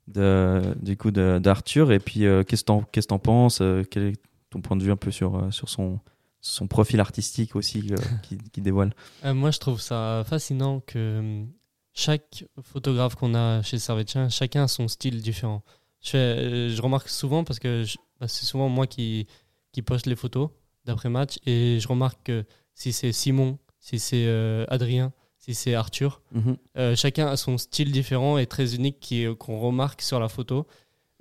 de, 0.08 0.74
du 0.80 0.96
coup 0.96 1.10
d'Arthur. 1.10 1.92
Et 1.92 1.98
puis, 1.98 2.20
qu'est-ce 2.46 2.64
que 2.64 3.00
tu 3.00 3.12
en 3.12 3.18
penses 3.18 3.62
Quel 3.90 4.04
est 4.04 4.16
ton 4.50 4.60
point 4.60 4.76
de 4.76 4.82
vue 4.82 4.92
un 4.92 4.96
peu 4.96 5.10
sur, 5.10 5.52
sur 5.52 5.68
son, 5.68 5.98
son 6.46 6.66
profil 6.68 7.00
artistique 7.00 7.56
aussi 7.56 7.92
qui, 8.52 8.60
dévoile 8.60 8.94
Moi, 9.24 9.50
je 9.50 9.58
trouve 9.58 9.80
ça 9.80 10.24
fascinant 10.26 10.80
que 10.80 11.44
chaque 11.92 12.44
photographe 12.62 13.14
qu'on 13.14 13.34
a 13.34 13.62
chez 13.62 13.78
Servetien, 13.78 14.28
chacun 14.28 14.64
a 14.64 14.68
son 14.68 14.88
style 14.88 15.22
différent. 15.22 15.62
Je, 16.02 16.72
je 16.74 16.82
remarque 16.82 17.08
souvent 17.08 17.42
parce 17.42 17.58
que 17.58 17.84
bah, 18.20 18.28
c'est 18.28 18.44
souvent 18.44 18.68
moi 18.68 18.86
qui, 18.86 19.26
qui 19.72 19.82
poste 19.82 20.06
les 20.06 20.16
photos 20.16 20.50
d'après-match 20.84 21.38
et 21.46 21.78
je 21.80 21.88
remarque 21.88 22.24
que 22.24 22.44
si 22.74 22.92
c'est 22.92 23.12
Simon, 23.12 23.58
si 23.80 23.98
c'est 23.98 24.28
Adrien, 24.68 25.12
si 25.38 25.54
c'est 25.54 25.74
Arthur. 25.74 26.22
Mhm. 26.32 26.56
chacun 26.94 27.26
a 27.26 27.36
son 27.36 27.58
style 27.58 27.92
différent 27.92 28.38
et 28.38 28.46
très 28.46 28.74
unique 28.74 29.00
qui 29.00 29.26
qu'on 29.38 29.58
remarque 29.58 30.02
sur 30.02 30.20
la 30.20 30.28
photo 30.28 30.66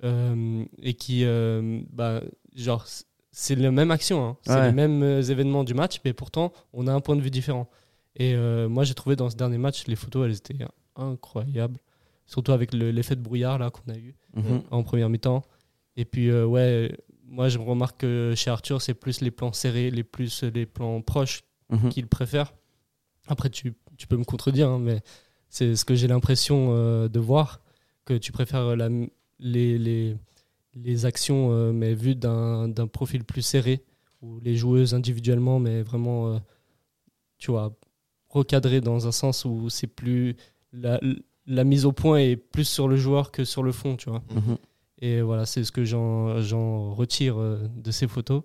et 0.02 0.94
qui, 0.94 1.24
bah, 1.90 2.22
genre, 2.54 2.86
c'est 3.38 3.54
la 3.54 3.70
même 3.70 3.90
action, 3.90 4.24
hein. 4.26 4.36
c'est 4.46 4.62
les 4.66 4.72
mêmes 4.72 5.02
événements 5.02 5.62
du 5.64 5.74
match, 5.74 6.00
mais 6.04 6.12
pourtant 6.14 6.52
on 6.72 6.86
a 6.86 6.92
un 6.92 7.00
point 7.00 7.16
de 7.16 7.20
vue 7.20 7.30
différent. 7.30 7.68
Et 8.16 8.34
moi 8.68 8.84
j'ai 8.84 8.94
trouvé 8.94 9.14
dans 9.16 9.28
ce 9.28 9.36
dernier 9.36 9.58
match 9.58 9.86
les 9.86 9.96
photos 9.96 10.26
elles 10.26 10.36
étaient 10.36 10.64
incroyables, 10.96 11.78
surtout 12.26 12.52
avec 12.52 12.72
l'effet 12.72 13.14
de 13.14 13.20
brouillard 13.20 13.58
là 13.58 13.70
qu'on 13.70 13.92
a 13.92 13.96
eu 13.96 14.14
Mhm. 14.34 14.62
en 14.70 14.82
première 14.82 15.08
mi-temps. 15.10 15.42
Et 15.96 16.04
puis, 16.04 16.28
euh, 16.30 16.44
ouais, 16.44 16.92
moi, 17.24 17.48
je 17.48 17.58
remarque 17.58 18.00
que 18.00 18.34
chez 18.36 18.50
Arthur, 18.50 18.82
c'est 18.82 18.92
plus 18.94 19.22
les 19.22 19.30
plans 19.30 19.52
serrés, 19.52 19.90
les 19.90 20.04
plus 20.04 20.42
les 20.44 20.66
plans 20.66 21.00
proches 21.00 21.42
Mhm. 21.70 21.88
qu'il 21.88 22.06
préfère. 22.06 22.52
Après, 23.28 23.48
tu, 23.50 23.74
tu, 23.96 24.06
peux 24.06 24.16
me 24.18 24.24
contredire, 24.24 24.68
hein, 24.68 24.78
mais 24.78 25.00
c'est 25.48 25.74
ce 25.74 25.84
que 25.86 25.94
j'ai 25.94 26.06
l'impression 26.06 26.68
euh, 26.72 27.08
de 27.08 27.18
voir, 27.18 27.60
que 28.04 28.14
tu 28.14 28.30
préfères 28.30 28.76
la, 28.76 28.88
les, 29.38 29.78
les, 29.78 30.16
les 30.76 31.06
actions, 31.06 31.50
euh, 31.50 31.72
mais 31.72 31.94
vues 31.94 32.14
d'un 32.14 32.86
profil 32.92 33.24
plus 33.24 33.42
serré, 33.42 33.82
ou 34.22 34.38
les 34.40 34.56
joueuses 34.56 34.94
individuellement, 34.94 35.58
mais 35.58 35.82
vraiment, 35.82 36.28
euh, 36.28 36.38
tu 37.38 37.50
vois, 37.50 37.76
recadrées 38.28 38.80
dans 38.80 39.06
un 39.06 39.12
sens 39.12 39.44
où 39.44 39.68
c'est 39.70 39.86
plus... 39.86 40.36
La, 40.72 41.00
la 41.46 41.64
mise 41.64 41.86
au 41.86 41.92
point 41.92 42.18
est 42.18 42.36
plus 42.36 42.68
sur 42.68 42.88
le 42.88 42.96
joueur 42.96 43.30
que 43.30 43.44
sur 43.44 43.62
le 43.62 43.72
fond, 43.72 43.96
tu 43.96 44.10
vois. 44.10 44.22
Mhm. 44.34 44.58
Et 45.00 45.20
voilà, 45.20 45.46
c'est 45.46 45.64
ce 45.64 45.72
que 45.72 45.84
j'en 45.84 46.94
retire 46.94 47.38
euh, 47.38 47.68
de 47.74 47.90
ces 47.90 48.08
photos. 48.08 48.42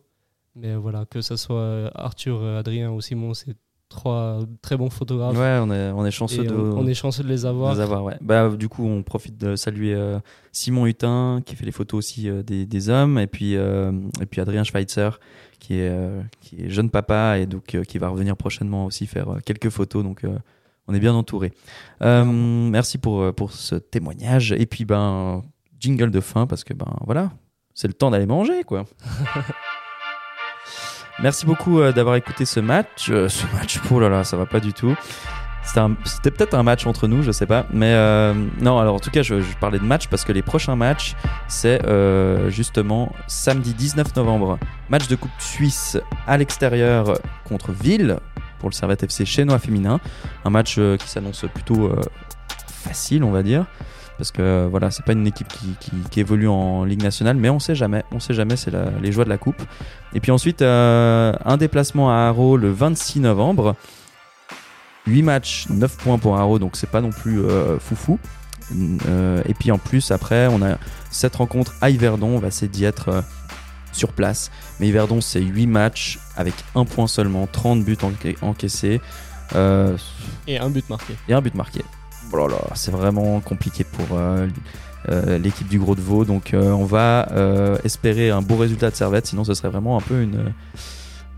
Mais 0.56 0.76
voilà, 0.76 1.06
que 1.06 1.22
ce 1.22 1.38
soit 1.38 1.89
Arthur, 1.96 2.44
Adrien 2.44 2.91
ou 2.91 3.00
Simon, 3.00 3.34
c'est 3.34 3.56
trois 3.91 4.39
très 4.62 4.77
bons 4.77 4.89
photographes. 4.89 5.38
Ouais, 5.38 5.60
on 5.62 5.71
est, 5.71 5.91
on 5.91 6.06
est 6.06 6.12
chanceux, 6.12 6.43
de, 6.43 6.54
on, 6.54 6.88
est 6.88 6.93
chanceux 6.93 7.23
de 7.23 7.27
les 7.27 7.45
avoir. 7.45 7.73
De 7.73 7.77
les 7.77 7.84
avoir 7.84 8.04
ouais. 8.04 8.17
bah, 8.21 8.49
du 8.49 8.67
coup, 8.69 8.86
on 8.88 9.04
profite 9.04 9.38
de 9.38 9.56
saluer 9.56 9.93
euh, 9.93 10.19
Simon 10.51 10.86
Hutin, 10.86 11.41
qui 11.45 11.56
fait 11.56 11.65
les 11.65 11.71
photos 11.71 11.99
aussi 11.99 12.30
euh, 12.30 12.41
des, 12.43 12.65
des, 12.65 12.89
hommes, 12.89 13.19
et 13.19 13.27
puis, 13.27 13.56
euh, 13.56 13.91
et 14.21 14.25
puis 14.25 14.41
Adrien 14.41 14.63
Schweitzer, 14.63 15.19
qui 15.60 15.75
est, 15.75 15.89
euh, 15.89 16.21
qui 16.39 16.63
est 16.63 16.69
jeune 16.69 16.89
papa, 16.89 17.38
et 17.38 17.45
donc 17.45 17.77
qui 17.86 17.97
va 17.97 18.10
revenir 18.10 18.36
prochainement 18.36 18.86
aussi 18.86 19.06
faire 19.06 19.38
quelques 19.45 19.69
photos. 19.69 20.04
Donc, 20.04 20.25
on 20.88 20.93
est 20.93 20.99
bien 20.99 21.13
entouré. 21.13 21.54
merci 22.01 22.97
pour, 22.97 23.34
pour 23.34 23.51
ce 23.51 23.75
témoignage. 23.75 24.51
Et 24.54 24.65
puis, 24.65 24.86
ben, 24.86 25.43
jingle 25.80 26.12
de 26.12 26.19
fin, 26.19 26.47
parce 26.47 26.63
que, 26.63 26.73
ben, 26.73 26.93
voilà, 27.06 27.32
c'est 27.73 27.88
le 27.88 27.93
temps 27.93 28.12
d'aller 28.12 28.25
manger, 28.25 28.63
quoi. 28.63 28.86
Merci 31.19 31.45
beaucoup 31.45 31.80
euh, 31.80 31.91
d'avoir 31.91 32.15
écouté 32.15 32.45
ce 32.45 32.60
match. 32.60 33.10
Euh, 33.10 33.30
ce 33.30 33.45
match, 33.54 33.80
oh 33.91 34.00
là 34.00 34.10
là, 34.10 34.24
ça 34.24 34.38
va 34.38 34.45
pas 34.45 34.60
du 34.60 34.74
tout. 34.74 34.95
C'était 35.63 36.32
peut-être 36.32 36.56
un 36.56 36.63
match 36.63 36.88
entre 36.88 37.08
nous, 37.08 37.21
je 37.21 37.32
sais 37.32 37.45
pas. 37.45 37.67
Mais 37.71 37.93
euh, 37.93 38.34
non, 38.60 38.80
alors 38.80 38.95
en 38.95 39.00
tout 39.00 39.12
cas, 39.12 39.21
je, 39.21 39.36
parlais 39.60 39.78
de 39.78 39.84
match 39.84 40.08
parce 40.08 40.24
que 40.24 40.32
les 40.32 40.41
prochains 40.41 40.76
matchs, 40.76 41.15
c'est 41.47 41.80
justement 42.50 43.13
samedi 43.28 43.74
19 43.76 44.15
novembre. 44.15 44.58
Match 44.89 45.08
de 45.08 45.15
Coupe 45.15 45.32
Suisse 45.38 46.00
à 46.26 46.38
l'extérieur 46.38 47.13
contre 47.45 47.71
Ville 47.71 48.17
pour 48.58 48.69
le 48.69 48.74
Servette 48.74 49.04
FC 49.04 49.24
chinois 49.24 49.60
féminin. 49.60 50.00
Un 50.45 50.50
match 50.50 50.80
qui 50.97 51.08
s'annonce 51.08 51.45
plutôt 51.54 51.91
facile, 52.67 53.24
on 53.24 53.32
va 53.32 53.43
dire 53.43 53.67
parce 54.21 54.31
que 54.31 54.67
voilà, 54.69 54.91
c'est 54.91 55.03
pas 55.03 55.13
une 55.13 55.25
équipe 55.25 55.47
qui, 55.47 55.73
qui, 55.79 55.89
qui, 56.12 56.19
évolue 56.19 56.47
en 56.47 56.84
Ligue 56.84 57.01
nationale, 57.01 57.38
mais 57.38 57.49
on 57.49 57.57
sait 57.57 57.73
jamais, 57.73 58.03
on 58.12 58.19
sait 58.19 58.36
jamais, 58.36 58.55
c'est 58.55 58.71
les 59.01 59.12
joies 59.12 59.23
de 59.23 59.29
la 59.29 59.39
coupe. 59.39 59.60
Et 60.13 60.19
puis 60.19 60.29
ensuite, 60.29 60.62
euh, 60.62 61.34
un 61.43 61.57
déplacement 61.57 62.12
à 62.12 62.27
Haro 62.27 62.55
le 62.55 62.69
26 62.69 63.21
novembre. 63.21 63.75
8 65.07 65.23
matchs, 65.23 65.65
9 65.71 65.97
points 65.97 66.19
pour 66.19 66.38
Haro, 66.38 66.60
donc 66.60 66.75
c'est 66.75 66.91
pas 66.91 67.01
non 67.01 67.10
plus 67.10 67.39
euh, 67.39 67.79
foufou. 67.79 68.19
Euh, 69.07 69.41
et 69.47 69.55
puis 69.55 69.71
en 69.71 69.79
plus, 69.79 70.12
après, 70.12 70.45
on 70.45 70.62
a 70.62 70.77
cette 71.10 71.38
rencontre 71.38 71.73
à 71.81 71.89
Yverdon, 71.89 72.36
on 72.36 72.39
va 72.39 72.49
essayer 72.49 72.67
d'y 72.67 72.86
être 72.86 73.10
euh, 73.10 73.21
sur 73.91 74.13
place. 74.13 74.51
Mais 74.79 74.88
Yverdon, 74.88 75.19
c'est 75.19 75.41
8 75.41 75.65
matchs 75.65 76.19
avec 76.38 76.53
un 76.75 76.86
point 76.86 77.07
seulement, 77.07 77.47
30 77.47 77.84
buts 77.84 77.97
encaissés. 78.43 79.01
et 79.55 80.60
un 80.60 80.69
but 80.69 80.88
marqué. 80.91 81.15
Et 81.27 81.34
un 81.34 81.41
but 81.41 81.55
marqué. 81.55 81.81
Oh 82.34 82.38
là 82.38 82.48
là, 82.48 82.62
c'est 82.76 82.91
vraiment 82.91 83.39
compliqué 83.39 83.84
pour 83.84 84.17
euh, 84.17 84.48
euh, 85.10 85.38
l'équipe 85.38 85.67
du 85.67 85.80
Gros 85.80 85.96
de 85.96 86.02
Vaud. 86.02 86.26
Donc 86.26 86.54
euh, 86.54 86.72
on 86.72 86.86
va 86.86 87.28
espérer 87.84 88.30
un 88.30 88.41
beau 88.41 88.56
résultat 88.56 88.89
de 88.89 88.96
Servette, 88.96 89.28
sinon 89.28 89.44
ce 89.44 89.54
serait 89.54 89.70
vraiment 89.70 89.98
un 89.98 90.02
peu 90.02 90.22
une, 90.22 90.54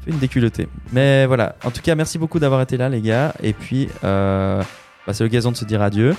une 0.08 0.18
déculottée. 0.20 0.68
Mais 0.92 1.26
voilà, 1.26 1.56
en 1.64 1.72
tout 1.72 1.82
cas, 1.82 1.96
merci 1.96 2.18
beaucoup 2.18 2.40
d'avoir 2.40 2.62
été 2.62 2.78
là, 2.78 2.90
les 2.90 3.02
gars. 3.02 3.34
Et 3.42 3.54
puis, 3.54 3.90
bah, 4.02 4.64
c'est 5.12 5.24
l'occasion 5.24 5.52
de 5.52 5.58
se 5.58 5.66
dire 5.66 5.82
adieu. 5.82 6.16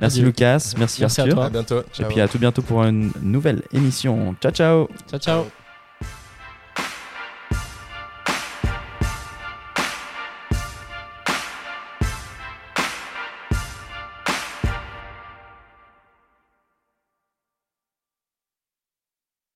Merci 0.00 0.18
adieu. 0.18 0.26
Lucas, 0.28 0.74
merci, 0.78 1.00
merci 1.00 1.20
Arthur. 1.20 1.32
À, 1.32 1.34
toi. 1.34 1.44
à 1.46 1.50
bientôt. 1.50 1.82
Ciao. 1.92 2.06
Et 2.06 2.12
puis 2.12 2.20
à 2.20 2.28
tout 2.28 2.38
bientôt 2.38 2.62
pour 2.62 2.84
une 2.84 3.10
nouvelle 3.20 3.62
émission. 3.72 4.36
Ciao, 4.40 4.52
ciao. 4.52 4.88
Ciao, 5.10 5.18
ciao. 5.18 5.67